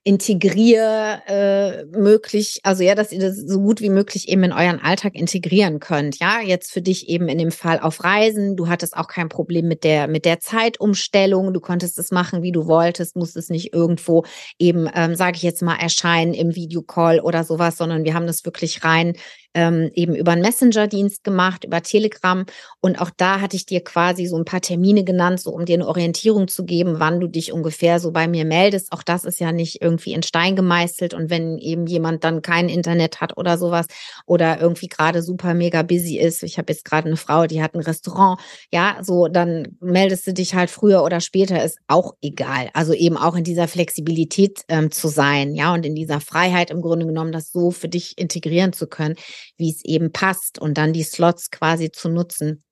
integrier 0.06 1.22
äh, 1.26 1.84
möglich, 1.86 2.60
also 2.62 2.82
ja, 2.82 2.94
dass 2.94 3.10
ihr 3.10 3.20
das 3.20 3.38
so 3.38 3.58
gut 3.58 3.80
wie 3.80 3.88
möglich 3.88 4.28
eben 4.28 4.44
in 4.44 4.52
euren 4.52 4.78
Alltag 4.78 5.14
integrieren 5.14 5.80
könnt. 5.80 6.18
Ja, 6.18 6.40
jetzt 6.42 6.72
für 6.72 6.82
dich 6.82 7.08
eben 7.08 7.26
in 7.28 7.38
dem 7.38 7.50
Fall 7.50 7.80
auf 7.80 8.04
Reisen. 8.04 8.54
Du 8.54 8.68
hattest 8.68 8.94
auch 8.94 9.08
kein 9.08 9.30
Problem 9.30 9.66
mit 9.66 9.82
der 9.82 10.06
mit 10.06 10.26
der 10.26 10.40
Zeitumstellung. 10.40 11.54
Du 11.54 11.60
konntest 11.60 11.98
es 11.98 12.10
machen, 12.10 12.42
wie 12.42 12.52
du 12.52 12.66
wolltest, 12.66 13.16
musstest 13.16 13.50
nicht 13.50 13.72
irgendwo 13.72 14.24
eben, 14.58 14.90
ähm, 14.94 15.14
sage 15.14 15.38
ich 15.38 15.42
jetzt 15.42 15.62
mal, 15.62 15.76
erscheinen 15.76 16.34
im 16.34 16.54
Videocall 16.54 17.20
oder 17.20 17.42
sowas, 17.42 17.78
sondern 17.78 18.04
wir 18.04 18.12
haben 18.12 18.26
das 18.26 18.44
wirklich 18.44 18.84
rein 18.84 19.14
ähm, 19.54 19.90
eben 19.94 20.14
über 20.14 20.32
einen 20.32 20.42
Messenger-Dienst 20.42 21.24
gemacht, 21.24 21.64
über 21.64 21.82
Telegram. 21.82 22.44
Und 22.80 23.00
auch 23.00 23.10
da 23.16 23.40
hatte 23.40 23.56
ich 23.56 23.66
dir 23.66 23.82
quasi 23.82 24.26
so 24.26 24.36
ein 24.36 24.44
paar 24.44 24.60
Termine 24.60 25.04
genannt, 25.04 25.40
so 25.40 25.50
um 25.52 25.64
dir 25.64 25.74
eine 25.74 25.86
Orientierung 25.88 26.48
zu 26.48 26.64
geben, 26.64 26.96
wann 26.98 27.20
du 27.20 27.28
dich 27.28 27.52
ungefähr 27.52 28.00
so 28.00 28.10
bei 28.10 28.28
mir 28.28 28.44
meldest. 28.44 28.92
Auch 28.92 29.02
das 29.02 29.24
ist 29.24 29.40
ja 29.40 29.52
nicht 29.52 29.80
irgendwie 29.80 30.12
in 30.12 30.22
Stein 30.22 30.56
gemeißelt. 30.56 31.14
Und 31.14 31.30
wenn 31.30 31.58
eben 31.58 31.86
jemand 31.86 32.24
dann 32.24 32.42
kein 32.42 32.68
Internet 32.68 33.20
hat 33.20 33.36
oder 33.36 33.56
sowas 33.56 33.86
oder 34.26 34.60
irgendwie 34.60 34.88
gerade 34.88 35.22
super 35.22 35.54
mega 35.54 35.82
busy 35.82 36.18
ist, 36.18 36.42
ich 36.42 36.58
habe 36.58 36.72
jetzt 36.72 36.84
gerade 36.84 37.06
eine 37.06 37.16
Frau, 37.16 37.46
die 37.46 37.62
hat 37.62 37.74
ein 37.74 37.80
Restaurant, 37.80 38.40
ja, 38.72 38.98
so, 39.02 39.28
dann 39.28 39.76
meldest 39.80 40.26
du 40.26 40.32
dich 40.32 40.54
halt 40.54 40.70
früher 40.70 41.02
oder 41.04 41.20
später, 41.20 41.62
ist 41.64 41.78
auch 41.86 42.14
egal. 42.22 42.70
Also 42.74 42.92
eben 42.92 43.16
auch 43.16 43.36
in 43.36 43.44
dieser 43.44 43.68
Flexibilität 43.68 44.64
ähm, 44.68 44.90
zu 44.90 45.08
sein, 45.08 45.54
ja, 45.54 45.72
und 45.72 45.86
in 45.86 45.94
dieser 45.94 46.20
Freiheit 46.20 46.70
im 46.70 46.82
Grunde 46.82 47.06
genommen, 47.06 47.32
das 47.32 47.52
so 47.52 47.70
für 47.70 47.88
dich 47.88 48.18
integrieren 48.18 48.72
zu 48.72 48.86
können, 48.86 49.14
wie 49.56 49.70
es 49.70 49.84
eben 49.84 50.12
passt 50.12 50.58
und 50.58 50.78
dann 50.78 50.92
die 50.92 51.02
Slots 51.02 51.50
quasi 51.50 51.90
zu 51.90 52.08
nutzen, 52.08 52.64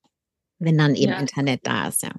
wenn 0.59 0.79
dann 0.79 0.95
eben 0.95 1.13
ja. 1.13 1.19
Internet 1.19 1.61
da 1.65 1.89
ist, 1.89 2.03
ja. 2.03 2.13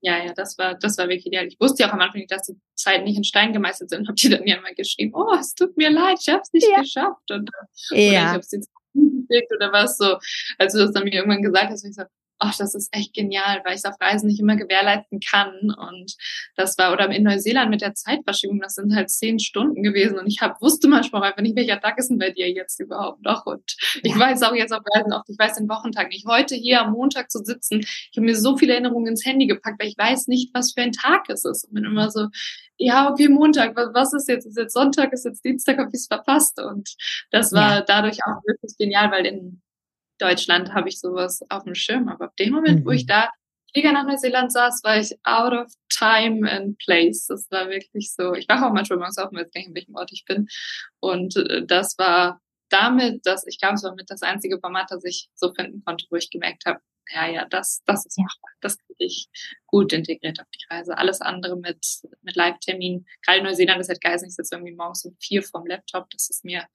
Ja, 0.00 0.24
ja, 0.24 0.32
das 0.32 0.56
war, 0.58 0.76
das 0.76 0.96
war 0.96 1.08
wirklich 1.08 1.26
ideal. 1.26 1.48
Ich 1.48 1.58
wusste 1.58 1.82
ja 1.82 1.88
auch 1.88 1.94
am 1.94 2.00
Anfang 2.00 2.20
nicht, 2.20 2.30
dass 2.30 2.42
die 2.42 2.54
Zeiten 2.76 3.02
nicht 3.02 3.16
in 3.16 3.24
Stein 3.24 3.52
gemeißelt 3.52 3.90
sind. 3.90 4.06
Hab 4.08 4.14
die 4.14 4.28
dann 4.28 4.46
ja 4.46 4.60
mal 4.60 4.74
geschrieben, 4.74 5.12
oh, 5.14 5.34
es 5.38 5.54
tut 5.54 5.76
mir 5.76 5.90
leid, 5.90 6.18
ich 6.20 6.28
hab's 6.32 6.52
nicht 6.52 6.68
ja. 6.70 6.80
geschafft. 6.80 7.30
Und, 7.30 7.50
ja. 7.90 7.96
Oder 7.96 8.10
ich 8.10 8.18
hab's 8.18 8.52
jetzt 8.52 8.70
oder 9.54 9.72
was 9.72 9.98
so. 9.98 10.18
Als 10.58 10.72
du 10.72 10.78
das 10.78 10.92
dann 10.92 11.04
mir 11.04 11.12
irgendwann 11.12 11.42
gesagt 11.42 11.70
hast, 11.70 11.84
ich 11.84 11.94
so, 11.94 12.02
ach, 12.38 12.56
das 12.56 12.74
ist 12.74 12.94
echt 12.94 13.14
genial, 13.14 13.62
weil 13.64 13.74
ich 13.74 13.78
es 13.78 13.84
auf 13.84 14.00
Reisen 14.00 14.28
nicht 14.28 14.40
immer 14.40 14.56
gewährleisten 14.56 15.20
kann. 15.20 15.74
Und 15.76 16.16
das 16.56 16.78
war, 16.78 16.92
oder 16.92 17.10
in 17.10 17.24
Neuseeland 17.24 17.70
mit 17.70 17.80
der 17.80 17.94
Zeitverschiebung, 17.94 18.60
das 18.60 18.74
sind 18.74 18.94
halt 18.94 19.10
zehn 19.10 19.38
Stunden 19.38 19.82
gewesen. 19.82 20.18
Und 20.18 20.26
ich 20.26 20.40
hab, 20.40 20.60
wusste 20.60 20.88
manchmal 20.88 21.24
einfach 21.24 21.42
nicht, 21.42 21.56
welcher 21.56 21.80
Tag 21.80 21.98
ist 21.98 22.08
denn 22.08 22.18
bei 22.18 22.30
dir 22.30 22.50
jetzt 22.50 22.80
überhaupt 22.80 23.22
noch. 23.22 23.46
Und 23.46 23.76
ich 24.02 24.12
ja. 24.12 24.18
weiß 24.18 24.42
auch 24.42 24.54
jetzt 24.54 24.72
auf 24.72 24.82
Reisen 24.94 25.12
oft, 25.12 25.28
ich 25.28 25.38
weiß 25.38 25.56
den 25.56 25.68
Wochentag 25.68 26.08
nicht. 26.10 26.26
Heute 26.26 26.54
hier 26.54 26.82
am 26.82 26.92
Montag 26.92 27.30
zu 27.30 27.44
sitzen, 27.44 27.80
ich 27.80 28.16
habe 28.16 28.26
mir 28.26 28.36
so 28.36 28.56
viele 28.56 28.72
Erinnerungen 28.72 29.08
ins 29.08 29.24
Handy 29.24 29.46
gepackt, 29.46 29.80
weil 29.80 29.88
ich 29.88 29.98
weiß 29.98 30.28
nicht, 30.28 30.50
was 30.54 30.72
für 30.72 30.82
ein 30.82 30.92
Tag 30.92 31.28
es 31.28 31.44
ist. 31.44 31.64
Und 31.64 31.74
bin 31.74 31.84
immer 31.84 32.10
so, 32.10 32.28
ja, 32.76 33.10
okay, 33.10 33.28
Montag, 33.28 33.74
was, 33.76 33.88
was 33.92 34.12
ist 34.12 34.28
jetzt? 34.28 34.46
Ist 34.46 34.56
jetzt 34.56 34.72
Sonntag, 34.72 35.12
ist 35.12 35.24
jetzt 35.24 35.44
Dienstag, 35.44 35.78
habe 35.78 35.90
ich 35.92 36.00
es 36.00 36.06
verpasst. 36.06 36.60
Und 36.60 36.94
das 37.30 37.52
war 37.52 37.78
ja. 37.78 37.82
dadurch 37.82 38.18
auch 38.24 38.40
wirklich 38.46 38.76
genial, 38.78 39.10
weil 39.10 39.26
in 39.26 39.60
Deutschland 40.18 40.74
habe 40.74 40.88
ich 40.88 41.00
sowas 41.00 41.40
auf 41.48 41.64
dem 41.64 41.74
Schirm. 41.74 42.08
Aber 42.08 42.26
ab 42.26 42.36
dem 42.36 42.52
Moment, 42.52 42.80
mhm. 42.80 42.86
wo 42.86 42.90
ich 42.90 43.04
mhm. 43.04 43.08
da 43.08 43.30
Flieger 43.72 43.92
nach 43.92 44.06
Neuseeland 44.06 44.52
saß, 44.52 44.82
war 44.82 44.98
ich 44.98 45.14
out 45.24 45.52
of 45.52 45.72
time 45.90 46.50
and 46.50 46.78
place. 46.78 47.26
Das 47.26 47.50
war 47.50 47.68
wirklich 47.68 48.12
so. 48.12 48.34
Ich 48.34 48.48
war 48.48 48.66
auch 48.66 48.72
manchmal 48.72 48.98
morgens 48.98 49.18
auf, 49.18 49.30
weiß 49.32 49.50
gar 49.50 49.60
nicht, 49.60 49.68
in 49.68 49.74
welchem 49.74 49.94
Ort 49.94 50.10
ich 50.12 50.24
bin. 50.24 50.48
Und 51.00 51.36
äh, 51.36 51.64
das 51.66 51.98
war 51.98 52.40
damit, 52.68 53.26
dass 53.26 53.46
ich 53.46 53.58
glaube, 53.58 53.74
es 53.74 53.84
war 53.84 53.94
mit 53.94 54.10
das 54.10 54.22
einzige 54.22 54.58
Format, 54.60 54.90
das 54.90 55.04
ich 55.04 55.28
so 55.34 55.52
finden 55.54 55.82
konnte, 55.84 56.06
wo 56.10 56.16
ich 56.16 56.30
gemerkt 56.30 56.64
habe, 56.66 56.80
ja, 57.14 57.26
ja, 57.26 57.46
das, 57.46 57.82
das 57.86 58.04
ist 58.04 58.18
machbar. 58.18 58.50
Das 58.60 58.76
kriege 58.78 58.96
ich 58.98 59.28
gut 59.66 59.92
integriert 59.92 60.40
auf 60.40 60.46
die 60.54 60.64
Reise. 60.74 60.96
Alles 60.98 61.20
andere 61.20 61.56
mit, 61.56 61.78
mit 62.22 62.36
Live-Termin. 62.36 63.06
Gerade 63.24 63.42
Neuseeland 63.42 63.80
ist 63.80 63.88
halt 63.88 64.00
geil, 64.00 64.18
ich 64.22 64.34
sitze 64.34 64.54
irgendwie 64.54 64.74
morgens 64.74 65.04
um 65.04 65.16
vier 65.18 65.42
vom 65.42 65.66
Laptop. 65.66 66.10
Das 66.10 66.28
ist 66.28 66.44
mir 66.44 66.66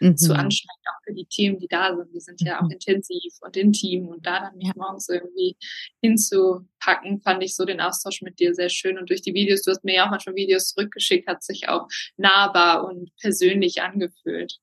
mhm. 0.00 0.16
zu 0.16 0.32
anstrengend, 0.34 0.86
auch 0.86 1.02
für 1.04 1.14
die 1.14 1.26
Themen, 1.26 1.58
die 1.58 1.68
da 1.68 1.96
sind. 1.96 2.14
Die 2.14 2.20
sind 2.20 2.40
ja 2.42 2.58
auch 2.58 2.64
mhm. 2.64 2.72
intensiv 2.72 3.34
und 3.40 3.56
intim. 3.56 4.08
Und 4.08 4.24
da 4.24 4.40
dann 4.40 4.56
mich 4.56 4.74
morgens 4.76 5.08
irgendwie 5.08 5.56
hinzupacken, 6.00 7.20
fand 7.22 7.42
ich 7.42 7.56
so 7.56 7.64
den 7.64 7.80
Austausch 7.80 8.22
mit 8.22 8.38
dir 8.38 8.54
sehr 8.54 8.68
schön. 8.68 8.98
Und 8.98 9.10
durch 9.10 9.22
die 9.22 9.34
Videos, 9.34 9.62
du 9.62 9.72
hast 9.72 9.84
mir 9.84 9.96
ja 9.96 10.06
auch 10.06 10.10
manchmal 10.10 10.36
Videos 10.36 10.68
zurückgeschickt, 10.68 11.26
hat 11.26 11.42
sich 11.42 11.68
auch 11.68 11.88
nahbar 12.16 12.84
und 12.84 13.10
persönlich 13.16 13.82
angefühlt. 13.82 14.60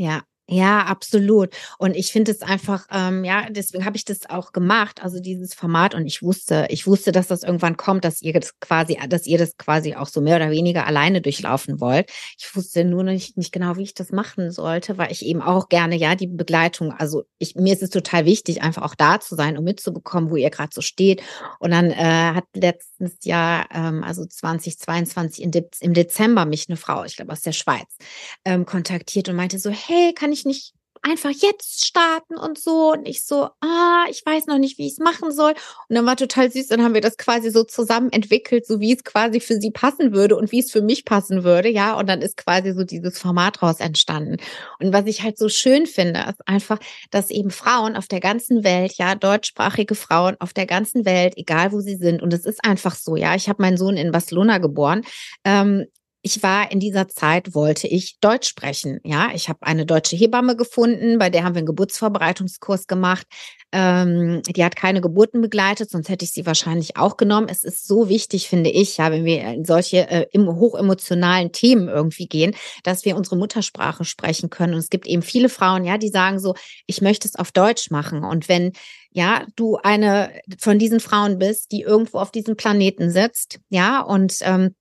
Ja, 0.00 0.24
ja, 0.50 0.80
absolut. 0.80 1.54
Und 1.78 1.94
ich 1.96 2.10
finde 2.10 2.32
es 2.32 2.42
einfach, 2.42 2.86
ähm, 2.90 3.24
ja, 3.24 3.48
deswegen 3.50 3.84
habe 3.84 3.96
ich 3.96 4.04
das 4.04 4.28
auch 4.28 4.50
gemacht, 4.50 5.00
also 5.00 5.20
dieses 5.20 5.54
Format. 5.54 5.94
Und 5.94 6.06
ich 6.06 6.22
wusste, 6.22 6.66
ich 6.70 6.88
wusste, 6.88 7.12
dass 7.12 7.28
das 7.28 7.44
irgendwann 7.44 7.76
kommt, 7.76 8.04
dass 8.04 8.20
ihr 8.20 8.32
das 8.32 8.58
quasi, 8.58 8.98
dass 9.08 9.26
ihr 9.26 9.38
das 9.38 9.56
quasi 9.58 9.94
auch 9.94 10.08
so 10.08 10.20
mehr 10.20 10.36
oder 10.36 10.50
weniger 10.50 10.86
alleine 10.86 11.20
durchlaufen 11.20 11.80
wollt. 11.80 12.10
Ich 12.36 12.54
wusste 12.56 12.84
nur 12.84 13.04
nicht, 13.04 13.36
nicht 13.36 13.52
genau, 13.52 13.76
wie 13.76 13.84
ich 13.84 13.94
das 13.94 14.10
machen 14.10 14.50
sollte, 14.50 14.98
weil 14.98 15.12
ich 15.12 15.24
eben 15.24 15.40
auch 15.40 15.68
gerne, 15.68 15.96
ja, 15.96 16.16
die 16.16 16.26
Begleitung, 16.26 16.90
also 16.90 17.22
ich, 17.38 17.54
mir 17.54 17.72
ist 17.72 17.84
es 17.84 17.90
total 17.90 18.24
wichtig, 18.24 18.60
einfach 18.60 18.82
auch 18.82 18.96
da 18.96 19.20
zu 19.20 19.36
sein, 19.36 19.56
um 19.56 19.62
mitzubekommen, 19.62 20.30
wo 20.30 20.36
ihr 20.36 20.50
gerade 20.50 20.70
so 20.74 20.80
steht. 20.80 21.22
Und 21.60 21.70
dann 21.70 21.92
äh, 21.92 22.32
hat 22.34 22.44
letztes 22.56 23.18
Jahr, 23.22 23.68
ähm, 23.72 24.02
also 24.02 24.26
2022 24.26 25.44
in 25.44 25.52
De 25.52 25.64
im 25.78 25.94
Dezember 25.94 26.44
mich 26.44 26.68
eine 26.68 26.76
Frau, 26.76 27.04
ich 27.04 27.14
glaube 27.14 27.32
aus 27.32 27.42
der 27.42 27.52
Schweiz, 27.52 27.96
ähm, 28.44 28.66
kontaktiert 28.66 29.28
und 29.28 29.36
meinte 29.36 29.60
so, 29.60 29.70
hey, 29.70 30.12
kann 30.12 30.32
ich 30.32 30.39
ich 30.40 30.44
nicht 30.46 30.74
einfach 31.02 31.30
jetzt 31.30 31.86
starten 31.86 32.36
und 32.36 32.58
so. 32.58 32.92
Und 32.92 33.06
ich 33.08 33.24
so, 33.24 33.48
ah, 33.60 34.04
ich 34.10 34.22
weiß 34.24 34.46
noch 34.46 34.58
nicht, 34.58 34.78
wie 34.78 34.86
ich 34.86 34.92
es 34.92 34.98
machen 34.98 35.32
soll. 35.32 35.52
Und 35.88 35.96
dann 35.96 36.06
war 36.06 36.16
total 36.16 36.50
süß. 36.50 36.68
Dann 36.68 36.82
haben 36.82 36.94
wir 36.94 37.00
das 37.00 37.16
quasi 37.16 37.50
so 37.50 37.64
zusammen 37.64 38.10
entwickelt, 38.12 38.66
so 38.66 38.80
wie 38.80 38.92
es 38.92 39.04
quasi 39.04 39.40
für 39.40 39.58
sie 39.60 39.70
passen 39.70 40.12
würde 40.12 40.36
und 40.36 40.52
wie 40.52 40.60
es 40.60 40.70
für 40.70 40.82
mich 40.82 41.04
passen 41.04 41.44
würde. 41.44 41.68
Ja, 41.68 41.98
und 41.98 42.08
dann 42.08 42.20
ist 42.20 42.36
quasi 42.36 42.72
so 42.72 42.84
dieses 42.84 43.18
Format 43.18 43.62
raus 43.62 43.80
entstanden. 43.80 44.36
Und 44.78 44.92
was 44.92 45.06
ich 45.06 45.22
halt 45.22 45.38
so 45.38 45.48
schön 45.48 45.86
finde, 45.86 46.20
ist 46.28 46.46
einfach, 46.46 46.78
dass 47.10 47.30
eben 47.30 47.50
Frauen 47.50 47.96
auf 47.96 48.08
der 48.08 48.20
ganzen 48.20 48.64
Welt, 48.64 48.94
ja, 48.98 49.14
deutschsprachige 49.14 49.94
Frauen 49.94 50.36
auf 50.40 50.52
der 50.52 50.66
ganzen 50.66 51.04
Welt, 51.04 51.34
egal 51.36 51.72
wo 51.72 51.80
sie 51.80 51.96
sind, 51.96 52.22
und 52.22 52.32
es 52.32 52.44
ist 52.44 52.64
einfach 52.64 52.94
so, 52.94 53.16
ja, 53.16 53.34
ich 53.34 53.48
habe 53.48 53.62
meinen 53.62 53.76
Sohn 53.76 53.96
in 53.96 54.12
Barcelona 54.12 54.58
geboren, 54.58 55.02
ähm, 55.44 55.86
ich 56.22 56.42
war 56.42 56.70
in 56.70 56.80
dieser 56.80 57.08
Zeit, 57.08 57.54
wollte 57.54 57.88
ich 57.88 58.18
Deutsch 58.20 58.48
sprechen. 58.48 59.00
Ja, 59.04 59.30
ich 59.34 59.48
habe 59.48 59.62
eine 59.62 59.86
deutsche 59.86 60.16
Hebamme 60.16 60.54
gefunden, 60.54 61.18
bei 61.18 61.30
der 61.30 61.44
haben 61.44 61.54
wir 61.54 61.60
einen 61.60 61.66
Geburtsvorbereitungskurs 61.66 62.86
gemacht. 62.86 63.26
Ähm, 63.72 64.42
die 64.42 64.64
hat 64.64 64.76
keine 64.76 65.00
Geburten 65.00 65.40
begleitet, 65.40 65.90
sonst 65.90 66.08
hätte 66.08 66.24
ich 66.24 66.32
sie 66.32 66.44
wahrscheinlich 66.44 66.96
auch 66.96 67.16
genommen. 67.16 67.48
Es 67.48 67.64
ist 67.64 67.86
so 67.86 68.08
wichtig, 68.08 68.48
finde 68.48 68.68
ich, 68.68 68.98
ja, 68.98 69.10
wenn 69.10 69.24
wir 69.24 69.42
in 69.44 69.64
solche 69.64 70.10
äh, 70.10 70.26
hochemotionalen 70.36 71.52
Themen 71.52 71.88
irgendwie 71.88 72.26
gehen, 72.26 72.54
dass 72.82 73.04
wir 73.04 73.16
unsere 73.16 73.36
Muttersprache 73.36 74.04
sprechen 74.04 74.50
können. 74.50 74.74
Und 74.74 74.80
es 74.80 74.90
gibt 74.90 75.06
eben 75.06 75.22
viele 75.22 75.48
Frauen, 75.48 75.84
ja, 75.84 75.96
die 75.96 76.08
sagen 76.08 76.38
so, 76.38 76.54
ich 76.86 77.00
möchte 77.00 77.28
es 77.28 77.36
auf 77.36 77.52
Deutsch 77.52 77.90
machen. 77.90 78.24
Und 78.24 78.48
wenn 78.48 78.72
ja, 79.12 79.44
du 79.56 79.76
eine 79.76 80.30
von 80.58 80.78
diesen 80.78 81.00
Frauen 81.00 81.38
bist, 81.38 81.72
die 81.72 81.82
irgendwo 81.82 82.18
auf 82.18 82.30
diesem 82.30 82.56
Planeten 82.56 83.10
sitzt, 83.10 83.58
ja, 83.68 84.00
und 84.02 84.36
ähm, 84.42 84.74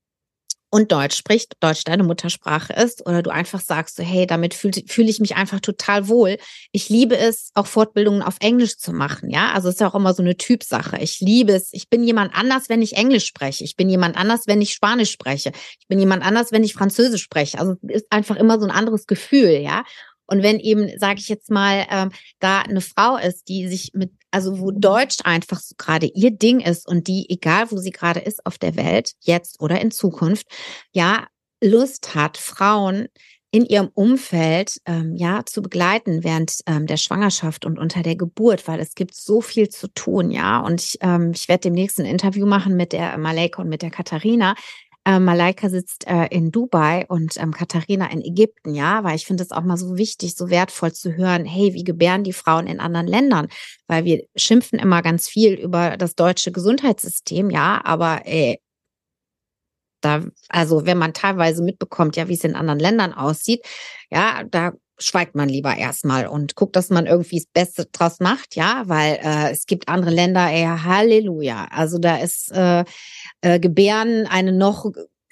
und 0.72 0.92
Deutsch 0.92 1.16
spricht, 1.16 1.54
Deutsch 1.60 1.84
deine 1.84 2.04
Muttersprache 2.04 2.74
ist, 2.74 3.06
oder 3.08 3.24
du 3.24 3.32
einfach 3.32 3.60
sagst 3.60 3.96
so, 3.96 4.04
hey, 4.04 4.28
damit 4.28 4.54
fühle 4.54 4.84
fühl 4.88 5.10
ich 5.10 5.20
mich 5.20 5.36
einfach 5.36 5.60
total 5.60 6.08
wohl. 6.08 6.38
Ich 6.72 6.90
liebe 6.90 7.18
es, 7.18 7.52
auch 7.56 7.68
Fortbildungen 7.68 8.22
auf 8.22 8.38
Englisch 8.40 8.78
zu 8.78 8.94
machen, 8.94 9.30
ja. 9.30 9.52
Also 9.52 9.70
es 9.70 9.76
ist 9.76 9.82
ja 9.82 9.90
auch 9.90 9.96
immer 9.96 10.14
so 10.14 10.22
eine 10.22 10.38
Typsache. 10.38 10.98
Ich 11.00 11.20
liebe 11.20 11.54
es. 11.54 11.70
Ich 11.72 11.90
bin 11.90 12.04
jemand 12.04 12.36
anders, 12.36 12.70
wenn 12.70 12.82
ich 12.82 12.94
Englisch 12.94 13.26
spreche. 13.26 13.64
Ich 13.64 13.76
bin 13.76 13.90
jemand 13.90 14.18
anders, 14.18 14.42
wenn 14.48 14.62
ich 14.62 14.74
Spanisch 14.74 15.12
spreche. 15.12 15.52
Ich 15.80 15.88
bin 15.88 16.00
jemand 16.00 16.24
anders, 16.24 16.52
wenn 16.52 16.64
ich 16.64 16.74
Französisch 16.74 17.24
spreche. 17.24 17.60
Also 17.60 17.76
ist 17.88 18.06
einfach 18.12 18.36
immer 18.36 18.60
so 18.60 18.66
ein 18.66 18.72
anderes 18.72 19.08
Gefühl, 19.08 19.62
ja. 19.62 19.84
Und 20.30 20.44
wenn 20.44 20.60
eben, 20.60 20.90
sage 21.00 21.20
ich 21.20 21.30
jetzt 21.30 21.50
mal, 21.50 21.86
ähm, 21.90 22.12
da 22.40 22.62
eine 22.62 22.82
Frau 22.82 23.18
ist, 23.18 23.48
die 23.48 23.68
sich 23.68 23.92
mit, 23.94 24.12
also 24.32 24.60
wo 24.60 24.72
Deutsch 24.72 25.18
einfach 25.24 25.60
so 25.60 25.76
gerade 25.78 26.08
ihr 26.08 26.32
Ding 26.32 26.60
ist 26.60 26.88
und 26.88 27.08
die, 27.08 27.26
egal 27.30 27.72
wo 27.72 27.78
sie 27.78 27.92
gerade 27.92 28.20
ist 28.20 28.46
auf 28.46 28.58
der 28.58 28.76
Welt, 28.76 29.14
jetzt 29.22 29.60
oder 29.60 29.82
in 29.82 29.92
Zukunft, 29.92 30.48
ja, 30.94 31.28
Lust 31.62 32.16
hat, 32.16 32.38
Frauen 32.38 33.08
in 33.52 33.66
ihrem 33.66 33.90
Umfeld 33.94 34.80
ähm, 34.86 35.16
ja 35.16 35.44
zu 35.46 35.62
begleiten 35.62 36.24
während 36.24 36.60
ähm, 36.68 36.86
der 36.86 36.98
Schwangerschaft 36.98 37.66
und 37.66 37.80
unter 37.80 38.04
der 38.04 38.16
Geburt, 38.16 38.68
weil 38.68 38.80
es 38.80 38.94
gibt 38.94 39.16
so 39.16 39.42
viel 39.42 39.70
zu 39.70 39.88
tun, 39.88 40.30
ja. 40.30 40.60
Und 40.60 40.82
ich, 40.82 40.98
ähm, 41.02 41.32
ich 41.34 41.48
werde 41.48 41.62
demnächst 41.62 42.00
ein 42.00 42.06
Interview 42.06 42.46
machen 42.46 42.76
mit 42.76 42.94
der 42.94 43.18
Maleka 43.18 43.62
und 43.62 43.70
mit 43.70 43.82
der 43.82 43.90
Katharina, 43.90 44.54
äh, 45.10 45.20
Malaika 45.20 45.70
sitzt 45.70 46.06
äh, 46.08 46.28
in 46.28 46.52
Dubai 46.52 47.06
und 47.08 47.36
ähm, 47.38 47.52
Katharina 47.52 48.12
in 48.12 48.22
Ägypten, 48.22 48.76
ja, 48.76 49.04
weil 49.04 49.16
ich 49.16 49.26
finde 49.26 49.42
es 49.42 49.52
auch 49.52 49.64
mal 49.64 49.78
so 49.78 49.98
wichtig, 49.98 50.36
so 50.36 50.52
wertvoll 50.52 50.94
zu 50.94 51.18
hören, 51.18 51.46
hey, 51.46 51.74
wie 51.74 51.84
gebären 51.84 52.24
die 52.24 52.34
Frauen 52.34 52.68
in 52.68 52.80
anderen 52.80 53.08
Ländern? 53.08 53.48
Weil 53.88 54.06
wir 54.06 54.24
schimpfen 54.36 54.78
immer 54.78 55.02
ganz 55.02 55.28
viel 55.28 55.54
über 55.54 55.98
das 55.98 56.14
deutsche 56.14 56.52
Gesundheitssystem, 56.52 57.50
ja, 57.50 57.82
aber 57.84 58.22
ey, 58.26 58.62
da, 60.02 60.24
also 60.48 60.86
wenn 60.86 61.00
man 61.00 61.14
teilweise 61.14 61.64
mitbekommt, 61.64 62.16
ja, 62.16 62.28
wie 62.28 62.36
es 62.36 62.44
in 62.44 62.56
anderen 62.56 62.80
Ländern 62.80 63.12
aussieht, 63.14 63.66
ja, 64.12 64.44
da 64.44 64.74
schweigt 65.00 65.36
man 65.36 65.50
lieber 65.50 65.76
erstmal 65.76 66.28
und 66.28 66.56
guckt, 66.56 66.76
dass 66.76 66.90
man 66.90 67.06
irgendwie 67.06 67.38
das 67.38 67.48
Beste 67.48 67.86
draus 67.92 68.20
macht, 68.20 68.56
ja, 68.56 68.84
weil 68.86 69.20
äh, 69.24 69.52
es 69.52 69.66
gibt 69.66 69.88
andere 69.88 70.12
Länder, 70.12 70.50
ey, 70.52 70.66
Halleluja. 70.66 71.68
Also 71.72 71.98
da 71.98 72.18
ist 72.18 72.52
äh, 72.52 72.84
äh, 73.42 73.60
Gebären 73.60 74.28
eine 74.28 74.52
noch 74.52 74.86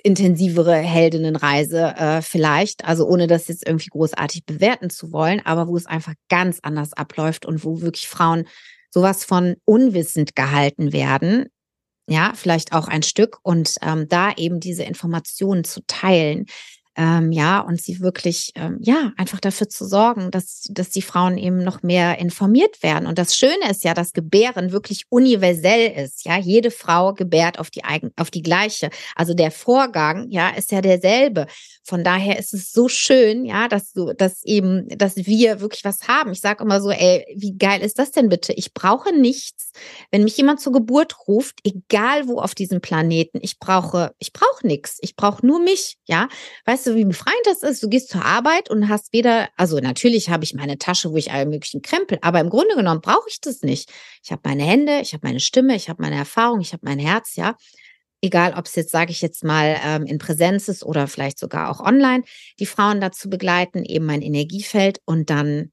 intensivere 0.03 0.76
Heldinnenreise 0.76 1.95
äh, 1.97 2.22
vielleicht, 2.22 2.86
also 2.86 3.05
ohne 3.07 3.28
das 3.28 3.47
jetzt 3.47 3.68
irgendwie 3.68 3.89
großartig 3.89 4.45
bewerten 4.45 4.89
zu 4.89 5.11
wollen, 5.11 5.41
aber 5.45 5.68
wo 5.68 5.76
es 5.76 5.86
einfach 5.86 6.13
ganz 6.30 6.59
anders 6.61 6.93
abläuft 6.93 7.45
und 7.45 7.65
wo 7.65 7.82
wirklich 7.82 8.07
Frauen 8.07 8.47
sowas 8.89 9.26
von 9.26 9.55
unwissend 9.65 10.36
gehalten 10.36 10.93
werden, 10.93 11.49
ja, 12.09 12.32
vielleicht 12.36 12.72
auch 12.72 12.88
ein 12.88 13.03
Stück 13.03 13.39
und 13.43 13.76
ähm, 13.82 14.07
da 14.07 14.32
eben 14.38 14.61
diese 14.61 14.84
Informationen 14.84 15.65
zu 15.65 15.82
teilen, 15.88 16.45
Ähm, 17.00 17.32
ja, 17.32 17.60
und 17.60 17.80
sie 17.80 18.00
wirklich, 18.00 18.52
ähm, 18.56 18.80
ja, 18.82 19.14
einfach 19.18 19.39
dafür 19.39 19.70
zu 19.70 19.86
sorgen, 19.86 20.32
dass, 20.32 20.64
dass 20.72 20.89
die 20.89 21.04
Frauen 21.04 21.38
eben 21.38 21.64
noch 21.64 21.84
mehr 21.84 22.18
informiert 22.18 22.82
werden. 22.82 23.08
Und 23.08 23.20
das 23.20 23.36
Schöne 23.36 23.70
ist 23.70 23.84
ja, 23.84 23.93
dass 23.93 24.14
Gebären 24.14 24.72
wirklich 24.72 25.04
universell 25.10 25.91
ist. 26.04 26.26
Ja, 26.26 26.39
jede 26.39 26.72
Frau 26.72 27.14
gebärt 27.14 27.60
auf 27.60 27.70
die 27.70 27.84
eigen, 27.84 28.10
auf 28.16 28.32
die 28.32 28.41
gleiche. 28.41 28.89
Also 29.16 29.36
der 29.36 29.52
Vorgang, 29.52 30.32
ja, 30.32 30.50
ist 30.50 30.72
ja 30.72 30.82
derselbe. 30.82 31.45
Von 31.84 32.04
daher 32.04 32.39
ist 32.39 32.56
es 32.56 32.72
so 32.72 32.89
schön, 32.89 33.45
ja, 33.45 33.68
dass 33.68 33.93
du, 33.93 34.14
dass 34.14 34.43
eben, 34.43 34.89
dass 34.89 35.16
wir 35.18 35.62
wirklich 35.62 35.86
was 35.86 36.08
haben. 36.08 36.32
Ich 36.32 36.41
sage 36.41 36.64
immer 36.64 36.82
so, 36.82 36.89
ey, 36.89 37.26
wie 37.38 37.56
geil 37.56 37.82
ist 37.82 38.00
das 38.00 38.10
denn 38.10 38.28
bitte? 38.28 38.54
Ich 38.54 38.74
brauche 38.74 39.16
nichts. 39.16 39.72
Wenn 40.10 40.24
mich 40.24 40.36
jemand 40.36 40.62
zur 40.62 40.74
Geburt 40.74 41.28
ruft, 41.28 41.60
egal 41.64 42.28
wo 42.28 42.39
auf 42.39 42.56
diesem 42.56 42.82
Planeten, 42.82 43.38
ich 43.41 43.60
brauche, 43.60 44.16
ich 44.18 44.34
brauche 44.34 44.66
nichts. 44.66 44.98
Ich 45.02 45.16
brauche 45.16 45.45
nur 45.45 45.60
mich, 45.60 45.98
ja. 46.06 46.28
Weißt 46.66 46.86
du, 46.88 46.95
wie 46.95 47.05
befreiend 47.05 47.41
das 47.45 47.63
ist? 47.63 47.83
Du 47.83 47.89
gehst 47.89 48.09
zur 48.09 48.25
Arbeit 48.25 48.69
und 48.69 48.89
hast 48.89 49.13
weder, 49.13 49.49
also 49.55 49.79
natürlich 49.79 50.29
habe 50.29 50.43
ich 50.43 50.53
meine 50.53 50.77
Tasche, 50.77 51.11
wo 51.11 51.17
ich 51.17 51.31
alle 51.31 51.45
möglichen 51.45 51.81
Krempel, 51.81 52.17
aber 52.21 52.39
im 52.39 52.49
Grunde 52.49 52.75
genommen 52.75 53.01
brauche 53.01 53.29
ich 53.29 53.39
das 53.41 53.61
nicht. 53.61 53.91
Ich 54.23 54.31
habe 54.31 54.41
meine 54.45 54.63
Hände, 54.63 54.99
ich 55.01 55.13
habe 55.13 55.25
meine 55.27 55.39
Stimme, 55.39 55.75
ich 55.75 55.89
habe 55.89 56.01
meine 56.01 56.15
Erfahrung, 56.15 56.59
ich 56.61 56.73
habe 56.73 56.85
mein 56.85 56.99
Herz, 56.99 57.35
ja. 57.35 57.55
Egal, 58.21 58.55
ob 58.57 58.65
es 58.65 58.75
jetzt, 58.75 58.91
sage 58.91 59.11
ich 59.11 59.21
jetzt 59.21 59.43
mal, 59.43 59.79
ähm, 59.83 60.05
in 60.07 60.17
Präsenz 60.17 60.67
ist 60.67 60.83
oder 60.83 61.07
vielleicht 61.07 61.38
sogar 61.38 61.69
auch 61.69 61.79
online, 61.79 62.23
die 62.59 62.65
Frauen 62.65 62.99
dazu 62.99 63.29
begleiten, 63.29 63.85
eben 63.85 64.05
mein 64.05 64.23
Energiefeld 64.23 64.99
und 65.05 65.29
dann 65.29 65.71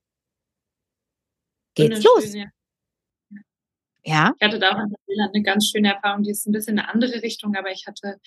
geht's 1.74 2.02
los. 2.02 2.34
Ja. 2.34 2.44
Ja. 4.04 4.34
Ich 4.38 4.46
hatte 4.46 4.58
da 4.58 4.72
auch 4.72 4.78
in 4.78 4.90
Neuseeland 4.90 5.34
eine 5.34 5.42
ganz 5.42 5.70
schöne 5.70 5.94
Erfahrung, 5.94 6.22
die 6.22 6.30
ist 6.30 6.46
ein 6.46 6.52
bisschen 6.52 6.78
eine 6.78 6.92
andere 6.92 7.22
Richtung, 7.22 7.56
aber 7.56 7.70
ich 7.70 7.86
hatte 7.86 8.20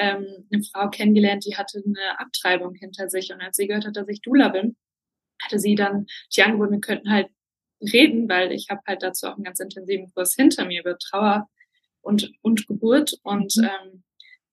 ähm, 0.00 0.48
eine 0.50 0.62
Frau 0.62 0.88
kennengelernt, 0.88 1.44
die 1.44 1.56
hatte 1.56 1.82
eine 1.84 2.18
Abtreibung 2.18 2.74
hinter 2.74 3.08
sich 3.08 3.32
und 3.32 3.40
als 3.40 3.56
sie 3.56 3.66
gehört 3.66 3.86
hat, 3.86 3.96
dass 3.96 4.08
ich 4.08 4.22
Dula 4.22 4.48
bin, 4.48 4.76
hatte 5.42 5.58
sie 5.58 5.74
dann 5.74 6.06
die 6.34 6.42
angeboten, 6.42 6.72
wir 6.72 6.80
könnten 6.80 7.12
halt 7.12 7.28
reden, 7.80 8.28
weil 8.28 8.52
ich 8.52 8.68
habe 8.70 8.80
halt 8.86 9.02
dazu 9.02 9.26
auch 9.26 9.34
einen 9.34 9.44
ganz 9.44 9.60
intensiven 9.60 10.12
Kurs 10.12 10.34
hinter 10.34 10.64
mir 10.64 10.80
über 10.80 10.98
Trauer 10.98 11.48
und, 12.02 12.32
und 12.42 12.66
Geburt 12.66 13.14
und 13.22 13.56
mhm. 13.56 13.64
ähm, 13.64 14.02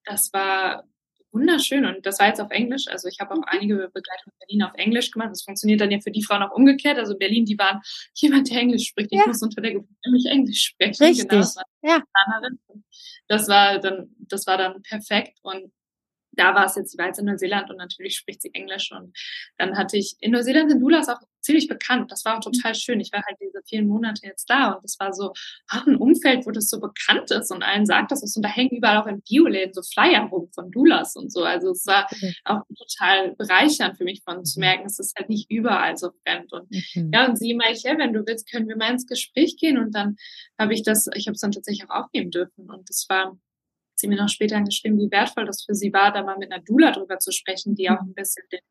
das 0.05 0.31
war 0.33 0.83
wunderschön 1.31 1.85
und 1.85 2.05
das 2.05 2.19
war 2.19 2.27
jetzt 2.27 2.41
auf 2.41 2.51
Englisch. 2.51 2.85
Also 2.87 3.07
ich 3.07 3.19
habe 3.19 3.33
auch 3.33 3.37
mhm. 3.37 3.45
einige 3.47 3.75
Begleitungen 3.93 4.33
in 4.33 4.39
Berlin 4.39 4.63
auf 4.63 4.73
Englisch 4.75 5.11
gemacht. 5.11 5.29
Das 5.31 5.43
funktioniert 5.43 5.81
dann 5.81 5.91
ja 5.91 5.99
für 5.99 6.11
die 6.11 6.23
Frauen 6.23 6.43
auch 6.43 6.51
umgekehrt. 6.51 6.97
Also 6.97 7.17
Berlin, 7.17 7.45
die 7.45 7.57
waren 7.57 7.81
jemand, 8.15 8.49
der 8.49 8.57
Englisch 8.57 8.87
spricht. 8.87 9.11
Ich 9.11 9.19
ja. 9.19 9.27
muss 9.27 9.41
unter 9.41 9.61
der 9.61 9.73
Geburt 9.73 9.89
nämlich 10.05 10.25
Englisch 10.25 10.63
sprechen. 10.63 11.03
Richtig. 11.03 11.29
Genau, 11.29 11.41
das 11.41 11.55
war 11.55 11.63
ja. 11.83 12.03
Das 13.27 13.47
war 13.47 13.79
dann, 13.79 14.15
das 14.19 14.47
war 14.47 14.57
dann 14.57 14.81
perfekt 14.81 15.39
und 15.41 15.71
da 16.37 16.55
war 16.55 16.65
es 16.65 16.75
jetzt, 16.75 16.91
sie 16.91 16.97
war 16.97 17.07
jetzt 17.07 17.19
in 17.19 17.25
Neuseeland 17.25 17.69
und 17.69 17.77
natürlich 17.77 18.15
spricht 18.15 18.41
sie 18.41 18.53
Englisch 18.53 18.91
und 18.91 19.15
dann 19.57 19.77
hatte 19.77 19.97
ich, 19.97 20.15
in 20.19 20.31
Neuseeland 20.31 20.69
sind 20.69 20.81
Doulas 20.81 21.09
auch 21.09 21.19
ziemlich 21.47 21.67
bekannt. 21.67 22.11
Das 22.11 22.25
war 22.25 22.37
auch 22.37 22.41
total 22.41 22.75
schön. 22.75 22.99
Ich 22.99 23.11
war 23.13 23.23
halt 23.25 23.37
diese 23.41 23.61
vielen 23.67 23.87
Monate 23.87 24.25
jetzt 24.25 24.49
da 24.49 24.71
und 24.71 24.83
das 24.83 24.99
war 24.99 25.13
so 25.13 25.31
auch 25.69 25.87
ein 25.87 25.95
Umfeld, 25.95 26.45
wo 26.45 26.51
das 26.51 26.69
so 26.69 26.79
bekannt 26.79 27.31
ist 27.31 27.51
und 27.51 27.63
allen 27.63 27.85
sagt 27.85 28.11
das 28.11 28.21
ist 28.21 28.35
und 28.35 28.43
da 28.43 28.49
hängen 28.49 28.77
überall 28.77 28.97
auch 28.97 29.07
in 29.07 29.21
Bioläden 29.21 29.73
so 29.73 29.81
Flyer 29.81 30.23
rum 30.23 30.49
von 30.53 30.71
Doulas 30.71 31.15
und 31.15 31.31
so. 31.31 31.43
Also 31.43 31.71
es 31.71 31.85
war 31.87 32.07
auch 32.43 32.61
total 32.77 33.35
bereichernd 33.35 33.97
für 33.97 34.03
mich 34.03 34.21
von 34.23 34.43
zu 34.43 34.59
merken, 34.59 34.85
es 34.85 34.99
ist 34.99 35.17
halt 35.17 35.29
nicht 35.29 35.49
überall 35.49 35.95
so 35.95 36.11
fremd 36.23 36.51
und 36.51 36.69
mhm. 36.69 37.11
ja 37.13 37.27
und 37.27 37.37
sie 37.37 37.53
meinte, 37.53 37.79
ja, 37.83 37.97
wenn 37.97 38.13
du 38.13 38.25
willst, 38.25 38.51
können 38.51 38.67
wir 38.67 38.75
mal 38.75 38.91
ins 38.91 39.07
Gespräch 39.07 39.55
gehen 39.57 39.77
und 39.77 39.95
dann 39.95 40.17
habe 40.59 40.73
ich 40.73 40.83
das, 40.83 41.07
ich 41.15 41.27
habe 41.27 41.35
es 41.35 41.41
dann 41.41 41.51
tatsächlich 41.51 41.89
auch 41.89 42.03
aufnehmen 42.03 42.31
dürfen 42.31 42.69
und 42.69 42.89
das 42.89 43.05
war 43.09 43.37
sie 43.99 44.07
mir 44.07 44.17
noch 44.17 44.29
später 44.29 44.61
geschrieben, 44.61 44.99
wie 44.99 45.11
wertvoll 45.11 45.45
das 45.45 45.63
für 45.63 45.73
sie 45.73 45.91
war, 45.91 46.11
da 46.11 46.23
mal 46.23 46.37
mit 46.37 46.51
einer 46.51 46.63
Dula 46.63 46.91
drüber 46.91 47.19
zu 47.19 47.31
sprechen, 47.31 47.75
die 47.75 47.89
auch 47.89 47.99
ein 47.99 48.13
bisschen 48.13 48.45
den, 48.51 48.61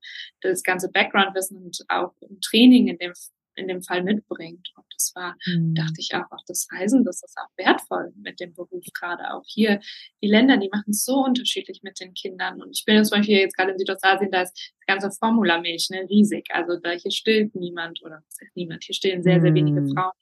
das 0.41 0.63
ganze 0.63 0.91
Background-Wissen 0.91 1.57
und 1.57 1.79
auch 1.89 2.13
im 2.21 2.41
Training 2.41 2.89
in 2.89 2.99
dem, 2.99 3.13
in 3.57 3.69
dem 3.69 3.83
Fall 3.83 4.03
mitbringt. 4.03 4.71
Und 4.77 4.85
das 4.95 5.13
war, 5.15 5.37
mhm. 5.47 5.75
dachte 5.75 5.95
ich 5.99 6.15
auch, 6.15 6.31
auch 6.31 6.45
das 6.47 6.69
Reisen, 6.73 7.05
das 7.05 7.23
ist 7.23 7.37
auch 7.39 7.51
wertvoll 7.57 8.13
mit 8.17 8.39
dem 8.41 8.55
Beruf 8.55 8.85
gerade. 8.95 9.35
Auch 9.35 9.45
hier, 9.47 9.81
die 10.23 10.29
Länder, 10.29 10.57
die 10.59 10.69
machen 10.69 10.91
es 10.91 11.05
so 11.05 11.25
unterschiedlich 11.25 11.81
mit 11.83 11.99
den 12.01 12.15
Kindern. 12.15 12.63
Und 12.63 12.71
ich 12.79 12.85
bin 12.85 12.97
jetzt 12.97 13.09
zum 13.09 13.19
Beispiel 13.19 13.39
jetzt 13.39 13.57
gerade 13.57 13.73
in 13.73 13.79
Südostasien, 13.79 14.31
da 14.31 14.43
ist 14.43 14.53
das 14.53 14.87
ganze 14.87 15.11
Formulamilch, 15.11 15.89
ne, 15.91 16.07
riesig. 16.09 16.49
Also 16.51 16.79
da 16.79 16.91
hier 16.91 17.11
stillt 17.11 17.55
niemand 17.55 18.03
oder 18.03 18.23
niemand, 18.55 18.85
hier 18.85 18.95
stillen 18.95 19.23
sehr, 19.23 19.41
sehr 19.41 19.55
wenige 19.55 19.81
mhm. 19.81 19.95
Frauen. 19.95 20.13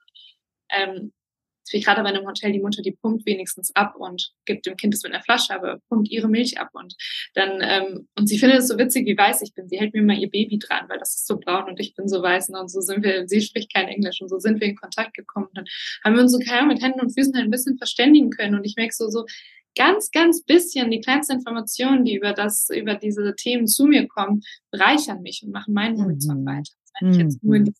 Ähm, 0.70 1.12
wie 1.72 1.80
gerade 1.80 2.02
bei 2.02 2.08
einem 2.08 2.26
Hotel, 2.26 2.52
die 2.52 2.60
Mutter, 2.60 2.82
die 2.82 2.92
pumpt 2.92 3.26
wenigstens 3.26 3.74
ab 3.74 3.94
und 3.96 4.32
gibt 4.44 4.66
dem 4.66 4.76
Kind 4.76 4.94
es 4.94 5.02
mit 5.02 5.12
einer 5.12 5.22
Flasche, 5.22 5.54
aber 5.54 5.78
pumpt 5.88 6.10
ihre 6.10 6.28
Milch 6.28 6.58
ab 6.58 6.70
und 6.72 6.94
dann, 7.34 7.60
ähm, 7.62 8.08
und 8.16 8.28
sie 8.28 8.38
findet 8.38 8.60
es 8.60 8.68
so 8.68 8.78
witzig, 8.78 9.06
wie 9.06 9.16
weiß 9.16 9.42
ich 9.42 9.54
bin. 9.54 9.68
Sie 9.68 9.78
hält 9.78 9.94
mir 9.94 10.02
mal 10.02 10.18
ihr 10.18 10.30
Baby 10.30 10.58
dran, 10.58 10.88
weil 10.88 10.98
das 10.98 11.14
ist 11.14 11.26
so 11.26 11.38
braun 11.38 11.64
und 11.64 11.80
ich 11.80 11.94
bin 11.94 12.08
so 12.08 12.22
weiß 12.22 12.50
und 12.50 12.70
so 12.70 12.80
sind 12.80 13.02
wir, 13.02 13.26
sie 13.28 13.40
spricht 13.40 13.72
kein 13.72 13.88
Englisch 13.88 14.20
und 14.20 14.28
so 14.28 14.38
sind 14.38 14.60
wir 14.60 14.68
in 14.68 14.76
Kontakt 14.76 15.14
gekommen. 15.14 15.46
Und 15.46 15.56
dann 15.56 15.66
haben 16.04 16.14
wir 16.14 16.22
uns 16.22 16.32
so 16.32 16.38
keine 16.38 16.66
mit 16.66 16.82
Händen 16.82 17.00
und 17.00 17.14
Füßen 17.14 17.34
halt 17.34 17.44
ein 17.44 17.50
bisschen 17.50 17.78
verständigen 17.78 18.30
können 18.30 18.54
und 18.54 18.64
ich 18.64 18.76
merke 18.76 18.94
so, 18.94 19.08
so, 19.08 19.24
ganz, 19.76 20.10
ganz 20.12 20.44
bisschen, 20.44 20.90
die 20.90 21.00
kleinsten 21.00 21.38
Informationen, 21.38 22.04
die 22.04 22.14
über 22.14 22.32
das, 22.32 22.68
über 22.70 22.94
diese 22.94 23.34
Themen 23.34 23.66
zu 23.66 23.86
mir 23.86 24.06
kommen, 24.06 24.42
bereichern 24.70 25.22
mich 25.22 25.42
und 25.44 25.52
machen 25.52 25.74
meinen 25.74 26.00
Horizont 26.00 26.42
mhm. 26.42 26.46
weiter. 26.46 26.72
Wenn 27.00 27.10
ich 27.10 27.18
jetzt 27.18 27.42
nur 27.42 27.56
in 27.56 27.64
mhm 27.64 27.74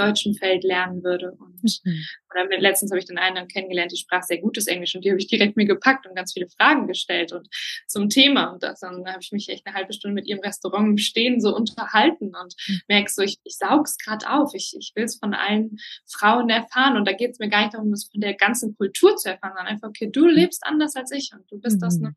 deutschen 0.00 0.34
Feld 0.34 0.64
lernen 0.64 1.02
würde. 1.02 1.32
Und 1.32 1.80
mhm. 1.84 2.04
oder 2.30 2.46
mit, 2.46 2.60
letztens 2.60 2.90
habe 2.90 2.98
ich 2.98 3.06
den 3.06 3.18
einen 3.18 3.48
kennengelernt, 3.48 3.92
die 3.92 3.96
sprach 3.96 4.22
sehr 4.22 4.38
gutes 4.38 4.66
Englisch 4.66 4.94
und 4.94 5.04
die 5.04 5.10
habe 5.10 5.20
ich 5.20 5.26
direkt 5.26 5.56
mir 5.56 5.66
gepackt 5.66 6.06
und 6.06 6.14
ganz 6.14 6.32
viele 6.32 6.48
Fragen 6.48 6.86
gestellt 6.86 7.32
und 7.32 7.48
zum 7.86 8.08
Thema. 8.08 8.52
Und 8.52 8.62
das, 8.62 8.80
dann 8.80 9.06
habe 9.06 9.18
ich 9.20 9.32
mich 9.32 9.48
echt 9.48 9.66
eine 9.66 9.76
halbe 9.76 9.92
Stunde 9.92 10.14
mit 10.14 10.26
ihrem 10.26 10.40
Restaurant 10.40 10.88
im 10.88 10.98
Stehen 10.98 11.40
so 11.40 11.54
unterhalten 11.54 12.34
und 12.34 12.54
mhm. 12.68 12.80
merke 12.88 13.10
so, 13.10 13.22
ich, 13.22 13.38
ich 13.44 13.56
saug's 13.56 13.98
gerade 13.98 14.30
auf. 14.30 14.54
Ich, 14.54 14.74
ich 14.78 14.92
will 14.94 15.04
es 15.04 15.18
von 15.18 15.34
allen 15.34 15.78
Frauen 16.06 16.50
erfahren. 16.50 16.96
Und 16.96 17.06
da 17.06 17.12
geht 17.12 17.32
es 17.32 17.38
mir 17.38 17.48
gar 17.48 17.62
nicht 17.62 17.74
darum, 17.74 17.90
das 17.90 18.08
von 18.10 18.20
der 18.20 18.34
ganzen 18.34 18.76
Kultur 18.76 19.16
zu 19.16 19.28
erfahren, 19.28 19.52
sondern 19.56 19.72
einfach, 19.72 19.88
okay, 19.88 20.08
du 20.10 20.26
lebst 20.26 20.64
anders 20.64 20.96
als 20.96 21.12
ich 21.12 21.30
und 21.32 21.50
du 21.50 21.60
bist 21.60 21.80
mhm. 21.80 21.86
aus 21.86 21.96
einem 21.96 22.16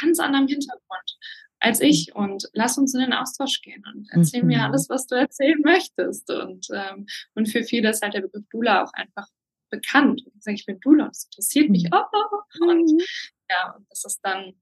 ganz 0.00 0.18
anderen 0.18 0.48
Hintergrund 0.48 1.18
als 1.62 1.80
ich 1.80 2.14
und 2.14 2.48
lass 2.54 2.76
uns 2.76 2.92
in 2.92 3.00
den 3.00 3.12
Austausch 3.12 3.62
gehen 3.62 3.84
und 3.94 4.08
erzähl 4.10 4.42
mhm. 4.42 4.48
mir 4.48 4.62
alles, 4.64 4.88
was 4.88 5.06
du 5.06 5.14
erzählen 5.14 5.60
möchtest. 5.62 6.28
Und, 6.30 6.66
ähm, 6.72 7.06
und 7.34 7.48
für 7.48 7.62
viele 7.62 7.90
ist 7.90 8.02
halt 8.02 8.14
der 8.14 8.22
Begriff 8.22 8.44
Dula 8.50 8.82
auch 8.82 8.92
einfach 8.94 9.28
bekannt. 9.70 10.22
Und 10.26 10.36
ich 10.36 10.42
sage, 10.42 10.56
ich 10.56 10.66
bin 10.66 10.80
Dula, 10.80 11.06
das 11.06 11.24
interessiert 11.24 11.70
mich. 11.70 11.88
Oh, 11.92 12.02
oh. 12.12 12.68
Und 12.68 12.90
mhm. 12.90 13.00
ja, 13.48 13.74
und 13.76 13.86
das 13.88 14.04
ist 14.04 14.18
dann 14.22 14.54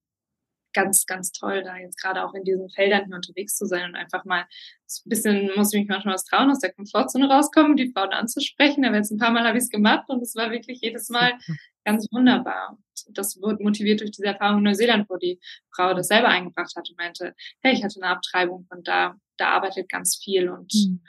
ganz, 0.72 1.06
ganz 1.06 1.32
toll, 1.32 1.62
da 1.62 1.76
jetzt 1.76 2.00
gerade 2.00 2.24
auch 2.24 2.34
in 2.34 2.44
diesen 2.44 2.70
Feldern 2.70 3.06
hier 3.06 3.16
unterwegs 3.16 3.56
zu 3.56 3.66
sein 3.66 3.90
und 3.90 3.96
einfach 3.96 4.24
mal 4.24 4.44
so 4.86 5.02
ein 5.06 5.08
bisschen, 5.10 5.50
muss 5.56 5.72
ich 5.72 5.80
mich 5.80 5.88
manchmal 5.88 6.14
was 6.14 6.24
trauen, 6.24 6.50
aus 6.50 6.60
der 6.60 6.72
Komfortzone 6.72 7.28
rauskommen, 7.28 7.76
die 7.76 7.92
Frauen 7.92 8.12
anzusprechen. 8.12 8.84
Aber 8.84 8.96
jetzt 8.96 9.10
ein 9.10 9.18
paar 9.18 9.30
Mal 9.30 9.46
habe 9.46 9.58
ich 9.58 9.64
es 9.64 9.70
gemacht 9.70 10.04
und 10.08 10.22
es 10.22 10.34
war 10.34 10.50
wirklich 10.50 10.80
jedes 10.80 11.08
Mal 11.08 11.38
ganz 11.84 12.06
wunderbar. 12.10 12.78
Das 13.08 13.40
wurde 13.40 13.62
motiviert 13.62 14.00
durch 14.00 14.10
diese 14.10 14.28
Erfahrung 14.28 14.58
in 14.58 14.64
Neuseeland, 14.64 15.08
wo 15.08 15.16
die 15.16 15.40
Frau 15.74 15.94
das 15.94 16.08
selber 16.08 16.28
eingebracht 16.28 16.74
hat 16.76 16.88
und 16.88 16.98
meinte, 16.98 17.34
hey, 17.60 17.72
ich 17.72 17.82
hatte 17.82 18.00
eine 18.00 18.12
Abtreibung 18.12 18.66
und 18.70 18.86
da, 18.86 19.16
da 19.36 19.50
arbeitet 19.50 19.88
ganz 19.88 20.16
viel 20.22 20.48
und 20.50 20.72
mhm. 20.74 21.02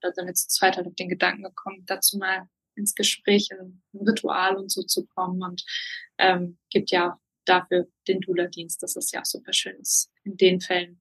da 0.00 0.12
sind 0.12 0.26
wir 0.26 0.34
zu 0.34 0.48
zweit 0.48 0.76
halt 0.76 0.86
auf 0.86 0.94
den 0.94 1.08
Gedanken 1.08 1.42
gekommen, 1.42 1.84
dazu 1.86 2.18
mal 2.18 2.48
ins 2.74 2.94
Gespräch, 2.94 3.48
in 3.50 3.82
ein 3.94 4.06
Ritual 4.06 4.56
und 4.56 4.70
so 4.70 4.82
zu 4.82 5.06
kommen 5.06 5.42
und 5.42 5.62
ähm, 6.18 6.58
gibt 6.70 6.90
ja 6.90 7.12
auch 7.12 7.21
dafür 7.44 7.88
den 8.08 8.20
Dula-Dienst. 8.20 8.82
Das 8.82 8.96
ist 8.96 9.12
ja 9.12 9.20
auch 9.20 9.26
super 9.26 9.52
schön 9.52 9.80
in 10.24 10.36
den 10.36 10.60
Fällen. 10.60 11.00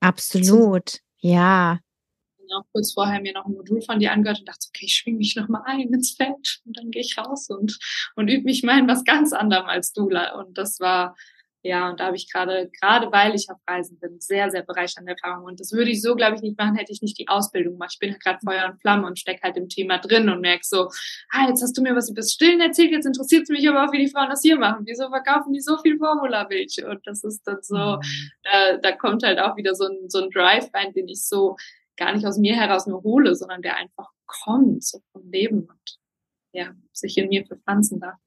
Absolut, 0.00 1.00
ja 1.18 1.80
auch 2.52 2.66
kurz 2.72 2.92
vorher 2.92 3.20
mir 3.20 3.32
noch 3.32 3.46
ein 3.46 3.52
Modul 3.52 3.82
von 3.82 3.98
dir 3.98 4.12
angehört 4.12 4.40
und 4.40 4.48
dachte, 4.48 4.68
okay, 4.68 4.86
ich 4.86 4.94
schwing 4.94 5.16
mich 5.16 5.36
noch 5.36 5.48
mal 5.48 5.62
ein 5.64 5.92
ins 5.92 6.12
Feld 6.12 6.60
und 6.64 6.76
dann 6.76 6.90
gehe 6.90 7.02
ich 7.02 7.16
raus 7.18 7.48
und, 7.48 7.78
und 8.14 8.28
übe 8.28 8.44
mich 8.44 8.62
mal 8.62 8.78
in 8.78 8.88
was 8.88 9.04
ganz 9.04 9.32
anderem 9.32 9.66
als 9.66 9.92
Dula. 9.92 10.38
Und 10.38 10.58
das 10.58 10.80
war, 10.80 11.16
ja, 11.66 11.90
und 11.90 11.98
da 11.98 12.06
habe 12.06 12.16
ich 12.16 12.30
gerade, 12.30 12.70
gerade 12.80 13.10
weil 13.10 13.34
ich 13.34 13.50
auf 13.50 13.58
Reisen 13.68 13.98
bin, 13.98 14.20
sehr, 14.20 14.50
sehr 14.50 14.62
bereichernde 14.62 15.12
Erfahrungen. 15.12 15.46
Und 15.46 15.60
das 15.60 15.72
würde 15.72 15.90
ich 15.90 16.00
so, 16.00 16.14
glaube 16.14 16.36
ich, 16.36 16.42
nicht 16.42 16.58
machen, 16.58 16.76
hätte 16.76 16.92
ich 16.92 17.02
nicht 17.02 17.18
die 17.18 17.28
Ausbildung 17.28 17.74
gemacht. 17.74 17.92
Ich 17.94 17.98
bin 17.98 18.12
halt 18.12 18.22
gerade 18.22 18.38
Feuer 18.44 18.70
und 18.70 18.80
Flamme 18.80 19.06
und 19.06 19.18
stecke 19.18 19.42
halt 19.42 19.56
im 19.56 19.68
Thema 19.68 19.98
drin 19.98 20.28
und 20.28 20.40
merke 20.40 20.64
so, 20.64 20.88
ah, 21.30 21.48
jetzt 21.48 21.62
hast 21.62 21.76
du 21.76 21.82
mir 21.82 21.96
was 21.96 22.08
über 22.08 22.20
das 22.20 22.32
Stillen 22.32 22.60
erzählt, 22.60 22.92
jetzt 22.92 23.06
interessiert 23.06 23.42
es 23.42 23.48
mich 23.48 23.68
aber 23.68 23.84
auch, 23.84 23.92
wie 23.92 23.98
die 23.98 24.10
Frauen 24.10 24.30
das 24.30 24.42
hier 24.42 24.58
machen. 24.58 24.86
Wieso 24.86 25.08
verkaufen 25.08 25.52
die 25.52 25.60
so 25.60 25.76
viel 25.78 25.98
Formulamilch? 25.98 26.84
Und 26.84 27.04
das 27.04 27.24
ist 27.24 27.42
dann 27.46 27.58
so, 27.62 27.76
mhm. 27.76 28.00
da, 28.44 28.76
da 28.78 28.92
kommt 28.92 29.24
halt 29.24 29.40
auch 29.40 29.56
wieder 29.56 29.74
so 29.74 29.86
ein, 29.86 30.08
so 30.08 30.22
ein 30.22 30.30
Drive 30.30 30.72
rein, 30.72 30.92
den 30.92 31.08
ich 31.08 31.24
so 31.24 31.56
gar 31.96 32.14
nicht 32.14 32.26
aus 32.26 32.38
mir 32.38 32.54
heraus 32.54 32.86
nur 32.86 33.02
hole, 33.02 33.34
sondern 33.34 33.62
der 33.62 33.76
einfach 33.76 34.10
kommt, 34.26 34.84
so 34.84 35.00
vom 35.12 35.28
Leben 35.30 35.60
und 35.60 35.98
ja, 36.52 36.74
sich 36.92 37.16
in 37.18 37.28
mir 37.28 37.44
verpflanzen 37.44 38.00
darf. 38.00 38.18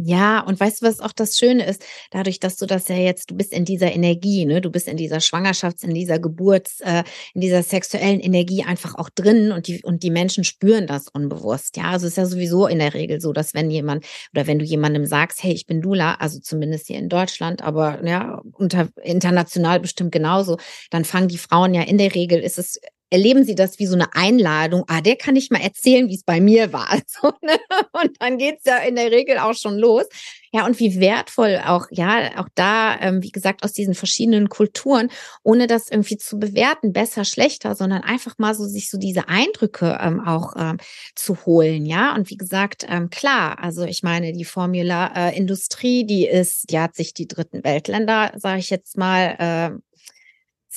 Ja, 0.00 0.40
und 0.42 0.60
weißt 0.60 0.80
du, 0.80 0.86
was 0.86 1.00
auch 1.00 1.10
das 1.10 1.36
Schöne 1.36 1.66
ist? 1.66 1.84
Dadurch, 2.12 2.38
dass 2.38 2.56
du 2.56 2.66
das 2.66 2.86
ja 2.86 2.94
jetzt, 2.94 3.32
du 3.32 3.34
bist 3.34 3.52
in 3.52 3.64
dieser 3.64 3.92
Energie, 3.92 4.46
ne? 4.46 4.60
Du 4.60 4.70
bist 4.70 4.86
in 4.86 4.96
dieser 4.96 5.16
Schwangerschafts-, 5.20 5.82
in 5.82 5.92
dieser 5.92 6.20
Geburts-, 6.20 6.80
äh, 6.82 7.02
in 7.34 7.40
dieser 7.40 7.64
sexuellen 7.64 8.20
Energie 8.20 8.62
einfach 8.62 8.94
auch 8.94 9.10
drin 9.10 9.50
und 9.50 9.66
die, 9.66 9.82
und 9.82 10.04
die 10.04 10.10
Menschen 10.10 10.44
spüren 10.44 10.86
das 10.86 11.08
unbewusst. 11.08 11.76
Ja, 11.76 11.90
also 11.90 12.06
es 12.06 12.12
ist 12.12 12.16
ja 12.16 12.26
sowieso 12.26 12.68
in 12.68 12.78
der 12.78 12.94
Regel 12.94 13.20
so, 13.20 13.32
dass 13.32 13.54
wenn 13.54 13.72
jemand 13.72 14.06
oder 14.32 14.46
wenn 14.46 14.60
du 14.60 14.64
jemandem 14.64 15.04
sagst, 15.04 15.42
hey, 15.42 15.52
ich 15.52 15.66
bin 15.66 15.80
Dula, 15.80 16.14
also 16.14 16.38
zumindest 16.38 16.86
hier 16.86 16.98
in 16.98 17.08
Deutschland, 17.08 17.62
aber 17.62 18.06
ja, 18.06 18.40
unter, 18.52 18.88
international 19.02 19.80
bestimmt 19.80 20.12
genauso, 20.12 20.58
dann 20.90 21.04
fangen 21.04 21.26
die 21.26 21.38
Frauen 21.38 21.74
ja 21.74 21.82
in 21.82 21.98
der 21.98 22.14
Regel, 22.14 22.38
ist 22.38 22.58
es 22.58 22.80
erleben 23.10 23.44
sie 23.44 23.54
das 23.54 23.78
wie 23.78 23.86
so 23.86 23.94
eine 23.94 24.14
Einladung. 24.14 24.84
Ah, 24.88 25.00
der 25.00 25.16
kann 25.16 25.36
ich 25.36 25.50
mal 25.50 25.60
erzählen, 25.60 26.08
wie 26.08 26.14
es 26.14 26.24
bei 26.24 26.40
mir 26.40 26.72
war. 26.72 26.88
So, 27.08 27.32
ne? 27.42 27.58
Und 27.92 28.20
dann 28.20 28.38
geht's 28.38 28.64
ja 28.66 28.78
in 28.78 28.94
der 28.94 29.10
Regel 29.10 29.38
auch 29.38 29.54
schon 29.54 29.78
los. 29.78 30.04
Ja, 30.52 30.64
und 30.64 30.78
wie 30.78 30.98
wertvoll 30.98 31.60
auch, 31.64 31.86
ja, 31.90 32.38
auch 32.38 32.48
da, 32.54 32.98
ähm, 33.00 33.22
wie 33.22 33.30
gesagt, 33.30 33.64
aus 33.64 33.72
diesen 33.72 33.94
verschiedenen 33.94 34.48
Kulturen, 34.48 35.10
ohne 35.42 35.66
das 35.66 35.90
irgendwie 35.90 36.16
zu 36.16 36.38
bewerten, 36.38 36.92
besser, 36.92 37.24
schlechter, 37.24 37.74
sondern 37.74 38.02
einfach 38.02 38.36
mal 38.38 38.54
so 38.54 38.64
sich 38.64 38.88
so 38.88 38.98
diese 38.98 39.28
Eindrücke 39.28 39.98
ähm, 40.00 40.20
auch 40.20 40.54
ähm, 40.56 40.78
zu 41.14 41.44
holen, 41.44 41.84
ja. 41.84 42.14
Und 42.14 42.30
wie 42.30 42.36
gesagt, 42.36 42.86
ähm, 42.88 43.10
klar, 43.10 43.58
also 43.62 43.84
ich 43.84 44.02
meine, 44.02 44.32
die 44.32 44.44
Formula-Industrie, 44.44 46.02
äh, 46.02 46.04
die 46.04 46.26
ist, 46.26 46.70
die 46.70 46.78
hat 46.78 46.94
sich 46.94 47.12
die 47.12 47.28
dritten 47.28 47.62
Weltländer, 47.64 48.32
sage 48.36 48.60
ich 48.60 48.70
jetzt 48.70 48.96
mal, 48.96 49.36
äh, 49.38 49.87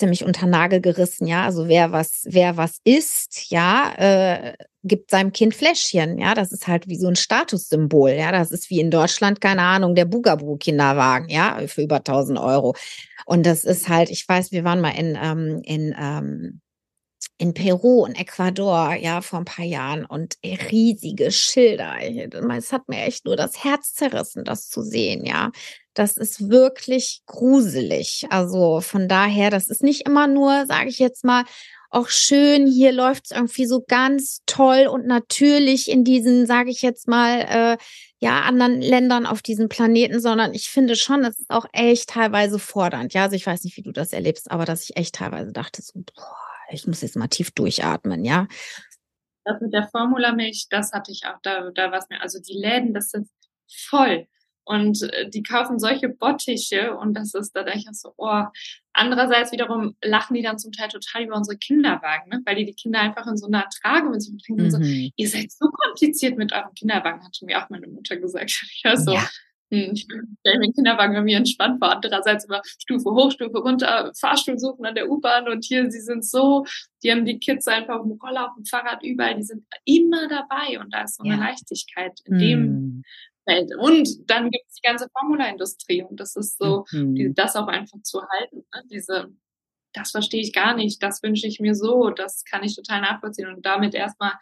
ziemlich 0.01 0.25
unter 0.25 0.47
Nagel 0.47 0.81
gerissen, 0.81 1.27
ja. 1.27 1.45
Also 1.45 1.67
wer 1.67 1.91
was, 1.91 2.23
wer 2.25 2.57
was 2.57 2.79
isst, 2.83 3.51
ja, 3.51 3.93
äh, 3.97 4.53
gibt 4.83 5.11
seinem 5.11 5.31
Kind 5.31 5.53
Fläschchen, 5.53 6.17
ja. 6.17 6.33
Das 6.33 6.51
ist 6.51 6.67
halt 6.67 6.87
wie 6.87 6.97
so 6.97 7.07
ein 7.07 7.15
Statussymbol, 7.15 8.11
ja. 8.11 8.31
Das 8.31 8.51
ist 8.51 8.69
wie 8.71 8.79
in 8.79 8.91
Deutschland, 8.91 9.39
keine 9.41 9.61
Ahnung, 9.61 9.93
der 9.95 10.05
Bugaboo-Kinderwagen, 10.05 11.29
ja, 11.29 11.59
für 11.67 11.83
über 11.83 12.03
1000 12.03 12.39
Euro. 12.39 12.75
Und 13.25 13.45
das 13.45 13.63
ist 13.63 13.87
halt, 13.89 14.09
ich 14.09 14.27
weiß, 14.27 14.51
wir 14.51 14.63
waren 14.63 14.81
mal 14.81 14.89
in, 14.89 15.17
ähm, 15.21 15.61
in, 15.63 15.95
ähm, 15.99 16.61
in 17.37 17.53
Peru 17.53 18.03
und 18.03 18.19
Ecuador, 18.19 18.93
ja, 18.95 19.21
vor 19.21 19.39
ein 19.39 19.45
paar 19.45 19.65
Jahren 19.65 20.05
und 20.05 20.35
riesige 20.43 21.31
Schilder. 21.31 21.95
Es 22.55 22.71
hat 22.71 22.87
mir 22.87 23.03
echt 23.03 23.25
nur 23.25 23.35
das 23.35 23.63
Herz 23.63 23.93
zerrissen, 23.93 24.43
das 24.43 24.69
zu 24.69 24.83
sehen, 24.83 25.25
ja. 25.25 25.51
Das 25.93 26.17
ist 26.17 26.49
wirklich 26.49 27.21
gruselig. 27.25 28.25
Also 28.29 28.79
von 28.81 29.07
daher, 29.07 29.49
das 29.49 29.67
ist 29.67 29.83
nicht 29.83 30.07
immer 30.07 30.27
nur, 30.27 30.65
sage 30.67 30.89
ich 30.89 30.99
jetzt 30.99 31.25
mal, 31.25 31.43
auch 31.89 32.07
schön, 32.07 32.67
hier 32.67 32.93
läuft 32.93 33.25
es 33.25 33.31
irgendwie 33.31 33.65
so 33.65 33.83
ganz 33.85 34.41
toll 34.45 34.87
und 34.87 35.05
natürlich 35.05 35.91
in 35.91 36.05
diesen, 36.05 36.45
sage 36.45 36.69
ich 36.69 36.81
jetzt 36.81 37.07
mal, 37.07 37.41
äh, 37.41 37.77
ja, 38.19 38.41
anderen 38.41 38.81
Ländern 38.81 39.25
auf 39.25 39.41
diesem 39.41 39.67
Planeten, 39.67 40.21
sondern 40.21 40.53
ich 40.53 40.69
finde 40.69 40.95
schon, 40.95 41.25
es 41.25 41.39
ist 41.39 41.49
auch 41.49 41.65
echt 41.73 42.11
teilweise 42.11 42.59
fordernd. 42.59 43.13
Ja, 43.13 43.23
also 43.23 43.35
ich 43.35 43.45
weiß 43.45 43.63
nicht, 43.65 43.75
wie 43.75 43.81
du 43.81 43.91
das 43.91 44.13
erlebst, 44.13 44.49
aber 44.49 44.63
dass 44.63 44.83
ich 44.83 44.95
echt 44.95 45.15
teilweise 45.15 45.51
dachte, 45.51 45.81
so, 45.81 45.99
boah, 45.99 46.50
ich 46.71 46.87
muss 46.87 47.01
jetzt 47.01 47.15
mal 47.15 47.27
tief 47.27 47.51
durchatmen, 47.51 48.25
ja. 48.25 48.47
Das 49.43 49.59
mit 49.61 49.73
der 49.73 49.87
Formulamilch, 49.87 50.67
das 50.69 50.91
hatte 50.91 51.11
ich 51.11 51.23
auch, 51.25 51.39
da, 51.41 51.71
da 51.71 51.91
war 51.91 51.99
es 51.99 52.09
mir, 52.09 52.21
also 52.21 52.39
die 52.39 52.57
Läden, 52.57 52.93
das 52.93 53.09
sind 53.09 53.27
voll. 53.67 54.27
Und 54.63 55.01
äh, 55.01 55.27
die 55.29 55.41
kaufen 55.41 55.79
solche 55.79 56.07
Bottiche 56.09 56.95
und 56.95 57.15
das 57.15 57.33
ist, 57.33 57.55
da 57.55 57.63
denke 57.63 57.79
ich 57.79 57.89
auch 57.89 57.93
so, 57.93 58.13
oh. 58.17 58.43
Andererseits 58.93 59.51
wiederum 59.51 59.95
lachen 60.03 60.35
die 60.35 60.41
dann 60.41 60.59
zum 60.59 60.71
Teil 60.71 60.89
total 60.89 61.23
über 61.23 61.35
unsere 61.35 61.57
Kinderwagen, 61.57 62.29
ne? 62.29 62.41
weil 62.45 62.55
die 62.55 62.65
die 62.65 62.75
Kinder 62.75 62.99
einfach 62.99 63.25
in 63.25 63.37
so 63.37 63.47
einer 63.47 63.67
Trage 63.81 64.09
mit 64.09 64.21
sich 64.21 64.35
bringen. 64.45 64.65
Mhm. 64.65 64.69
So, 64.69 64.79
ihr 64.79 65.29
seid 65.29 65.51
so 65.51 65.69
kompliziert 65.69 66.37
mit 66.37 66.51
eurem 66.51 66.73
Kinderwagen, 66.73 67.23
hatte 67.23 67.45
mir 67.45 67.63
auch 67.63 67.69
meine 67.69 67.87
Mutter 67.87 68.17
gesagt. 68.17 68.51
Ich 68.73 68.83
war 68.83 68.97
so, 68.97 69.13
ja. 69.13 69.27
Hm, 69.71 69.93
ich 69.93 70.03
stelle 70.03 70.59
mir 70.59 70.67
den 70.67 70.73
Kinderwagen 70.73 71.13
bei 71.13 71.21
mir 71.21 71.37
entspannt 71.37 71.79
vor. 71.79 71.91
Andererseits 71.91 72.45
immer 72.45 72.61
Stufe 72.63 73.09
hoch, 73.11 73.31
Stufe 73.31 73.57
runter, 73.59 74.11
Fahrstuhl 74.19 74.59
suchen 74.59 74.85
an 74.85 74.95
der 74.95 75.09
U-Bahn 75.09 75.47
und 75.47 75.63
hier, 75.63 75.89
sie 75.89 76.01
sind 76.01 76.25
so, 76.25 76.65
die 77.03 77.11
haben 77.11 77.25
die 77.25 77.39
Kids 77.39 77.67
einfach 77.67 77.99
auf 77.99 78.05
dem 78.05 78.19
Roller, 78.21 78.49
auf 78.49 78.55
dem 78.55 78.65
Fahrrad, 78.65 79.01
überall, 79.03 79.35
die 79.35 79.43
sind 79.43 79.63
immer 79.85 80.27
dabei 80.27 80.79
und 80.79 80.93
da 80.93 81.03
ist 81.03 81.17
so 81.17 81.23
eine 81.23 81.35
ja. 81.35 81.39
Leichtigkeit 81.39 82.19
in 82.25 82.37
dem. 82.37 83.03
Feld. 83.43 83.71
Und 83.75 84.29
dann 84.29 84.51
gibt 84.51 84.65
es 84.67 84.75
die 84.75 84.87
ganze 84.87 85.07
Formulaindustrie 85.17 86.03
und 86.03 86.19
das 86.19 86.35
ist 86.35 86.59
so, 86.59 86.85
mhm. 86.91 87.15
die, 87.15 87.33
das 87.33 87.55
auch 87.55 87.67
einfach 87.67 87.99
zu 88.03 88.21
halten. 88.21 88.57
Ne? 88.57 88.83
Diese, 88.91 89.33
das 89.93 90.11
verstehe 90.11 90.41
ich 90.41 90.53
gar 90.53 90.75
nicht, 90.75 91.01
das 91.01 91.23
wünsche 91.23 91.47
ich 91.47 91.59
mir 91.59 91.73
so, 91.73 92.11
das 92.11 92.43
kann 92.45 92.63
ich 92.63 92.75
total 92.75 93.01
nachvollziehen 93.01 93.47
und 93.47 93.65
damit 93.65 93.95
erstmal, 93.95 94.33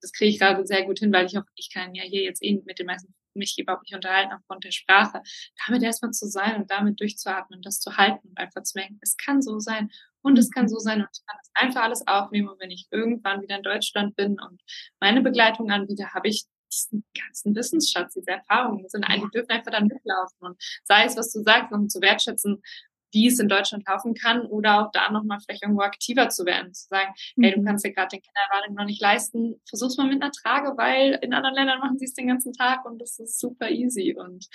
das 0.00 0.12
kriege 0.12 0.30
ich 0.30 0.38
gerade 0.38 0.66
sehr 0.66 0.84
gut 0.84 1.00
hin, 1.00 1.12
weil 1.12 1.26
ich 1.26 1.36
auch, 1.36 1.44
ich 1.54 1.70
kann 1.70 1.94
ja 1.94 2.02
hier 2.02 2.22
jetzt 2.22 2.42
eh 2.42 2.62
mit 2.64 2.78
den 2.78 2.86
meisten 2.86 3.14
mich 3.34 3.58
überhaupt 3.58 3.84
nicht 3.84 3.94
unterhalten 3.94 4.32
aufgrund 4.32 4.64
der 4.64 4.72
Sprache, 4.72 5.22
damit 5.66 5.82
erstmal 5.82 6.12
zu 6.12 6.26
sein 6.26 6.62
und 6.62 6.70
damit 6.70 7.00
durchzuatmen 7.00 7.58
und 7.58 7.66
das 7.66 7.80
zu 7.80 7.96
halten 7.96 8.28
und 8.28 8.38
einfach 8.38 8.62
zu 8.62 8.78
merken, 8.78 8.98
es 9.02 9.16
kann 9.16 9.42
so 9.42 9.58
sein 9.58 9.90
und 10.22 10.38
es 10.38 10.50
kann 10.50 10.68
so 10.68 10.78
sein 10.78 11.00
und 11.00 11.08
ich 11.12 11.26
kann 11.26 11.36
das 11.38 11.50
einfach 11.54 11.82
alles 11.82 12.06
aufnehmen 12.06 12.48
und 12.48 12.60
wenn 12.60 12.70
ich 12.70 12.86
irgendwann 12.90 13.42
wieder 13.42 13.56
in 13.56 13.62
Deutschland 13.62 14.16
bin 14.16 14.40
und 14.40 14.60
meine 15.00 15.22
Begleitung 15.22 15.70
anbiete, 15.70 16.12
habe 16.14 16.28
ich 16.28 16.44
diesen 16.74 17.04
ganzen 17.16 17.54
Wissensschatz, 17.54 18.14
diese 18.14 18.30
Erfahrungen 18.30 18.88
sind 18.88 19.06
die 19.08 19.30
dürfen 19.32 19.50
einfach 19.50 19.70
dann 19.70 19.86
mitlaufen. 19.86 20.38
Und 20.40 20.62
sei 20.84 21.04
es, 21.04 21.16
was 21.16 21.32
du 21.32 21.40
sagst, 21.42 21.72
um 21.72 21.88
zu 21.88 22.00
wertschätzen, 22.00 22.62
wie 23.14 23.28
es 23.28 23.38
in 23.38 23.48
Deutschland 23.48 23.86
laufen 23.88 24.14
kann 24.14 24.42
oder 24.42 24.80
auch 24.80 24.90
da 24.92 25.10
nochmal 25.10 25.38
vielleicht 25.40 25.62
irgendwo 25.62 25.82
aktiver 25.82 26.28
zu 26.28 26.44
werden, 26.44 26.74
zu 26.74 26.88
sagen, 26.88 27.14
hey, 27.40 27.54
du 27.54 27.60
mhm. 27.60 27.64
kannst 27.64 27.84
dir 27.84 27.92
gerade 27.92 28.08
den 28.16 28.20
Kinderwagen 28.20 28.74
noch 28.74 28.84
nicht 28.84 29.00
leisten, 29.00 29.60
versuch's 29.68 29.96
mal 29.96 30.08
mit 30.08 30.22
einer 30.22 30.32
Trage, 30.32 30.76
weil 30.76 31.18
in 31.22 31.32
anderen 31.32 31.54
Ländern 31.54 31.78
machen 31.78 31.98
sie 31.98 32.06
es 32.06 32.14
den 32.14 32.28
ganzen 32.28 32.52
Tag 32.52 32.84
und 32.84 33.00
das 33.00 33.18
ist 33.18 33.38
super 33.38 33.70
easy 33.70 34.14
und 34.18 34.46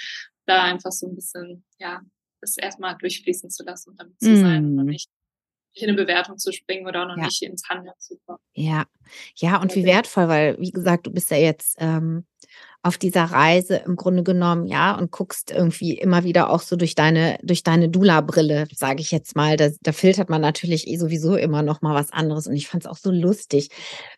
da 0.46 0.64
einfach 0.64 0.92
so 0.92 1.08
ein 1.08 1.16
bisschen, 1.16 1.66
ja, 1.80 2.02
das 2.42 2.58
erstmal 2.58 2.98
durchfließen 2.98 3.50
zu 3.50 3.64
lassen 3.64 3.92
und 3.92 4.00
damit 4.00 4.20
zu 4.20 4.38
sein 4.38 4.66
und 4.66 4.76
mhm. 4.76 4.86
nicht 4.86 5.10
in 5.74 5.90
eine 5.90 5.98
Bewertung 5.98 6.38
zu 6.38 6.52
springen 6.52 6.88
oder 6.88 7.04
auch 7.04 7.08
noch 7.08 7.18
ja. 7.18 7.26
nicht 7.26 7.42
ins 7.42 7.68
Handeln 7.70 7.94
zu 8.00 8.18
kommen. 8.26 8.40
Ja, 8.54 8.86
ja, 9.36 9.62
und 9.62 9.76
wie 9.76 9.86
wertvoll, 9.86 10.28
weil, 10.28 10.60
wie 10.60 10.72
gesagt, 10.72 11.08
du 11.08 11.12
bist 11.12 11.32
ja 11.32 11.38
jetzt 11.38 11.78
ähm, 11.80 12.26
auf 12.82 12.98
dieser 12.98 13.26
Reise 13.26 13.82
im 13.86 13.98
Grunde 13.98 14.24
genommen, 14.24 14.66
ja, 14.66 14.98
und 14.98 15.12
guckst 15.12 15.52
irgendwie 15.52 15.98
immer 15.98 16.24
wieder 16.24 16.50
auch 16.50 16.62
so 16.62 16.78
durch 16.78 16.96
deine, 16.96 17.38
durch 17.44 17.64
deine 17.64 17.90
Dula-Brille, 17.90 18.68
sage 18.74 19.02
ich 19.02 19.12
jetzt 19.12 19.36
mal. 19.36 19.58
Da, 19.58 19.70
da 19.82 19.92
filtert 19.92 20.30
man 20.30 20.40
natürlich 20.42 20.88
eh 20.88 20.96
sowieso 20.96 21.36
immer 21.36 21.62
noch 21.62 21.82
mal 21.82 21.94
was 21.94 22.14
anderes. 22.14 22.48
Und 22.48 22.56
ich 22.56 22.70
fand 22.70 22.86
es 22.86 22.90
auch 22.90 22.98
so 22.98 23.12
lustig. 23.12 23.70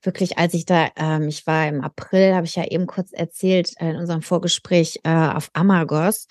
Wirklich, 0.04 0.38
als 0.38 0.54
ich 0.54 0.66
da, 0.66 0.90
ähm, 0.96 1.28
ich 1.28 1.48
war 1.48 1.68
im 1.68 1.82
April, 1.82 2.36
habe 2.36 2.46
ich 2.46 2.56
ja 2.56 2.66
eben 2.66 2.86
kurz 2.86 3.12
erzählt 3.12 3.74
äh, 3.80 3.90
in 3.90 3.96
unserem 3.96 4.22
Vorgespräch 4.22 5.00
äh, 5.04 5.10
auf 5.10 5.50
Amagos. 5.54 6.28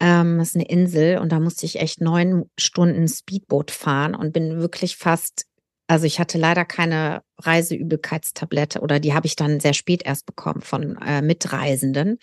Ähm, 0.00 0.38
das 0.38 0.48
ist 0.48 0.54
eine 0.56 0.68
Insel 0.68 1.18
und 1.18 1.30
da 1.30 1.38
musste 1.38 1.64
ich 1.64 1.80
echt 1.80 2.00
neun 2.00 2.50
Stunden 2.58 3.06
Speedboot 3.06 3.70
fahren 3.70 4.16
und 4.16 4.32
bin 4.32 4.60
wirklich 4.60 4.96
fast, 4.96 5.46
also 5.88 6.04
ich 6.06 6.20
hatte 6.20 6.38
leider 6.38 6.64
keine 6.64 7.22
Reiseübelkeitstablette 7.38 8.80
oder 8.80 9.00
die 9.00 9.14
habe 9.14 9.26
ich 9.26 9.36
dann 9.36 9.58
sehr 9.58 9.74
spät 9.74 10.02
erst 10.04 10.26
bekommen 10.26 10.60
von 10.60 10.96
äh, 10.98 11.22
Mitreisenden. 11.22 12.18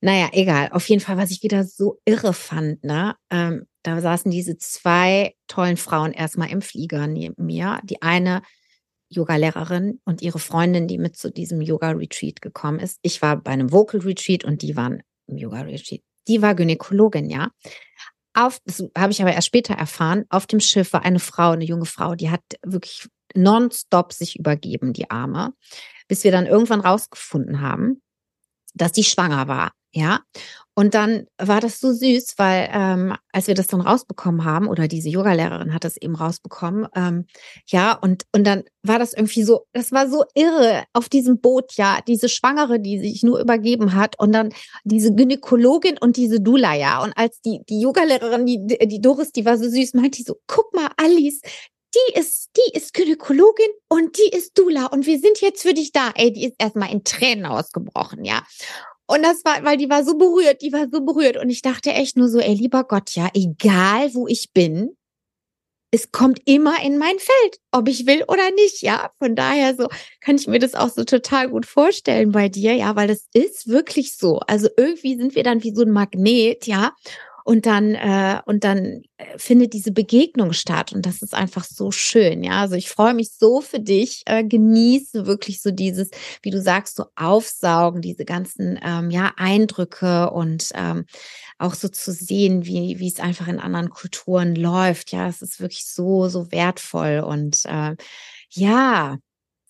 Naja, 0.00 0.30
egal. 0.32 0.70
Auf 0.72 0.88
jeden 0.88 1.00
Fall, 1.00 1.18
was 1.18 1.30
ich 1.30 1.42
wieder 1.42 1.64
so 1.64 2.00
irre 2.04 2.32
fand, 2.32 2.82
ne? 2.82 3.14
Ähm, 3.30 3.66
da 3.82 4.00
saßen 4.00 4.30
diese 4.30 4.56
zwei 4.58 5.34
tollen 5.46 5.76
Frauen 5.76 6.12
erstmal 6.12 6.50
im 6.50 6.62
Flieger 6.62 7.06
neben 7.06 7.44
mir. 7.44 7.80
Die 7.84 8.00
eine 8.02 8.42
Yoga-Lehrerin 9.10 10.00
und 10.04 10.22
ihre 10.22 10.38
Freundin, 10.38 10.88
die 10.88 10.98
mit 10.98 11.16
zu 11.16 11.30
diesem 11.30 11.60
Yoga-Retreat 11.60 12.40
gekommen 12.40 12.78
ist. 12.78 12.98
Ich 13.02 13.20
war 13.22 13.36
bei 13.36 13.50
einem 13.50 13.72
Vocal-Retreat 13.72 14.44
und 14.44 14.62
die 14.62 14.76
waren 14.76 15.02
im 15.26 15.36
Yoga-Retreat 15.36 16.00
die 16.28 16.42
war 16.42 16.54
Gynäkologin, 16.54 17.30
ja. 17.30 17.50
Auf, 18.34 18.60
das 18.64 18.82
habe 18.96 19.12
ich 19.12 19.20
aber 19.20 19.32
erst 19.32 19.48
später 19.48 19.74
erfahren, 19.74 20.24
auf 20.30 20.46
dem 20.46 20.60
Schiff 20.60 20.92
war 20.92 21.04
eine 21.04 21.18
Frau, 21.18 21.50
eine 21.50 21.64
junge 21.64 21.84
Frau, 21.84 22.14
die 22.14 22.30
hat 22.30 22.42
wirklich 22.62 23.08
nonstop 23.34 24.12
sich 24.12 24.38
übergeben, 24.38 24.92
die 24.92 25.10
Arme, 25.10 25.52
bis 26.08 26.24
wir 26.24 26.32
dann 26.32 26.46
irgendwann 26.46 26.80
rausgefunden 26.80 27.60
haben, 27.60 28.02
dass 28.74 28.92
die 28.92 29.04
schwanger 29.04 29.48
war, 29.48 29.72
ja. 29.92 30.20
Und 30.74 30.94
dann 30.94 31.26
war 31.36 31.60
das 31.60 31.80
so 31.80 31.92
süß, 31.92 32.34
weil 32.38 32.70
ähm, 32.72 33.14
als 33.30 33.46
wir 33.46 33.54
das 33.54 33.66
dann 33.66 33.82
rausbekommen 33.82 34.44
haben, 34.44 34.68
oder 34.68 34.88
diese 34.88 35.10
Yogalehrerin 35.10 35.74
hat 35.74 35.84
das 35.84 35.98
eben 35.98 36.14
rausbekommen, 36.14 36.88
ähm, 36.94 37.26
ja, 37.66 37.92
und, 37.92 38.24
und 38.34 38.46
dann 38.46 38.64
war 38.82 38.98
das 38.98 39.12
irgendwie 39.12 39.42
so, 39.42 39.66
das 39.74 39.92
war 39.92 40.08
so 40.08 40.24
irre 40.34 40.84
auf 40.94 41.10
diesem 41.10 41.40
Boot, 41.42 41.74
ja, 41.74 41.98
diese 42.06 42.30
Schwangere, 42.30 42.80
die 42.80 42.98
sich 42.98 43.22
nur 43.22 43.38
übergeben 43.38 43.94
hat, 43.94 44.18
und 44.18 44.32
dann 44.32 44.54
diese 44.84 45.14
Gynäkologin 45.14 45.98
und 45.98 46.16
diese 46.16 46.40
Dula, 46.40 46.74
ja. 46.74 47.02
Und 47.02 47.12
als 47.18 47.42
die, 47.42 47.60
die 47.68 47.80
Yogalehrerin, 47.80 48.46
die, 48.46 48.66
die 48.88 49.00
Doris, 49.00 49.30
die 49.30 49.44
war 49.44 49.58
so 49.58 49.68
süß, 49.68 49.92
meinte 49.92 50.18
die 50.18 50.24
so, 50.24 50.36
guck 50.46 50.72
mal, 50.74 50.88
Alice, 50.96 51.42
die 51.94 52.18
ist, 52.18 52.48
die 52.56 52.76
ist 52.76 52.94
Gynäkologin 52.94 53.68
und 53.88 54.16
die 54.16 54.34
ist 54.34 54.56
Dula 54.58 54.86
und 54.86 55.04
wir 55.04 55.18
sind 55.18 55.42
jetzt 55.42 55.60
für 55.60 55.74
dich 55.74 55.92
da. 55.92 56.10
Ey, 56.14 56.32
die 56.32 56.46
ist 56.46 56.56
erstmal 56.58 56.90
in 56.90 57.04
Tränen 57.04 57.44
ausgebrochen, 57.44 58.24
ja. 58.24 58.42
Und 59.06 59.22
das 59.22 59.44
war, 59.44 59.64
weil 59.64 59.76
die 59.76 59.90
war 59.90 60.04
so 60.04 60.16
berührt, 60.16 60.62
die 60.62 60.72
war 60.72 60.86
so 60.90 61.04
berührt. 61.04 61.36
Und 61.36 61.50
ich 61.50 61.62
dachte 61.62 61.92
echt 61.92 62.16
nur 62.16 62.28
so, 62.28 62.38
ey, 62.38 62.54
lieber 62.54 62.84
Gott, 62.84 63.10
ja, 63.14 63.28
egal 63.34 64.14
wo 64.14 64.26
ich 64.26 64.52
bin, 64.52 64.96
es 65.94 66.10
kommt 66.10 66.40
immer 66.46 66.82
in 66.82 66.96
mein 66.96 67.18
Feld, 67.18 67.58
ob 67.70 67.86
ich 67.86 68.06
will 68.06 68.24
oder 68.26 68.50
nicht, 68.52 68.80
ja. 68.80 69.10
Von 69.18 69.36
daher 69.36 69.74
so 69.76 69.88
kann 70.20 70.36
ich 70.36 70.46
mir 70.46 70.58
das 70.58 70.74
auch 70.74 70.88
so 70.88 71.04
total 71.04 71.50
gut 71.50 71.66
vorstellen 71.66 72.32
bei 72.32 72.48
dir, 72.48 72.74
ja, 72.74 72.96
weil 72.96 73.08
das 73.08 73.28
ist 73.34 73.68
wirklich 73.68 74.16
so. 74.16 74.38
Also 74.46 74.68
irgendwie 74.78 75.16
sind 75.16 75.34
wir 75.34 75.42
dann 75.42 75.62
wie 75.62 75.74
so 75.74 75.82
ein 75.82 75.90
Magnet, 75.90 76.66
ja 76.66 76.92
und 77.44 77.66
dann 77.66 77.94
äh, 77.94 78.40
und 78.46 78.64
dann 78.64 79.02
äh, 79.16 79.38
findet 79.38 79.72
diese 79.72 79.92
Begegnung 79.92 80.52
statt. 80.52 80.92
Und 80.92 81.06
das 81.06 81.22
ist 81.22 81.34
einfach 81.34 81.64
so 81.64 81.90
schön 81.90 82.44
ja. 82.44 82.60
Also 82.60 82.74
ich 82.76 82.88
freue 82.88 83.14
mich 83.14 83.32
so 83.32 83.60
für 83.60 83.80
dich. 83.80 84.22
Äh, 84.26 84.44
genieße 84.44 85.26
wirklich 85.26 85.60
so 85.62 85.70
dieses 85.70 86.10
wie 86.42 86.50
du 86.50 86.60
sagst 86.60 86.96
so 86.96 87.06
aufsaugen 87.16 88.02
diese 88.02 88.24
ganzen 88.24 88.78
ähm, 88.82 89.10
ja 89.10 89.32
Eindrücke 89.36 90.30
und 90.30 90.70
ähm, 90.74 91.06
auch 91.58 91.74
so 91.74 91.88
zu 91.88 92.12
sehen 92.12 92.64
wie 92.64 92.98
wie 92.98 93.08
es 93.08 93.20
einfach 93.20 93.48
in 93.48 93.58
anderen 93.58 93.90
Kulturen 93.90 94.54
läuft. 94.54 95.12
Ja 95.12 95.28
es 95.28 95.42
ist 95.42 95.60
wirklich 95.60 95.86
so 95.86 96.28
so 96.28 96.50
wertvoll 96.52 97.20
und 97.26 97.64
äh, 97.66 97.96
ja 98.50 99.18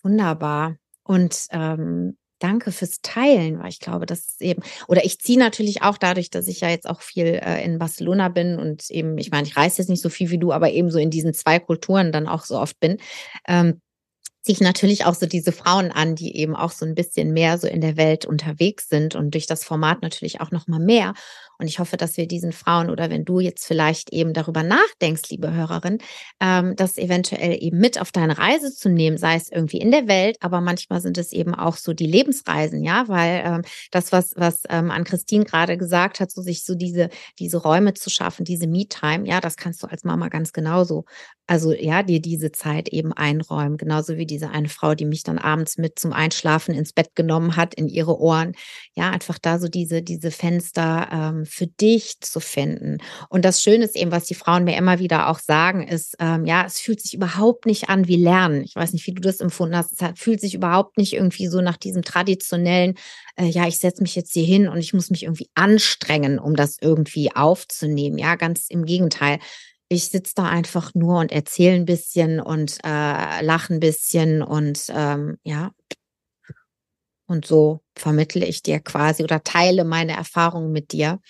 wunderbar. 0.03 0.77
Und 1.05 1.47
ähm, 1.51 2.17
danke 2.43 2.73
fürs 2.73 3.01
Teilen, 3.03 3.61
weil 3.61 3.69
ich 3.69 3.81
glaube, 3.81 4.07
das 4.07 4.21
ist 4.21 4.43
eben, 4.43 4.63
oder 4.89 5.05
ich 5.05 5.21
ziehe 5.21 5.39
natürlich 5.39 5.83
auch 5.83 5.99
dadurch, 5.99 6.31
dass 6.31 6.49
ich 6.49 6.61
ja 6.61 6.69
jetzt 6.69 6.89
auch 6.89 7.01
viel 7.01 7.27
äh, 7.27 7.65
in 7.65 7.79
Barcelona 7.79 8.29
bin 8.29 8.59
und 8.59 8.91
eben, 8.91 9.19
ich 9.19 9.31
meine, 9.31 9.47
ich 9.47 9.57
reise 9.57 9.79
jetzt 9.79 9.89
nicht 9.89 10.03
so 10.03 10.09
viel 10.09 10.31
wie 10.31 10.39
du, 10.39 10.53
aber 10.53 10.71
eben 10.71 10.91
so 10.91 10.99
in 10.99 11.11
diesen 11.11 11.35
zwei 11.35 11.59
Kulturen 11.59 12.13
dann 12.13 12.27
auch 12.27 12.45
so 12.45 12.59
oft 12.59 12.79
bin. 12.81 12.99
Ähm, 13.47 13.81
ziehe 14.43 14.55
ich 14.55 14.61
natürlich 14.61 15.05
auch 15.05 15.15
so 15.15 15.27
diese 15.27 15.53
Frauen 15.53 15.93
an, 15.93 16.17
die 16.17 16.37
eben 16.37 16.57
auch 16.57 16.73
so 16.73 16.85
ein 16.85 16.97
bisschen 16.97 17.33
mehr 17.33 17.59
so 17.59 17.69
in 17.69 17.81
der 17.81 17.97
Welt 17.97 18.27
unterwegs 18.27 18.89
sind 18.89 19.15
und 19.15 19.33
durch 19.35 19.47
das 19.47 19.63
Format 19.63 20.03
natürlich 20.03 20.41
auch 20.41 20.51
noch 20.51 20.67
mal 20.67 20.81
mehr. 20.81 21.15
Und 21.59 21.67
ich 21.67 21.79
hoffe, 21.79 21.97
dass 21.97 22.17
wir 22.17 22.27
diesen 22.27 22.53
Frauen 22.53 22.91
oder 22.91 23.11
wenn 23.11 23.25
du 23.25 23.41
jetzt 23.41 23.67
vielleicht 23.67 24.13
eben 24.13 24.33
darüber 24.33 24.63
nachdenkst, 24.63 25.31
liebe 25.31 25.53
Hörerin, 25.53 25.99
ähm, 26.41 26.75
das 26.77 26.99
eventuell 26.99 27.57
eben 27.63 27.79
mit 27.79 28.01
auf 28.01 28.13
deine 28.13 28.39
Reise 28.39 28.75
zu 28.75 28.89
nehmen, 28.89 29.19
sei 29.19 29.37
es 29.37 29.51
irgendwie 29.51 29.79
in 29.79 29.91
der 29.91 30.09
Welt, 30.09 30.37
aber 30.41 30.61
manchmal 30.61 31.01
sind 31.01 31.19
es 31.19 31.33
eben 31.33 31.55
auch 31.55 31.77
so 31.77 31.93
die 31.93 32.07
Lebensreisen, 32.07 32.83
ja, 32.83 33.09
weil 33.09 33.43
ähm, 33.45 33.63
das, 33.91 34.13
was, 34.13 34.35
was 34.37 34.63
ähm, 34.69 34.91
an 34.91 35.05
Christine 35.05 35.45
gerade 35.45 35.77
gesagt 35.77 36.21
hat, 36.21 36.31
so 36.31 36.43
sich 36.43 36.65
so 36.65 36.75
diese, 36.75 37.11
diese 37.39 37.59
Räume 37.59 37.95
zu 37.95 38.11
schaffen, 38.11 38.45
diese 38.45 38.67
Me-Time, 38.67 39.27
ja, 39.27 39.41
das 39.41 39.57
kannst 39.57 39.83
du 39.83 39.87
als 39.87 40.05
Mama 40.05 40.29
ganz 40.29 40.53
genauso 40.53 41.05
also 41.53 41.73
ja, 41.73 42.03
dir 42.03 42.21
diese 42.21 42.53
Zeit 42.53 42.89
eben 42.89 43.13
einräumen. 43.13 43.77
Genauso 43.77 44.17
wie 44.17 44.27
diese 44.27 44.51
eine 44.51 44.69
Frau, 44.69 44.95
die 44.95 45.05
mich 45.05 45.23
dann 45.23 45.39
abends 45.39 45.77
mit 45.77 45.99
zum 45.99 46.13
Einschlafen 46.13 46.75
ins 46.75 46.93
Bett 46.93 47.15
genommen 47.15 47.57
hat, 47.57 47.75
in 47.75 47.89
ihre 47.89 48.19
Ohren. 48.19 48.53
Ja, 48.95 49.11
einfach 49.11 49.39
da 49.39 49.59
so 49.59 49.69
diese, 49.69 50.03
diese 50.03 50.31
Fenster 50.31 51.09
ähm, 51.13 51.42
für 51.47 51.67
dich 51.67 52.21
zu 52.21 52.41
finden. 52.41 52.99
Und 53.29 53.45
das 53.45 53.63
Schöne 53.63 53.85
ist 53.85 53.97
eben, 53.97 54.11
was 54.11 54.25
die 54.25 54.35
Frauen 54.35 54.65
mir 54.65 54.77
immer 54.77 54.99
wieder 54.99 55.29
auch 55.29 55.39
sagen, 55.39 55.87
ist, 55.87 56.17
ähm, 56.19 56.45
ja, 56.45 56.65
es 56.67 56.81
fühlt 56.81 57.01
sich 57.01 57.15
überhaupt 57.15 57.67
nicht 57.67 57.89
an 57.89 58.09
wie 58.09 58.17
Lernen. 58.17 58.63
Ich 58.63 58.77
weiß 58.77 58.93
nicht, 58.93 59.07
wie 59.07 59.15
du 59.15 59.21
das 59.21 59.41
empfunden 59.41 59.77
hast. 59.77 60.01
Es 60.01 60.21
fühlt 60.21 60.41
sich 60.41 60.55
überhaupt 60.55 60.99
nicht 60.99 61.13
irgendwie 61.13 61.47
so 61.47 61.61
nach 61.61 61.77
diesem 61.77 62.03
traditionellen, 62.03 62.95
äh, 63.37 63.47
ja, 63.47 63.67
ich 63.67 63.79
setze 63.79 64.03
mich 64.03 64.15
jetzt 64.15 64.33
hier 64.33 64.45
hin 64.45 64.69
und 64.69 64.79
ich 64.79 64.95
muss 64.95 65.11
mich 65.11 65.25
irgendwie 65.25 65.49
anstrengen, 65.55 66.39
um 66.39 66.57
das 66.57 66.77
irgendwie 66.81 67.35
aufzunehmen. 67.35 68.19
Ja, 68.19 68.37
ganz 68.37 68.67
im 68.69 68.85
Gegenteil 68.85 69.39
ich 69.93 70.09
sitze 70.09 70.33
da 70.37 70.49
einfach 70.49 70.95
nur 70.95 71.21
und 71.21 71.33
erzähle 71.33 71.75
ein 71.75 71.85
bisschen 71.85 72.41
und 72.41 72.79
äh, 72.83 73.45
lache 73.45 73.75
ein 73.75 73.81
bisschen 73.81 74.43
und 74.43 74.87
ähm, 74.89 75.37
ja. 75.45 75.73
Und 77.27 77.47
so 77.47 77.83
vermittle 77.97 78.47
ich 78.47 78.63
dir 78.63 78.81
quasi 78.81 79.23
oder 79.23 79.43
teile 79.43 79.85
meine 79.85 80.17
Erfahrungen 80.17 80.73
mit 80.73 80.93
dir. 80.93 81.21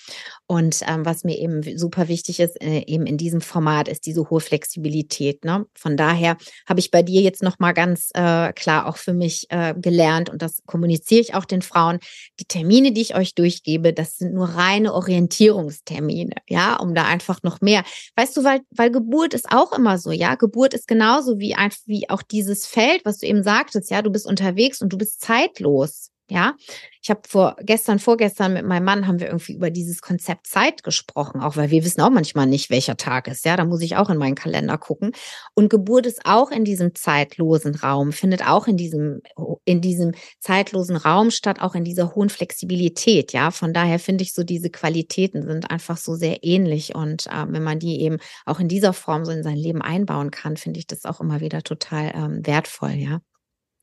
Und 0.47 0.81
ähm, 0.87 1.05
was 1.07 1.25
mir 1.25 1.39
eben 1.39 1.63
super 1.79 2.09
wichtig 2.09 2.39
ist, 2.39 2.61
äh, 2.61 2.85
eben 2.87 3.07
in 3.07 3.17
diesem 3.17 3.41
Format, 3.41 3.89
ist 3.89 4.07
diese 4.07 4.29
hohe 4.29 4.41
Flexibilität. 4.41 5.45
Ne? 5.45 5.67
Von 5.75 5.97
daher 5.97 6.37
habe 6.69 6.81
ich 6.81 6.91
bei 6.91 7.03
dir 7.03 7.23
jetzt 7.23 7.43
nochmal 7.43 7.73
ganz 7.75 8.11
äh, 8.15 8.53
klar 8.53 8.87
auch 8.87 8.97
für 8.99 9.15
mich 9.15 9.47
äh, 9.49 9.75
gelernt 9.75 10.29
und 10.29 10.43
das 10.43 10.63
kommuniziere 10.67 11.21
ich 11.21 11.35
auch 11.35 11.47
den 11.47 11.63
Frauen. 11.63 11.99
Die 12.39 12.45
Termine, 12.45 12.93
die 12.93 13.01
ich 13.01 13.17
euch 13.17 13.35
durchgebe, 13.35 13.93
das 13.93 14.19
sind 14.19 14.35
nur 14.35 14.51
reine 14.51 14.93
Orientierungstermine, 14.93 16.35
ja, 16.49 16.77
um 16.77 16.95
da 16.95 17.05
einfach 17.05 17.43
noch 17.43 17.61
mehr. 17.61 17.83
Weißt 18.17 18.37
du, 18.37 18.45
weil, 18.45 18.61
weil 18.71 18.91
Geburt 18.91 19.35
ist 19.35 19.51
auch 19.51 19.73
immer 19.73 19.99
so, 19.99 20.13
ja, 20.13 20.35
Geburt 20.35 20.75
ist 20.75 20.87
genauso 20.87 21.39
wie 21.39 21.55
einfach 21.55 21.81
wie 21.87 22.09
auch 22.11 22.23
dieses 22.23 22.67
Feld, 22.67 23.05
was 23.05 23.19
du 23.19 23.27
eben 23.27 23.43
sagtest, 23.43 23.91
ja, 23.91 24.03
du 24.03 24.11
bist 24.11 24.27
unterwegs 24.27 24.81
und 24.81 24.93
du 24.93 24.99
bist 24.99 25.21
zeitlos. 25.21 26.12
Ja, 26.33 26.55
ich 27.03 27.11
habe 27.11 27.21
vor 27.29 27.57
gestern, 27.61 27.99
vorgestern 27.99 28.55
mit 28.55 28.65
meinem 28.65 28.85
Mann 28.85 29.07
haben 29.07 29.21
wir 29.21 29.27
irgendwie 29.27 29.53
über 29.53 29.71
dieses 29.71 30.01
Konzept 30.01 30.47
Zeit 30.47 30.83
gesprochen, 30.83 31.43
auch 31.43 31.57
weil 31.57 31.71
wir 31.71 31.85
wissen 31.85 32.01
auch 32.01 32.09
manchmal 32.09 32.47
nicht, 32.47 32.71
welcher 32.71 32.97
Tag 32.97 33.29
ist. 33.29 33.45
Ja, 33.45 33.55
da 33.55 33.67
muss 33.67 33.83
ich 33.83 33.97
auch 33.97 34.09
in 34.09 34.17
meinen 34.17 34.35
Kalender 34.35 34.79
gucken. 34.79 35.13
Und 35.53 35.69
Geburt 35.69 36.07
ist 36.07 36.25
auch 36.25 36.51
in 36.51 36.65
diesem 36.65 36.95
zeitlosen 36.95 37.75
Raum, 37.75 38.13
findet 38.13 38.49
auch 38.49 38.67
in 38.67 38.79
diesem, 38.79 39.21
in 39.67 39.83
diesem 39.83 40.13
zeitlosen 40.41 40.97
Raum 40.97 41.31
statt, 41.31 41.61
auch 41.61 41.75
in 41.75 41.85
dieser 41.85 42.15
hohen 42.15 42.31
Flexibilität. 42.31 43.35
Ja, 43.35 43.51
von 43.51 43.75
daher 43.75 43.99
finde 43.99 44.25
ich 44.25 44.33
so 44.33 44.43
diese 44.43 44.71
Qualitäten 44.71 45.47
sind 45.47 45.71
einfach 45.71 45.99
so 45.99 46.15
sehr 46.15 46.43
ähnlich. 46.45 46.95
Und 46.95 47.27
äh, 47.27 47.45
wenn 47.47 47.63
man 47.63 47.79
die 47.79 48.01
eben 48.01 48.17
auch 48.47 48.59
in 48.59 48.69
dieser 48.69 48.95
Form 48.95 49.27
so 49.27 49.33
in 49.33 49.43
sein 49.43 49.57
Leben 49.57 49.83
einbauen 49.83 50.31
kann, 50.31 50.57
finde 50.57 50.79
ich 50.79 50.87
das 50.87 51.05
auch 51.05 51.21
immer 51.21 51.41
wieder 51.41 51.63
total 51.63 52.13
ähm, 52.15 52.47
wertvoll. 52.47 52.93
Ja, 52.93 53.21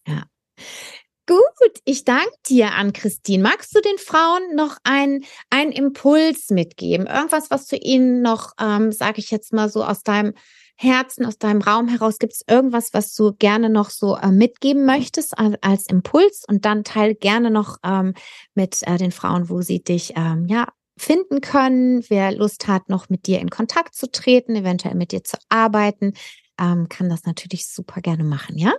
ja. 0.08 0.24
Gut, 1.30 1.80
ich 1.86 2.06
danke 2.06 2.32
dir 2.50 2.74
an 2.74 2.92
Christine. 2.92 3.44
Magst 3.44 3.76
du 3.76 3.82
den 3.82 4.00
Frauen 4.00 4.56
noch 4.56 4.78
einen, 4.84 5.22
Impuls 5.72 6.50
mitgeben? 6.50 7.06
Irgendwas, 7.06 7.52
was 7.52 7.68
du 7.68 7.76
ihnen 7.76 8.24
noch, 8.24 8.54
ähm, 8.60 8.92
sage 8.92 9.20
ich 9.20 9.30
jetzt 9.30 9.54
mal 9.54 9.70
so 9.70 9.84
aus 9.84 10.02
deinem 10.02 10.34
Herzen, 10.76 11.28
aus 11.28 11.38
deinem 11.38 11.62
Raum 11.62 11.88
heraus, 11.88 12.18
gibt 12.18 12.34
es 12.34 12.42
irgendwas, 12.50 12.96
was 12.96 13.14
du 13.14 13.34
gerne 13.34 13.70
noch 13.70 13.92
so 13.92 14.18
äh, 14.18 14.32
mitgeben 14.32 14.88
möchtest 14.88 15.38
als, 15.38 15.56
als, 15.62 15.86
Impuls? 15.86 16.46
Und 16.48 16.66
dann 16.66 16.84
teil 16.84 17.14
gerne 17.14 17.52
noch 17.52 17.78
ähm, 17.84 18.16
mit 18.56 18.82
äh, 18.88 18.98
den 18.98 19.12
Frauen, 19.12 19.50
wo 19.50 19.62
sie 19.62 19.84
dich 19.84 20.14
ähm, 20.16 20.48
ja 20.48 20.68
finden 20.98 21.42
können. 21.42 22.04
Wer 22.10 22.32
Lust 22.32 22.68
hat, 22.68 22.90
noch 22.90 23.08
mit 23.10 23.28
dir 23.28 23.40
in 23.40 23.52
Kontakt 23.52 23.94
zu 23.94 24.10
treten, 24.10 24.56
eventuell 24.56 24.96
mit 24.96 25.12
dir 25.12 25.24
zu 25.24 25.38
arbeiten, 25.50 26.14
ähm, 26.60 26.90
kann 26.90 27.08
das 27.08 27.26
natürlich 27.26 27.68
super 27.68 28.02
gerne 28.02 28.24
machen, 28.24 28.58
ja? 28.58 28.74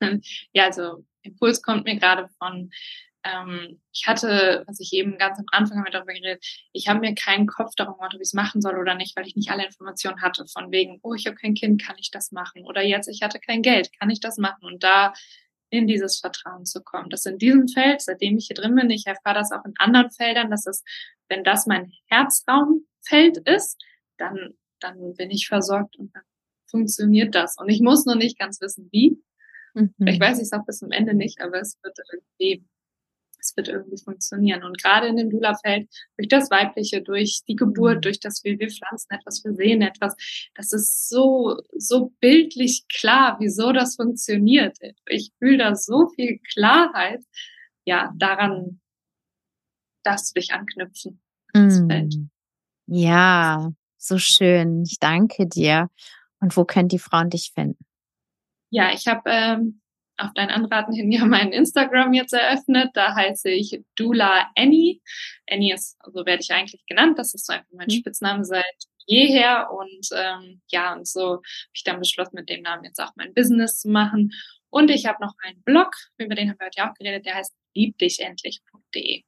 Ja, 0.52 0.64
also 0.64 1.04
Impuls 1.22 1.62
kommt 1.62 1.84
mir 1.84 1.96
gerade 1.96 2.28
von, 2.38 2.70
ähm, 3.24 3.80
ich 3.92 4.06
hatte, 4.06 4.64
was 4.66 4.80
ich 4.80 4.92
eben 4.92 5.18
ganz 5.18 5.38
am 5.38 5.46
Anfang 5.50 5.82
mit 5.82 5.94
darüber 5.94 6.12
geredet, 6.12 6.44
ich 6.72 6.88
habe 6.88 7.00
mir 7.00 7.14
keinen 7.14 7.46
Kopf 7.46 7.72
darum 7.76 7.94
gemacht, 7.94 8.14
ob 8.14 8.20
ich 8.20 8.28
es 8.28 8.34
machen 8.34 8.60
soll 8.60 8.78
oder 8.78 8.94
nicht, 8.94 9.16
weil 9.16 9.26
ich 9.26 9.36
nicht 9.36 9.50
alle 9.50 9.66
Informationen 9.66 10.22
hatte. 10.22 10.46
Von 10.46 10.70
wegen, 10.70 11.00
oh, 11.02 11.14
ich 11.14 11.26
habe 11.26 11.36
kein 11.36 11.54
Kind, 11.54 11.82
kann 11.82 11.96
ich 11.98 12.10
das 12.10 12.32
machen? 12.32 12.64
Oder 12.64 12.82
jetzt, 12.82 13.08
ich 13.08 13.22
hatte 13.22 13.40
kein 13.40 13.62
Geld, 13.62 13.90
kann 13.98 14.10
ich 14.10 14.20
das 14.20 14.38
machen? 14.38 14.64
Und 14.64 14.84
da 14.84 15.12
in 15.70 15.86
dieses 15.86 16.20
Vertrauen 16.20 16.64
zu 16.64 16.82
kommen. 16.82 17.10
Das 17.10 17.26
in 17.26 17.38
diesem 17.38 17.68
Feld, 17.68 18.00
seitdem 18.00 18.38
ich 18.38 18.46
hier 18.46 18.56
drin 18.56 18.74
bin, 18.74 18.90
ich 18.90 19.06
erfahre 19.06 19.34
das 19.34 19.50
auch 19.50 19.64
in 19.64 19.74
anderen 19.78 20.10
Feldern, 20.10 20.50
dass 20.50 20.66
es, 20.66 20.84
wenn 21.28 21.42
das 21.42 21.66
mein 21.66 21.92
Herzraumfeld 22.06 23.38
ist, 23.38 23.76
dann, 24.16 24.54
dann 24.78 25.14
bin 25.14 25.30
ich 25.30 25.48
versorgt 25.48 25.96
und 25.96 26.14
dann 26.14 26.22
funktioniert 26.66 27.34
das. 27.34 27.56
Und 27.58 27.68
ich 27.68 27.80
muss 27.80 28.06
nur 28.06 28.16
nicht 28.16 28.38
ganz 28.38 28.60
wissen, 28.60 28.88
wie, 28.92 29.20
Mhm. 29.76 30.06
Ich 30.06 30.18
weiß 30.18 30.38
ich 30.38 30.44
es 30.44 30.52
auch 30.52 30.64
bis 30.64 30.78
zum 30.78 30.90
Ende 30.90 31.14
nicht, 31.14 31.40
aber 31.40 31.60
es 31.60 31.78
wird 31.82 31.98
irgendwie, 32.12 32.64
es 33.38 33.56
wird 33.56 33.68
irgendwie 33.68 34.02
funktionieren. 34.02 34.64
Und 34.64 34.82
gerade 34.82 35.06
in 35.06 35.16
dem 35.16 35.30
Dula-Feld, 35.30 35.88
durch 36.16 36.28
das 36.28 36.50
Weibliche, 36.50 37.02
durch 37.02 37.42
die 37.46 37.56
Geburt, 37.56 37.96
mhm. 37.96 38.00
durch 38.00 38.20
das 38.20 38.42
wir, 38.42 38.58
wir 38.58 38.70
pflanzen 38.70 39.12
etwas, 39.12 39.44
wir 39.44 39.54
sehen 39.54 39.82
etwas, 39.82 40.16
das 40.54 40.72
ist 40.72 41.08
so, 41.08 41.60
so 41.76 42.12
bildlich 42.20 42.84
klar, 42.88 43.36
wieso 43.38 43.72
das 43.72 43.96
funktioniert. 43.96 44.78
Ich 45.06 45.30
fühle 45.38 45.58
da 45.58 45.74
so 45.74 46.08
viel 46.08 46.40
Klarheit. 46.52 47.22
Ja, 47.84 48.12
daran 48.16 48.80
das 50.06 50.34
will 50.34 50.42
ich 50.42 50.52
anknüpfen. 50.52 51.20
Mhm. 51.54 52.30
Ja, 52.86 53.72
so 53.96 54.18
schön. 54.18 54.82
Ich 54.82 54.98
danke 55.00 55.46
dir. 55.46 55.90
Und 56.40 56.56
wo 56.56 56.64
können 56.64 56.88
die 56.88 56.98
Frauen 56.98 57.30
dich 57.30 57.52
finden? 57.54 57.85
Ja, 58.76 58.92
ich 58.92 59.06
habe 59.06 59.22
ähm, 59.30 59.80
auf 60.18 60.32
dein 60.34 60.50
Anraten 60.50 60.92
hin 60.92 61.10
ja 61.10 61.24
meinen 61.24 61.50
Instagram 61.50 62.12
jetzt 62.12 62.34
eröffnet. 62.34 62.90
Da 62.92 63.14
heiße 63.14 63.48
ich 63.48 63.80
Dula 63.94 64.50
Annie. 64.54 65.00
Annie 65.48 65.72
ist, 65.72 65.96
so 66.04 66.26
werde 66.26 66.42
ich 66.42 66.52
eigentlich 66.52 66.84
genannt. 66.86 67.18
Das 67.18 67.32
ist 67.32 67.46
so 67.46 67.54
einfach 67.54 67.72
mein 67.72 67.86
mhm. 67.86 67.94
Spitzname 67.94 68.44
seit 68.44 68.64
jeher. 69.06 69.70
Und 69.70 70.10
ähm, 70.14 70.60
ja, 70.70 70.92
und 70.92 71.08
so 71.08 71.36
habe 71.36 71.42
ich 71.72 71.84
dann 71.84 72.00
beschlossen, 72.00 72.34
mit 72.34 72.50
dem 72.50 72.60
Namen 72.60 72.84
jetzt 72.84 73.00
auch 73.00 73.12
mein 73.16 73.32
Business 73.32 73.78
zu 73.80 73.88
machen. 73.88 74.30
Und 74.68 74.90
ich 74.90 75.06
habe 75.06 75.24
noch 75.24 75.32
einen 75.42 75.62
Blog, 75.62 75.94
über 76.18 76.34
den 76.34 76.50
haben 76.50 76.58
wir 76.58 76.66
heute 76.66 76.80
ja 76.80 76.90
auch 76.90 76.94
geredet, 76.96 77.24
der 77.24 77.36
heißt 77.36 77.56
liebdichendlich.de. 77.74 79.22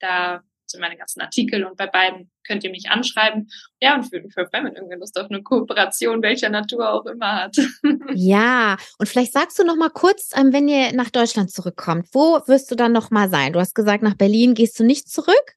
Da 0.00 0.42
sind 0.66 0.80
meine 0.80 0.96
ganzen 0.96 1.20
Artikel 1.20 1.64
und 1.64 1.76
bei 1.76 1.86
beiden 1.86 2.30
könnt 2.46 2.64
ihr 2.64 2.70
mich 2.70 2.90
anschreiben. 2.90 3.48
Ja, 3.80 3.94
und 3.94 4.04
für, 4.04 4.22
für 4.30 4.48
wenn 4.52 4.64
man 4.64 4.76
irgendwie 4.76 4.96
Lust 4.96 5.18
auf 5.18 5.30
eine 5.30 5.42
Kooperation 5.42 6.22
welcher 6.22 6.48
Natur 6.48 6.90
auch 6.90 7.06
immer 7.06 7.44
hat. 7.44 7.56
Ja, 8.14 8.76
und 8.98 9.08
vielleicht 9.08 9.32
sagst 9.32 9.58
du 9.58 9.64
noch 9.64 9.76
mal 9.76 9.90
kurz, 9.90 10.30
ähm, 10.36 10.52
wenn 10.52 10.68
ihr 10.68 10.92
nach 10.92 11.10
Deutschland 11.10 11.50
zurückkommt, 11.50 12.08
wo 12.12 12.40
wirst 12.46 12.70
du 12.70 12.74
dann 12.74 12.92
noch 12.92 13.10
mal 13.10 13.28
sein? 13.28 13.52
Du 13.52 13.60
hast 13.60 13.74
gesagt, 13.74 14.02
nach 14.02 14.14
Berlin 14.14 14.54
gehst 14.54 14.78
du 14.78 14.84
nicht 14.84 15.08
zurück? 15.08 15.56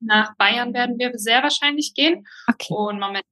Nach 0.00 0.36
Bayern 0.36 0.74
werden 0.74 0.98
wir 0.98 1.12
sehr 1.18 1.42
wahrscheinlich 1.42 1.94
gehen. 1.94 2.26
Okay. 2.46 2.74
Und 2.74 3.00
momentan 3.00 3.22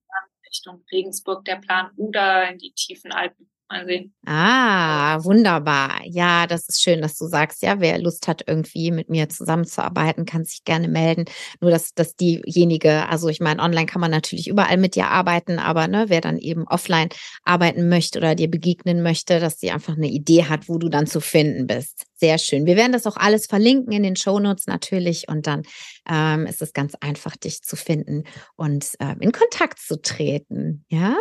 Richtung 0.47 0.85
Regensburg 0.91 1.45
der 1.45 1.57
Plan 1.57 1.91
oder 1.97 2.51
in 2.51 2.59
die 2.59 2.73
tiefen 2.73 3.13
Alpen. 3.13 3.52
Mal 3.73 3.87
sehen. 3.87 4.13
Ah, 4.27 5.25
wunderbar. 5.25 6.03
Ja, 6.05 6.47
das 6.47 6.69
ist 6.69 6.83
schön, 6.83 7.01
dass 7.01 7.17
du 7.17 7.27
sagst, 7.27 7.63
ja, 7.63 7.81
wer 7.81 7.99
Lust 7.99 8.29
hat, 8.29 8.45
irgendwie 8.47 8.91
mit 8.91 9.09
mir 9.09 9.31
zusammenzuarbeiten, 9.31 10.27
kann 10.27 10.45
sich 10.45 10.65
gerne 10.65 10.89
melden. 10.89 11.25
Nur, 11.63 11.71
dass, 11.71 11.95
dass 11.95 12.15
diejenige, 12.15 13.09
also 13.09 13.29
ich 13.29 13.41
meine, 13.41 13.63
online 13.63 13.87
kann 13.87 14.03
man 14.03 14.11
natürlich 14.11 14.47
überall 14.47 14.77
mit 14.77 14.95
dir 14.95 15.07
arbeiten, 15.07 15.59
aber 15.59 15.89
ne, 15.89 16.05
wer 16.09 16.21
dann 16.21 16.37
eben 16.37 16.69
offline 16.69 17.09
arbeiten 17.45 17.89
möchte 17.89 18.19
oder 18.19 18.35
dir 18.35 18.51
begegnen 18.51 19.03
möchte, 19.03 19.41
dass 19.41 19.59
sie 19.59 19.71
einfach 19.71 19.97
eine 19.97 20.09
Idee 20.09 20.45
hat, 20.45 20.69
wo 20.69 20.77
du 20.77 20.91
dann 20.91 21.07
zu 21.07 21.23
finden 21.23 21.67
bist. 21.67 22.05
Sehr 22.17 22.37
schön. 22.37 22.67
Wir 22.67 22.77
werden 22.77 22.93
das 22.93 23.07
auch 23.07 23.17
alles 23.17 23.47
verlinken 23.47 23.95
in 23.95 24.03
den 24.03 24.17
Shownotes 24.17 24.67
natürlich 24.67 25.29
und 25.29 25.47
dann 25.47 25.63
ähm, 26.07 26.45
ist 26.45 26.61
es 26.61 26.75
ganz 26.75 26.95
einfach, 27.01 27.37
dich 27.37 27.63
zu 27.63 27.77
finden 27.77 28.25
und 28.55 28.91
ähm, 29.01 29.17
in 29.21 29.33
Kontakt 29.33 29.79
zu 29.79 29.99
treten. 29.99 30.85
Ja, 30.91 31.17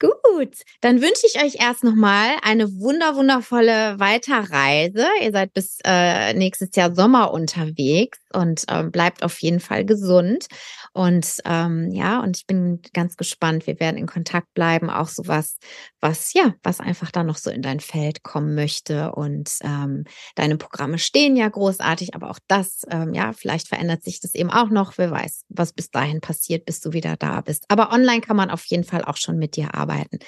Gut, 0.00 0.62
dann 0.80 1.02
wünsche 1.02 1.26
ich 1.26 1.42
euch 1.42 1.60
erst 1.60 1.82
nochmal 1.82 2.36
eine 2.42 2.78
wunder 2.78 3.16
wundervolle 3.16 3.98
Weiterreise. 3.98 5.04
Ihr 5.20 5.32
seid 5.32 5.52
bis 5.54 5.78
äh, 5.84 6.34
nächstes 6.34 6.68
Jahr 6.76 6.94
Sommer 6.94 7.32
unterwegs 7.32 8.20
und 8.32 8.62
ähm, 8.68 8.92
bleibt 8.92 9.24
auf 9.24 9.40
jeden 9.40 9.58
Fall 9.58 9.84
gesund. 9.84 10.46
Und 10.92 11.38
ähm, 11.44 11.90
ja, 11.92 12.20
und 12.20 12.36
ich 12.36 12.46
bin 12.46 12.80
ganz 12.92 13.16
gespannt. 13.16 13.66
Wir 13.66 13.78
werden 13.80 13.96
in 13.96 14.06
Kontakt 14.06 14.52
bleiben, 14.54 14.90
auch 14.90 15.08
so 15.08 15.26
was, 15.26 15.58
was 16.00 16.32
ja, 16.32 16.54
was 16.62 16.80
einfach 16.80 17.10
da 17.10 17.22
noch 17.22 17.36
so 17.36 17.50
in 17.50 17.62
dein 17.62 17.80
Feld 17.80 18.22
kommen 18.22 18.54
möchte. 18.54 19.12
Und 19.12 19.50
ähm, 19.62 20.04
deine 20.34 20.56
Programme 20.56 20.98
stehen 20.98 21.36
ja 21.36 21.48
großartig, 21.48 22.14
aber 22.14 22.30
auch 22.30 22.38
das, 22.48 22.82
ähm, 22.90 23.14
ja, 23.14 23.32
vielleicht 23.32 23.68
verändert 23.68 24.02
sich 24.02 24.20
das 24.20 24.34
eben 24.34 24.50
auch 24.50 24.70
noch. 24.70 24.98
Wer 24.98 25.10
weiß, 25.10 25.44
was 25.48 25.72
bis 25.72 25.90
dahin 25.90 26.20
passiert, 26.20 26.64
bis 26.64 26.80
du 26.80 26.92
wieder 26.92 27.16
da 27.16 27.40
bist. 27.40 27.64
Aber 27.68 27.92
online 27.92 28.20
kann 28.20 28.36
man 28.36 28.50
auf 28.50 28.64
jeden 28.66 28.84
Fall 28.84 29.04
auch 29.04 29.16
schon 29.16 29.38
mit 29.38 29.56
dir 29.56 29.74
arbeiten, 29.74 30.18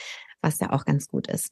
was 0.40 0.60
ja 0.60 0.72
auch 0.72 0.84
ganz 0.84 1.08
gut 1.08 1.26
ist. 1.28 1.50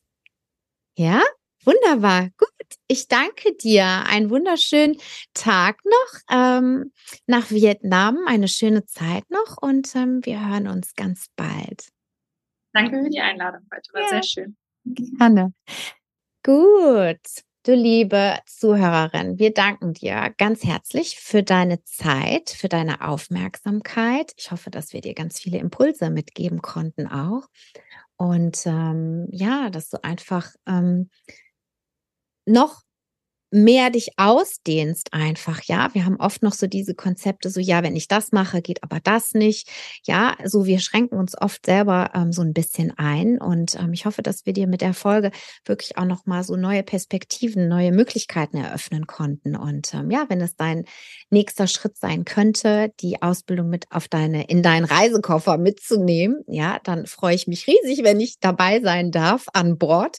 Ja, 0.97 1.23
Wunderbar, 1.65 2.31
gut. 2.39 2.58
Ich 2.87 3.09
danke 3.09 3.55
dir. 3.55 3.85
Einen 3.85 4.31
wunderschönen 4.31 4.97
Tag 5.35 5.79
noch 5.85 6.21
ähm, 6.31 6.93
nach 7.27 7.51
Vietnam, 7.51 8.19
eine 8.27 8.49
schöne 8.49 8.85
Zeit 8.87 9.25
noch 9.31 9.57
und 9.61 9.95
ähm, 9.95 10.21
wir 10.25 10.49
hören 10.49 10.69
uns 10.69 10.95
ganz 10.95 11.27
bald. 11.37 11.89
Danke 12.73 13.03
für 13.03 13.11
die 13.11 13.21
Einladung 13.21 13.61
heute, 13.75 13.93
war 13.93 14.03
ja. 14.03 14.09
sehr 14.09 14.23
schön. 14.23 14.57
Gerne. 14.85 15.53
Gut, 16.45 17.21
du 17.65 17.75
liebe 17.75 18.39
Zuhörerin, 18.47 19.39
wir 19.39 19.53
danken 19.53 19.93
dir 19.93 20.33
ganz 20.39 20.65
herzlich 20.65 21.19
für 21.19 21.43
deine 21.43 21.83
Zeit, 21.85 22.51
für 22.51 22.69
deine 22.69 23.07
Aufmerksamkeit. 23.07 24.33
Ich 24.37 24.51
hoffe, 24.51 24.71
dass 24.71 24.93
wir 24.93 25.01
dir 25.01 25.15
ganz 25.15 25.41
viele 25.41 25.59
Impulse 25.59 26.11
mitgeben 26.11 26.63
konnten 26.63 27.07
auch. 27.07 27.49
Und 28.17 28.67
ähm, 28.67 29.29
ja, 29.31 29.71
dass 29.71 29.91
du 29.91 30.03
einfach 30.03 30.53
ähm, 30.67 31.11
noch 32.49 32.83
mehr 33.51 33.91
dich 33.91 34.11
ausdehnst 34.17 35.13
einfach, 35.13 35.63
ja. 35.65 35.89
Wir 35.95 36.05
haben 36.05 36.21
oft 36.21 36.43
noch 36.43 36.53
so 36.53 36.67
diese 36.67 36.95
Konzepte, 36.95 37.49
so 37.49 37.61
ja, 37.61 37.83
wenn 37.83 37.97
ich 37.97 38.07
das 38.09 38.31
mache, 38.33 38.61
geht 38.61 38.83
aber 38.83 39.01
das 39.01 39.33
nicht. 39.33 39.69
Ja, 40.07 40.37
so 40.45 40.67
wir 40.67 40.81
schränken 40.81 41.19
uns 41.19 41.41
oft 41.41 41.65
selber 41.65 42.11
ähm, 42.15 42.33
so 42.33 42.43
ein 42.43 42.53
bisschen 42.53 42.93
ein 42.99 43.39
und 43.41 43.75
ähm, 43.77 43.93
ich 43.93 44.05
hoffe, 44.05 44.23
dass 44.23 44.45
wir 44.45 44.53
dir 44.53 44.67
mit 44.67 44.83
der 44.83 44.93
Folge 44.93 45.31
wirklich 45.65 45.97
auch 45.97 46.05
noch 46.05 46.27
mal 46.27 46.45
so 46.45 46.57
neue 46.57 46.83
Perspektiven, 46.83 47.69
neue 47.69 47.93
Möglichkeiten 47.93 48.59
eröffnen 48.59 49.07
konnten 49.07 49.57
und 49.57 49.95
ähm, 49.95 50.11
ja, 50.11 50.27
wenn 50.29 50.43
es 50.43 50.55
dein 50.57 50.85
nächster 51.31 51.67
Schritt 51.67 51.97
sein 51.97 52.27
könnte, 52.27 52.93
die 53.01 53.23
Ausbildung 53.23 53.71
mit 53.71 53.87
auf 53.91 54.09
deine 54.09 54.45
in 54.49 54.63
deinen 54.63 54.85
Reisekoffer 54.85 55.57
mitzunehmen, 55.57 56.43
ja, 56.49 56.81
dann 56.85 57.07
freue 57.07 57.35
ich 57.35 57.47
mich 57.47 57.67
riesig, 57.67 58.05
wenn 58.05 58.21
ich 58.21 58.41
dabei 58.41 58.81
sein 58.81 59.11
darf 59.11 59.47
an 59.55 59.79
Bord 59.79 60.19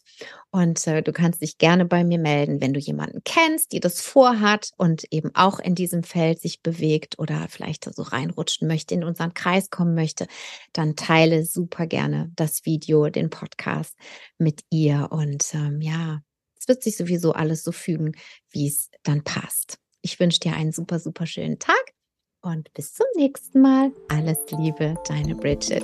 und 0.52 0.88
äh, 0.88 1.04
du 1.04 1.12
kannst 1.12 1.42
dich 1.42 1.58
gerne 1.60 1.86
bei 1.86 2.04
mir 2.04 2.18
melden, 2.18 2.60
wenn 2.60 2.74
du 2.74 2.80
jemanden 2.80 3.22
kennst, 3.24 3.72
die 3.72 3.80
das 3.80 4.02
vorhat 4.02 4.72
und 4.78 5.06
eben 5.12 5.30
auch 5.36 5.60
in 5.60 5.76
diesem 5.76 6.04
Feld 6.04 6.42
sich 6.42 6.62
bewegt 6.64 7.20
oder 7.20 7.48
vielleicht 7.50 7.86
so 7.94 8.02
reinrutschen 8.02 8.68
möchte, 8.68 8.96
in 8.96 9.04
unseren 9.04 9.36
Kreis 9.36 9.70
kommen 9.70 9.94
möchte, 9.94 10.28
dann 10.74 10.96
teile 10.96 11.46
super 11.46 11.86
gerne 11.86 12.32
das 12.36 12.66
Video, 12.66 13.10
den 13.10 13.30
Podcast 13.30 13.96
mit 14.40 14.62
ihr. 14.72 15.10
Und 15.12 15.54
ähm, 15.54 15.82
ja, 15.82 16.22
es 16.60 16.68
wird 16.68 16.82
sich 16.82 16.98
sowieso 16.98 17.34
alles 17.34 17.64
so 17.64 17.72
fügen, 17.72 18.14
wie 18.50 18.68
es 18.68 18.90
dann 19.04 19.24
passt. 19.24 19.78
Ich 20.02 20.20
wünsche 20.20 20.40
dir 20.40 20.54
einen 20.54 20.72
super, 20.72 21.00
super 21.00 21.28
schönen 21.28 21.60
Tag 21.60 21.84
und 22.42 22.74
bis 22.74 22.94
zum 22.94 23.06
nächsten 23.16 23.62
Mal. 23.62 23.92
Alles 24.08 24.40
Liebe, 24.50 24.96
deine 25.08 25.36
Bridget. 25.36 25.84